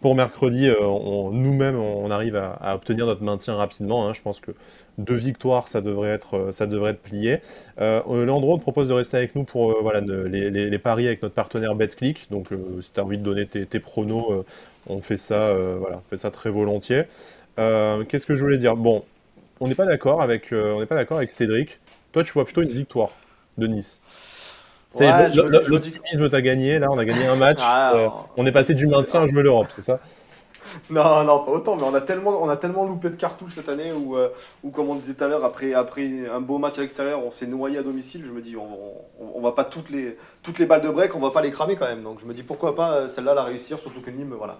pour, 0.00 0.14
mercredi, 0.14 0.68
euh, 0.68 0.76
nous-mêmes, 1.32 1.76
on 1.76 2.12
arrive 2.12 2.36
à, 2.36 2.76
obtenir 2.76 3.06
notre 3.06 3.24
maintien 3.24 3.56
rapidement. 3.56 4.06
hein. 4.06 4.12
Je 4.12 4.22
pense 4.22 4.38
que 4.38 4.52
deux 4.98 5.16
victoires, 5.16 5.66
ça 5.66 5.80
devrait 5.80 6.10
être, 6.10 6.52
ça 6.52 6.68
devrait 6.68 6.94
plié. 6.94 7.38
Te 7.76 8.56
propose 8.60 8.86
de 8.86 8.92
rester 8.92 9.16
avec 9.16 9.34
nous 9.34 9.42
pour 9.42 9.82
voilà, 9.82 10.00
les, 10.00 10.78
paris 10.78 11.08
avec 11.08 11.22
notre 11.22 11.34
partenaire 11.34 11.74
BetClick. 11.74 12.30
Donc 12.30 12.50
si 12.82 12.92
tu 12.92 13.00
as 13.00 13.04
envie 13.04 13.18
de 13.18 13.24
donner 13.24 13.46
tes, 13.46 13.80
pronos, 13.80 14.44
on 14.86 15.00
fait 15.00 15.16
ça, 15.16 15.50
fait 16.08 16.18
ça 16.18 16.30
très 16.30 16.50
volontiers. 16.50 17.02
Qu'est-ce 17.56 18.26
que 18.26 18.36
je 18.36 18.44
voulais 18.44 18.58
dire? 18.58 18.76
Bon, 18.76 19.02
on 19.62 19.68
n'est 19.68 19.74
pas 19.74 19.86
d'accord 19.86 20.22
avec, 20.22 20.52
euh, 20.52 20.72
on 20.74 20.80
n'est 20.80 20.86
pas 20.86 20.96
d'accord 20.96 21.18
avec 21.18 21.30
Cédric. 21.30 21.78
Toi, 22.12 22.24
tu 22.24 22.32
vois 22.32 22.44
plutôt 22.44 22.62
une 22.62 22.68
victoire 22.72 23.10
de 23.58 23.66
Nice. 23.66 24.00
Ouais, 24.94 25.28
L'optimisme 25.34 26.28
gagné. 26.42 26.78
Là, 26.78 26.90
on 26.90 26.98
a 26.98 27.04
gagné 27.04 27.26
un 27.26 27.36
match. 27.36 27.60
Ah, 27.62 27.92
Euh, 27.96 28.08
on 28.36 28.44
est 28.46 28.52
passé 28.52 28.74
du 28.74 28.86
maintien 28.88 29.22
à 29.22 29.26
jouer 29.26 29.42
l'Europe, 29.42 29.68
c'est 29.70 29.82
ça? 29.82 30.00
Non, 30.90 31.24
non, 31.24 31.44
pas 31.44 31.52
autant, 31.52 31.76
mais 31.76 31.82
on 31.82 31.94
a 31.94 32.00
tellement, 32.00 32.42
on 32.42 32.48
a 32.48 32.56
tellement 32.56 32.84
loupé 32.86 33.10
de 33.10 33.16
cartouches 33.16 33.54
cette 33.54 33.68
année 33.68 33.92
où, 33.92 34.16
euh, 34.16 34.28
où 34.62 34.70
comme 34.70 34.88
on 34.90 34.94
disait 34.94 35.14
tout 35.14 35.24
à 35.24 35.28
l'heure, 35.28 35.44
après, 35.44 35.74
après 35.74 36.28
un 36.32 36.40
beau 36.40 36.58
match 36.58 36.78
à 36.78 36.82
l'extérieur, 36.82 37.24
on 37.24 37.30
s'est 37.30 37.46
noyé 37.46 37.78
à 37.78 37.82
domicile. 37.82 38.24
Je 38.24 38.30
me 38.30 38.40
dis, 38.40 38.56
on, 38.56 38.62
on, 39.20 39.32
on 39.34 39.40
va 39.40 39.52
pas 39.52 39.64
toutes 39.64 39.90
les, 39.90 40.16
toutes 40.42 40.58
les 40.58 40.66
balles 40.66 40.82
de 40.82 40.88
break, 40.88 41.14
on 41.16 41.20
va 41.20 41.30
pas 41.30 41.42
les 41.42 41.50
cramer 41.50 41.76
quand 41.76 41.86
même. 41.86 42.02
Donc 42.02 42.20
je 42.20 42.26
me 42.26 42.32
dis, 42.34 42.42
pourquoi 42.42 42.74
pas 42.74 43.08
celle-là 43.08 43.34
la 43.34 43.42
réussir, 43.44 43.78
surtout 43.78 44.00
que 44.00 44.10
Nîmes, 44.10 44.34
voilà. 44.36 44.58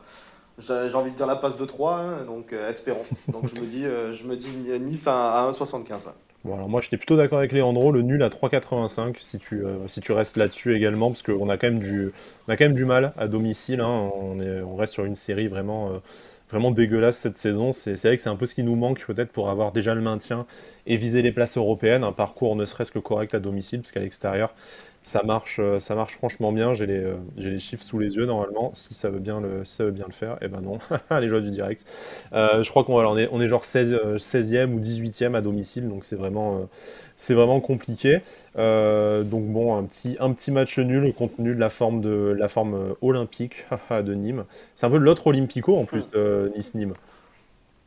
J'ai 0.58 0.94
envie 0.94 1.10
de 1.10 1.16
dire 1.16 1.26
la 1.26 1.36
passe 1.36 1.56
de 1.56 1.64
3, 1.64 1.94
hein, 1.96 2.24
donc 2.26 2.52
euh, 2.52 2.68
espérons. 2.68 3.06
Donc 3.32 3.46
je 3.46 3.56
me 3.56 3.66
dis, 3.66 3.84
euh, 3.84 4.12
je 4.12 4.24
me 4.24 4.36
dis 4.36 4.48
Nice 4.80 5.06
à, 5.06 5.44
à 5.46 5.50
1,75. 5.50 6.06
ouais. 6.06 6.12
Bon, 6.44 6.54
alors 6.54 6.68
moi, 6.68 6.80
j'étais 6.80 6.96
plutôt 6.96 7.16
d'accord 7.16 7.38
avec 7.38 7.52
Léandro. 7.52 7.92
Le 7.92 8.02
nul 8.02 8.22
à 8.22 8.28
3,85 8.28 9.16
si 9.20 9.38
tu, 9.38 9.64
euh, 9.64 9.86
si 9.88 10.00
tu 10.00 10.12
restes 10.12 10.36
là-dessus 10.36 10.76
également, 10.76 11.08
parce 11.10 11.22
qu'on 11.22 11.48
a 11.48 11.56
quand 11.56 11.68
même 11.68 11.78
du, 11.78 12.12
a 12.48 12.56
quand 12.56 12.64
même 12.64 12.74
du 12.74 12.84
mal 12.84 13.12
à 13.16 13.28
domicile. 13.28 13.80
hein. 13.80 14.10
On, 14.14 14.40
est, 14.40 14.60
on 14.60 14.74
reste 14.76 14.92
sur 14.92 15.04
une 15.04 15.14
série 15.14 15.46
vraiment, 15.48 15.90
vraiment 16.50 16.70
dégueulasse 16.72 17.16
cette 17.18 17.38
saison. 17.38 17.72
C'est 17.72 17.96
c'est 17.96 18.08
vrai 18.08 18.16
que 18.16 18.22
c'est 18.24 18.28
un 18.28 18.36
peu 18.36 18.46
ce 18.46 18.54
qui 18.54 18.64
nous 18.64 18.76
manque 18.76 19.04
peut-être 19.06 19.30
pour 19.32 19.50
avoir 19.50 19.72
déjà 19.72 19.94
le 19.94 20.00
maintien 20.00 20.46
et 20.86 20.96
viser 20.96 21.22
les 21.22 21.32
places 21.32 21.56
européennes. 21.56 22.02
Un 22.04 22.12
parcours 22.12 22.56
ne 22.56 22.66
serait-ce 22.66 22.90
que 22.90 22.98
correct 22.98 23.34
à 23.34 23.38
domicile, 23.40 23.80
parce 23.80 23.92
qu'à 23.92 24.00
l'extérieur, 24.00 24.52
ça 25.02 25.22
marche, 25.24 25.58
euh, 25.58 25.80
ça 25.80 25.94
marche 25.94 26.14
franchement 26.14 26.52
bien. 26.52 26.74
J'ai 26.74 26.86
les, 26.86 26.98
euh, 26.98 27.16
j'ai 27.36 27.50
les 27.50 27.58
chiffres 27.58 27.82
sous 27.82 27.98
les 27.98 28.14
yeux 28.16 28.24
normalement. 28.26 28.70
Si 28.72 28.94
ça 28.94 29.10
veut 29.10 29.18
bien 29.18 29.40
le, 29.40 29.64
si 29.64 29.74
ça 29.76 29.84
veut 29.84 29.90
bien 29.90 30.04
le 30.06 30.12
faire, 30.12 30.38
eh 30.40 30.48
ben 30.48 30.60
non. 30.60 30.78
les 31.20 31.28
joies 31.28 31.40
du 31.40 31.50
direct. 31.50 31.84
Euh, 32.32 32.62
je 32.62 32.70
crois 32.70 32.84
qu'on 32.84 32.94
on 33.04 33.18
est, 33.18 33.28
on 33.32 33.40
est 33.40 33.48
genre 33.48 33.64
16, 33.64 33.92
euh, 33.92 34.18
16e 34.18 34.72
ou 34.72 34.80
18e 34.80 35.34
à 35.34 35.40
domicile, 35.40 35.88
donc 35.88 36.04
c'est 36.04 36.16
vraiment, 36.16 36.56
euh, 36.56 36.64
c'est 37.16 37.34
vraiment 37.34 37.60
compliqué. 37.60 38.20
Donc 38.54 39.44
bon, 39.46 39.76
un 39.76 39.84
petit, 39.84 40.16
un 40.20 40.32
petit 40.32 40.52
match 40.52 40.78
nul 40.78 41.12
compte 41.14 41.36
tenu 41.36 41.54
de 41.54 41.60
la 41.60 41.70
forme, 41.70 42.00
de, 42.00 42.34
la 42.38 42.48
forme 42.48 42.94
olympique 43.02 43.66
de 43.90 44.14
Nîmes. 44.14 44.44
C'est 44.74 44.86
un 44.86 44.90
peu 44.90 44.98
l'autre 44.98 45.26
Olympico 45.26 45.76
en 45.76 45.84
plus, 45.84 46.10
Nice-Nîmes. 46.56 46.94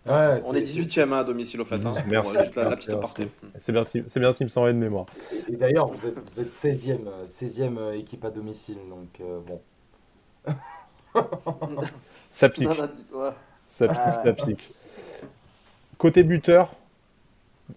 Ouais, 0.05 0.39
On 0.45 0.51
c'est- 0.53 0.59
est 0.59 0.61
18ème 0.61 1.13
hein, 1.13 1.17
à 1.19 1.23
domicile 1.23 1.61
au 1.61 1.65
fait. 1.65 1.83
Hein, 1.83 1.93
Merci. 2.07 2.37
euh. 2.37 2.43
C'est 3.59 3.71
bien, 3.71 3.81
bien 3.83 4.31
s'il 4.31 4.45
me 4.45 4.49
semblait 4.49 4.73
de 4.73 4.77
mémoire. 4.77 5.07
Et, 5.49 5.53
et 5.53 5.55
d'ailleurs, 5.55 5.87
vous 5.87 6.07
êtes, 6.07 6.15
vous 6.33 6.39
êtes 6.41 6.53
16e, 6.53 7.07
euh, 7.07 7.25
16e 7.27 7.77
euh, 7.79 7.91
équipe 7.93 8.23
à 8.23 8.29
domicile, 8.29 8.77
donc 8.89 9.19
euh, 9.21 9.39
bon. 9.39 9.61
Ça 12.29 12.49
pique, 12.49 12.67
ça 13.67 13.87
pique, 13.87 13.99
Ah. 13.99 14.13
ça 14.23 14.33
pique. 14.33 14.69
Côté 15.97 16.23
buteur, 16.23 16.69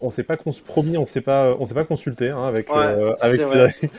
on 0.01 0.11
s'est 0.11 0.23
pas 0.23 0.37
cons- 0.37 0.51
promis, 0.67 0.97
on 0.99 1.07
s'est 1.07 1.21
pas, 1.23 1.57
on 1.59 1.67
s'est 1.67 1.75
pas 1.75 1.85
consulté 1.85 2.29
hein, 2.29 2.45
avec, 2.45 2.69
Ouais, 2.71 2.77
euh, 2.77 3.13
avec. 3.21 3.41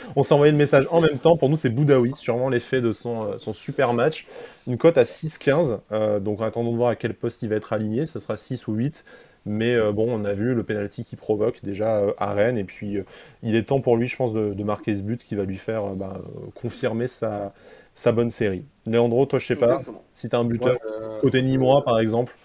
On 0.15 0.23
s'est 0.23 0.33
envoyé 0.33 0.51
le 0.51 0.57
message 0.57 0.85
en 0.91 1.01
même 1.01 1.17
temps. 1.17 1.35
Pour 1.37 1.49
nous, 1.49 1.57
c'est 1.57 1.69
Boudaoui, 1.69 2.13
sûrement 2.15 2.49
l'effet 2.49 2.79
de 2.81 2.91
son, 2.91 3.23
euh, 3.23 3.37
son 3.37 3.53
super 3.53 3.93
match. 3.93 4.27
Une 4.67 4.77
cote 4.77 4.97
à 4.97 5.03
6-15. 5.05 5.79
euh, 5.91 6.19
donc 6.19 6.41
attendons 6.41 6.71
de 6.71 6.77
voir 6.77 6.89
à 6.89 6.95
quel 6.95 7.13
poste 7.13 7.41
il 7.41 7.49
va 7.49 7.55
être 7.55 7.73
aligné. 7.73 8.05
Ce 8.05 8.19
sera 8.19 8.37
6 8.37 8.67
ou 8.67 8.73
8. 8.73 9.03
Mais 9.45 9.73
euh, 9.73 9.91
bon, 9.91 10.05
on 10.11 10.25
a 10.25 10.33
vu 10.33 10.53
le 10.53 10.63
penalty 10.63 11.05
qu'il 11.05 11.17
provoque 11.17 11.63
déjà 11.63 11.97
euh, 11.99 12.11
à 12.17 12.33
Rennes. 12.33 12.57
Et 12.57 12.65
puis, 12.65 12.97
euh, 12.97 13.05
il 13.41 13.55
est 13.55 13.63
temps 13.63 13.79
pour 13.81 13.97
lui, 13.97 14.07
je 14.07 14.15
pense, 14.15 14.33
de, 14.33 14.53
de 14.53 14.63
marquer 14.63 14.95
ce 14.95 15.01
but 15.01 15.23
qui 15.23 15.35
va 15.35 15.43
lui 15.45 15.57
faire 15.57 15.85
euh, 15.85 15.95
bah, 15.95 16.21
confirmer 16.55 17.07
sa, 17.07 17.53
sa 17.95 18.11
bonne 18.11 18.29
série. 18.29 18.63
Léandro, 18.85 19.25
toi, 19.25 19.39
je 19.39 19.47
sais 19.47 19.55
pas, 19.55 19.65
Exactement. 19.67 20.03
si 20.13 20.29
tu 20.29 20.35
as 20.35 20.39
un 20.39 20.45
buteur 20.45 20.77
euh, 21.01 21.19
côté 21.21 21.41
Nîmois, 21.41 21.83
par 21.83 21.99
exemple. 21.99 22.35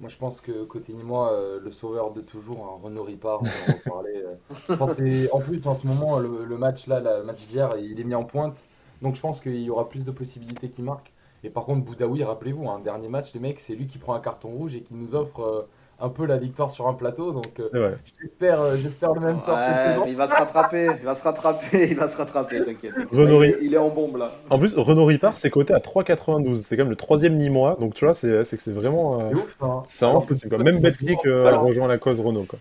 Moi, 0.00 0.08
je 0.08 0.16
pense 0.16 0.40
que 0.40 0.64
côté 0.64 0.92
Nîmois, 0.92 1.32
euh, 1.32 1.58
le 1.60 1.72
sauveur 1.72 2.12
de 2.12 2.20
toujours, 2.20 2.64
hein, 2.66 2.80
Renaud 2.82 3.02
Ripard, 3.02 3.42
on 3.44 3.62
en 3.62 3.74
reparlait. 3.74 4.24
euh. 4.24 4.36
C'est- 4.86 5.30
en 5.32 5.40
plus, 5.40 5.60
en 5.66 5.76
ce 5.78 5.86
moment, 5.86 6.18
le, 6.18 6.28
match 6.56 6.86
là, 6.86 7.00
le 7.00 7.24
match 7.24 7.46
d'hier, 7.48 7.76
il 7.78 7.98
est 8.00 8.04
mis 8.04 8.14
en 8.14 8.24
pointe. 8.24 8.64
Donc, 9.02 9.16
je 9.16 9.20
pense 9.20 9.40
qu'il 9.40 9.60
y 9.60 9.70
aura 9.70 9.88
plus 9.88 10.04
de 10.04 10.10
possibilités 10.12 10.70
qu'il 10.70 10.84
marque. 10.84 11.12
Et 11.44 11.50
par 11.50 11.64
contre, 11.64 11.84
Boudaoui, 11.84 12.22
rappelez-vous, 12.24 12.68
un 12.68 12.78
dernier 12.80 13.08
match, 13.08 13.32
les 13.34 13.40
mecs, 13.40 13.60
c'est 13.60 13.74
lui 13.74 13.86
qui 13.88 13.98
prend 13.98 14.14
un 14.14 14.20
carton 14.20 14.48
rouge 14.50 14.74
et 14.74 14.82
qui 14.82 14.94
nous 14.94 15.14
offre 15.14 15.40
euh, 15.40 15.68
un 16.00 16.08
peu 16.10 16.26
la 16.26 16.36
victoire 16.38 16.70
sur 16.70 16.86
un 16.86 16.94
plateau. 16.94 17.32
Donc, 17.32 17.44
euh, 17.74 17.94
j'espère, 18.20 18.60
euh, 18.60 18.76
j'espère 18.76 19.12
le 19.14 19.20
même 19.20 19.40
sort 19.40 19.58
cette 19.58 19.90
saison. 19.90 20.04
il 20.06 20.16
va 20.16 20.26
se 20.26 20.34
rattraper, 20.36 20.90
il 21.00 21.04
va 21.04 21.14
se 21.14 21.24
rattraper, 21.24 21.88
il 21.90 21.96
va 21.96 22.06
se 22.06 22.16
rattraper, 22.16 22.62
t'inquiète. 22.62 22.92
il, 23.12 23.20
est, 23.20 23.56
il 23.62 23.74
est 23.74 23.78
en 23.78 23.88
bombe 23.88 24.16
là. 24.16 24.30
En 24.50 24.58
plus, 24.58 24.74
Renaud 24.76 25.04
Ripard, 25.06 25.36
c'est 25.36 25.50
coté 25.50 25.74
à 25.74 25.78
3,92. 25.80 26.56
C'est 26.62 26.76
quand 26.76 26.82
même 26.84 26.90
le 26.90 26.96
troisième 26.96 27.36
Nîmois. 27.36 27.76
Donc, 27.80 27.94
tu 27.94 28.04
vois, 28.04 28.14
c'est 28.14 28.44
c'est 28.44 28.56
que 28.56 28.62
c'est 28.62 28.72
vraiment. 28.72 29.20
euh, 29.20 29.30
C'est 29.32 29.36
ouf, 29.36 29.56
ça, 29.58 29.66
hein. 29.66 30.22
c'est. 30.32 30.48
Quoi. 30.48 30.58
Même 30.58 30.78
Betclic 30.80 31.18
euh, 31.26 31.46
Alors- 31.46 31.64
rejoint 31.64 31.88
la 31.88 31.98
cause 31.98 32.20
Renault. 32.20 32.46
Quoi. 32.48 32.58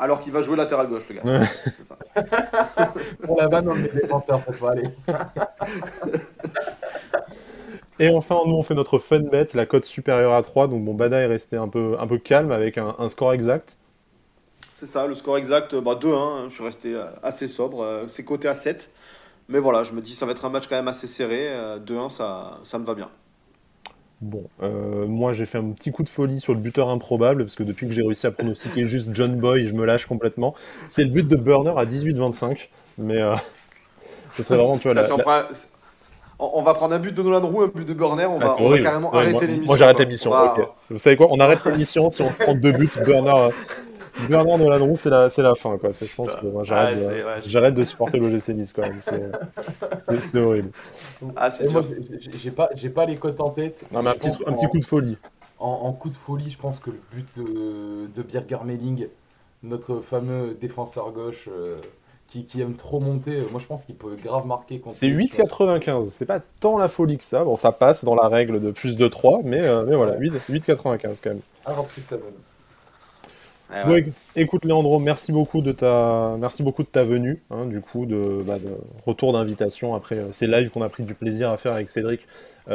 Alors 0.00 0.20
qu'il 0.20 0.32
va 0.32 0.40
jouer 0.42 0.56
latéral 0.56 0.86
gauche, 0.88 1.02
le 1.10 1.16
gars. 1.16 1.22
Ouais. 1.40 1.46
C'est 1.64 1.82
ça. 1.82 1.96
Pour 3.24 3.40
la 3.40 3.48
vanne, 3.48 3.68
on 3.68 3.76
est 3.76 3.92
défenseur 3.94 4.40
cette 4.46 4.54
fois. 4.54 4.72
Allez. 4.72 4.88
Et 8.00 8.10
enfin, 8.10 8.40
nous, 8.46 8.54
on 8.54 8.62
fait 8.62 8.74
notre 8.74 8.98
fun 8.98 9.20
bet, 9.20 9.46
la 9.54 9.66
cote 9.66 9.84
supérieure 9.84 10.32
à 10.34 10.42
3. 10.42 10.68
Donc, 10.68 10.84
bon, 10.84 10.94
Bada 10.94 11.18
est 11.20 11.26
resté 11.26 11.56
un 11.56 11.68
peu, 11.68 11.96
un 11.98 12.06
peu 12.06 12.18
calme 12.18 12.50
avec 12.52 12.78
un, 12.78 12.94
un 12.98 13.08
score 13.08 13.32
exact. 13.32 13.78
C'est 14.72 14.86
ça, 14.86 15.06
le 15.06 15.14
score 15.14 15.36
exact, 15.38 15.74
bah 15.76 15.94
2-1, 15.94 16.44
hein, 16.44 16.48
je 16.48 16.54
suis 16.54 16.64
resté 16.64 16.94
euh, 16.94 17.04
assez 17.22 17.48
sobre, 17.48 17.82
euh, 17.82 18.06
c'est 18.08 18.24
coté 18.24 18.48
à 18.48 18.54
7. 18.54 18.92
Mais 19.48 19.58
voilà, 19.60 19.82
je 19.84 19.92
me 19.92 20.00
dis 20.02 20.14
ça 20.14 20.26
va 20.26 20.32
être 20.32 20.44
un 20.44 20.50
match 20.50 20.66
quand 20.68 20.76
même 20.76 20.88
assez 20.88 21.06
serré, 21.06 21.48
euh, 21.50 21.78
2-1 21.78 22.08
ça, 22.08 22.58
ça 22.64 22.78
me 22.78 22.84
va 22.84 22.94
bien. 22.94 23.10
Bon, 24.20 24.50
euh, 24.62 25.06
moi, 25.06 25.32
j'ai 25.32 25.46
fait 25.46 25.58
un 25.58 25.70
petit 25.70 25.92
coup 25.92 26.02
de 26.02 26.08
folie 26.08 26.40
sur 26.40 26.52
le 26.52 26.58
buteur 26.60 26.88
improbable, 26.88 27.44
parce 27.44 27.54
que 27.54 27.62
depuis 27.62 27.86
que 27.86 27.92
j'ai 27.92 28.02
réussi 28.02 28.26
à 28.26 28.32
pronostiquer 28.32 28.84
juste 28.86 29.10
John 29.12 29.38
Boy, 29.38 29.66
je 29.66 29.74
me 29.74 29.84
lâche 29.84 30.06
complètement. 30.06 30.54
C'est 30.88 31.04
le 31.04 31.10
but 31.10 31.28
de 31.28 31.36
Burner 31.36 31.74
à 31.76 31.86
18-25. 31.86 32.68
Mais 32.98 33.18
euh, 33.22 33.36
ce 34.32 34.42
serait 34.44 34.56
vraiment, 34.56 34.78
tu 34.78 34.88
vois, 34.88 34.94
Ça, 34.94 35.02
la- 35.02 35.12
la- 35.16 35.28
on, 36.38 36.50
on 36.54 36.62
va 36.62 36.74
prendre 36.74 36.94
un 36.94 36.98
but 36.98 37.12
de 37.14 37.22
Nolan 37.22 37.40
Roux, 37.46 37.62
un 37.62 37.68
but 37.68 37.86
de 37.86 37.94
Burner, 37.94 38.26
on 38.26 38.38
Ah, 38.40 38.46
va, 38.48 38.56
on 38.60 38.68
va 38.70 38.78
carrément 38.78 39.10
Ouais, 39.12 39.18
arrêter 39.18 39.46
l'émission. 39.46 39.66
Moi, 39.66 39.76
j'arrête 39.78 39.98
l'émission. 39.98 40.30
Ok. 40.32 40.68
Vous 40.90 40.98
savez 40.98 41.16
quoi 41.16 41.28
On 41.30 41.38
arrête 41.40 41.64
l'émission 41.64 42.10
si 42.10 42.22
on 42.22 42.32
se 42.32 42.38
prend 42.42 42.54
deux 42.54 42.72
buts. 42.72 42.90
Burner, 43.04 43.32
euh, 43.36 43.50
Bernard 44.28 44.58
de 44.58 44.64
Lanron, 44.64 44.94
c'est 44.96 45.10
la, 45.10 45.30
c'est 45.30 45.42
la 45.42 45.54
fin, 45.54 45.78
quoi. 45.78 45.90
Je 45.92 46.14
pense 46.16 46.34
que 46.34 46.46
moi, 46.46 46.62
Ouais, 46.62 46.66
j'arrête, 46.66 47.74
de, 47.74 47.80
ouais, 47.80 47.84
supporter 47.86 48.18
l'OGC 48.18 48.48
Nice, 48.48 48.72
quand 48.72 48.82
même. 48.82 48.98
C'est, 49.00 50.38
horrible. 50.38 50.70
Ah, 51.36 51.48
j'ai- 52.32 52.50
pas, 52.50 52.68
j'ai 52.74 52.90
pas 52.90 53.04
les 53.06 53.16
cotes 53.16 53.40
en 53.40 53.50
tête. 53.50 53.80
Non, 53.92 54.02
mais 54.02 54.10
un 54.10 54.14
petit, 54.14 54.30
un 54.46 54.52
petit 54.52 54.66
coup 54.66 54.78
de 54.78 54.84
folie. 54.84 55.16
En, 55.60 55.68
en 55.70 55.92
coup 55.92 56.08
de 56.10 56.16
folie, 56.16 56.50
je 56.50 56.58
pense 56.58 56.78
que 56.80 56.90
le 56.90 57.00
but 57.12 57.26
de, 57.36 58.06
de 58.14 58.22
Birger 58.22 58.58
Melling, 58.64 59.06
notre 59.62 60.00
fameux 60.00 60.56
défenseur 60.60 61.10
gauche 61.12 61.48
euh, 61.48 61.76
qui, 62.28 62.44
qui 62.44 62.60
aime 62.60 62.74
trop 62.76 63.00
monter, 63.00 63.38
euh, 63.38 63.44
moi 63.50 63.60
je 63.60 63.66
pense 63.66 63.84
qu'il 63.84 63.94
peut 63.96 64.16
grave 64.22 64.46
marquer 64.46 64.78
contre 64.80 64.96
C'est 64.96 65.08
les- 65.08 65.16
8,95. 65.16 66.10
C'est 66.10 66.26
pas 66.26 66.40
tant 66.60 66.78
la 66.78 66.88
folie 66.88 67.18
que 67.18 67.24
ça. 67.24 67.42
Bon, 67.44 67.56
ça 67.56 67.72
passe 67.72 68.04
dans 68.04 68.14
la 68.14 68.28
règle 68.28 68.60
de 68.60 68.70
plus 68.70 68.96
de 68.96 69.08
3, 69.08 69.40
mais, 69.44 69.60
euh, 69.62 69.84
mais 69.86 69.96
voilà, 69.96 70.16
8 70.18 70.32
8,95 70.48 71.20
quand 71.22 71.30
même. 71.30 71.40
À 71.64 71.72
voir 71.72 71.86
ce 71.86 71.94
que 71.94 72.00
ça 72.00 72.16
donne. 72.16 72.34
Ouais, 73.70 73.84
ouais. 73.84 74.06
écoute, 74.34 74.64
Léandro, 74.64 74.98
merci 74.98 75.30
beaucoup 75.30 75.60
de 75.60 75.72
ta, 75.72 76.36
merci 76.38 76.62
beaucoup 76.62 76.82
de 76.82 76.88
ta 76.88 77.04
venue, 77.04 77.42
hein, 77.50 77.66
du 77.66 77.82
coup, 77.82 78.06
de, 78.06 78.42
bah, 78.46 78.58
de 78.58 78.70
retour 79.04 79.34
d'invitation 79.34 79.94
après 79.94 80.16
euh, 80.16 80.32
ces 80.32 80.46
lives 80.46 80.70
qu'on 80.70 80.80
a 80.80 80.88
pris 80.88 81.04
du 81.04 81.14
plaisir 81.14 81.50
à 81.50 81.58
faire 81.58 81.72
avec 81.74 81.90
Cédric 81.90 82.22
euh, 82.22 82.24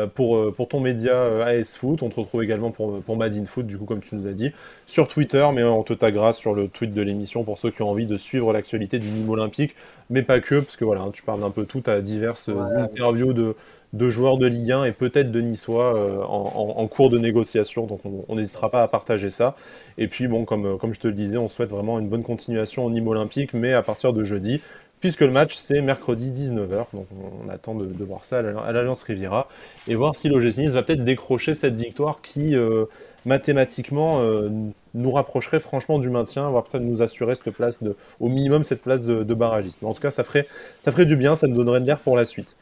pour, 0.08 0.38
euh, 0.38 0.52
pour 0.56 0.68
ton 0.68 0.80
média 0.80 1.14
euh, 1.14 1.62
AS 1.62 1.76
Foot. 1.76 2.02
On 2.04 2.10
te 2.10 2.20
retrouve 2.20 2.44
également 2.44 2.72
pour, 2.72 3.02
pour 3.02 3.18
Mad 3.18 3.34
in 3.36 3.46
Foot, 3.46 3.66
du 3.68 3.78
coup, 3.78 3.86
comme 3.86 4.02
tu 4.02 4.16
nous 4.16 4.28
as 4.28 4.34
dit, 4.34 4.52
sur 4.88 5.08
Twitter, 5.08 5.48
mais 5.54 5.64
on 5.64 5.84
te 5.84 5.94
taguera 5.94 6.34
sur 6.34 6.54
le 6.54 6.68
tweet 6.68 6.94
de 6.94 7.02
l'émission 7.02 7.44
pour 7.44 7.58
ceux 7.58 7.72
qui 7.72 7.82
ont 7.82 7.90
envie 7.90 8.06
de 8.08 8.18
suivre 8.18 8.52
l'actualité 8.54 9.00
du 9.00 9.08
Nîmes 9.08 9.30
Olympique, 9.30 9.76
mais 10.10 10.24
pas 10.24 10.40
que, 10.40 10.56
parce 10.56 10.76
que 10.76 10.86
voilà, 10.86 11.02
hein, 11.02 11.12
tu 11.14 11.24
parles 11.24 11.42
d'un 11.42 11.52
peu 11.52 11.66
tout, 11.66 11.84
à 11.88 12.02
diverses 12.02 12.50
interviews 12.76 13.34
de, 13.34 13.56
de 13.94 14.10
joueurs 14.10 14.38
de 14.38 14.48
Ligue 14.48 14.72
1 14.72 14.86
et 14.86 14.92
peut-être 14.92 15.32
de 15.32 15.42
Niçois 15.42 15.96
euh, 15.96 16.24
en, 16.24 16.52
en- 16.56 16.80
en 16.82 16.88
cours 16.88 17.10
de 17.10 17.20
négociation, 17.20 17.86
donc 17.86 18.02
on 18.28 18.36
n'hésitera 18.36 18.70
pas 18.72 18.82
à 18.84 18.88
partager 18.88 19.30
ça. 19.30 19.56
Et 19.98 20.08
puis, 20.08 20.28
bon, 20.28 20.46
comme, 20.46 20.66
euh, 20.66 20.78
comme 20.78 20.94
je 20.94 21.00
te 21.00 21.08
le 21.08 21.14
disais, 21.14 21.38
on 21.38 21.48
souhaite 21.48 21.70
vraiment 21.70 22.00
une 22.00 22.08
bonne 22.10 22.24
continuation 22.24 22.86
au 22.86 22.90
Nîmes 22.90 23.08
Olympique, 23.08 23.54
mais 23.54 23.74
à 23.74 23.84
partir 23.84 24.14
de 24.14 24.24
jeudi, 24.24 24.62
puisque 25.04 25.20
le 25.20 25.32
match 25.32 25.56
c'est 25.56 25.82
mercredi 25.82 26.32
19h. 26.32 26.86
Donc 26.94 27.08
on, 27.46 27.50
attend 27.50 27.76
de, 27.76 27.86
de 27.88 28.04
voir 28.06 28.24
ça 28.24 28.40
à 28.40 28.42
l'Al- 28.42 28.58
à 28.66 28.72
l'Alliance 28.72 29.04
Riviera 29.04 29.50
et 29.90 29.96
voir 29.96 30.16
si 30.16 30.30
l'OGC 30.30 30.60
Nice 30.60 30.72
va 30.72 30.82
peut-être 30.82 31.04
décrocher 31.04 31.56
cette 31.56 31.76
victoire 31.76 32.22
qui, 32.22 32.56
euh, 32.56 32.86
mathématiquement, 33.26 34.22
euh, 34.22 34.48
nous 34.94 35.12
rapprocherait 35.12 35.60
franchement 35.60 36.00
du 36.00 36.10
maintien, 36.10 36.50
voire 36.50 36.64
peut-être 36.64 36.86
nous 36.86 37.02
assurer 37.02 37.36
cette 37.36 37.52
place 37.54 37.84
de, 37.84 37.98
au 38.22 38.30
minimum 38.30 38.64
cette 38.64 38.82
place 38.82 39.02
de, 39.02 39.24
de 39.24 39.34
barragiste. 39.34 39.80
Mais 39.82 39.90
en 39.90 39.94
tout 39.94 40.02
cas, 40.02 40.12
ça 40.12 40.24
ferait, 40.24 40.48
ça 40.82 40.94
ferait 40.94 41.06
du 41.06 41.18
bien, 41.18 41.36
ça 41.36 41.48
nous 41.48 41.58
donnerait 41.58 41.82
de 41.82 41.86
l'air 41.86 42.00
pour 42.00 42.16
la 42.16 42.24
suite. 42.24 42.56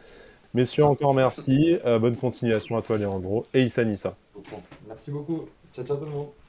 Messieurs, 0.55 0.85
encore 0.85 1.13
merci. 1.13 1.77
Euh, 1.85 1.99
bonne 1.99 2.15
continuation 2.15 2.75
à 2.75 2.81
toi, 2.81 2.97
Léandro. 2.97 3.45
Et 3.53 3.61
Issa 3.61 3.83
Nissa. 3.85 4.15
Merci 4.87 5.11
beaucoup. 5.11 5.47
Ciao, 5.75 5.85
ciao 5.85 5.97
tout 5.97 6.05
le 6.05 6.11
monde. 6.11 6.40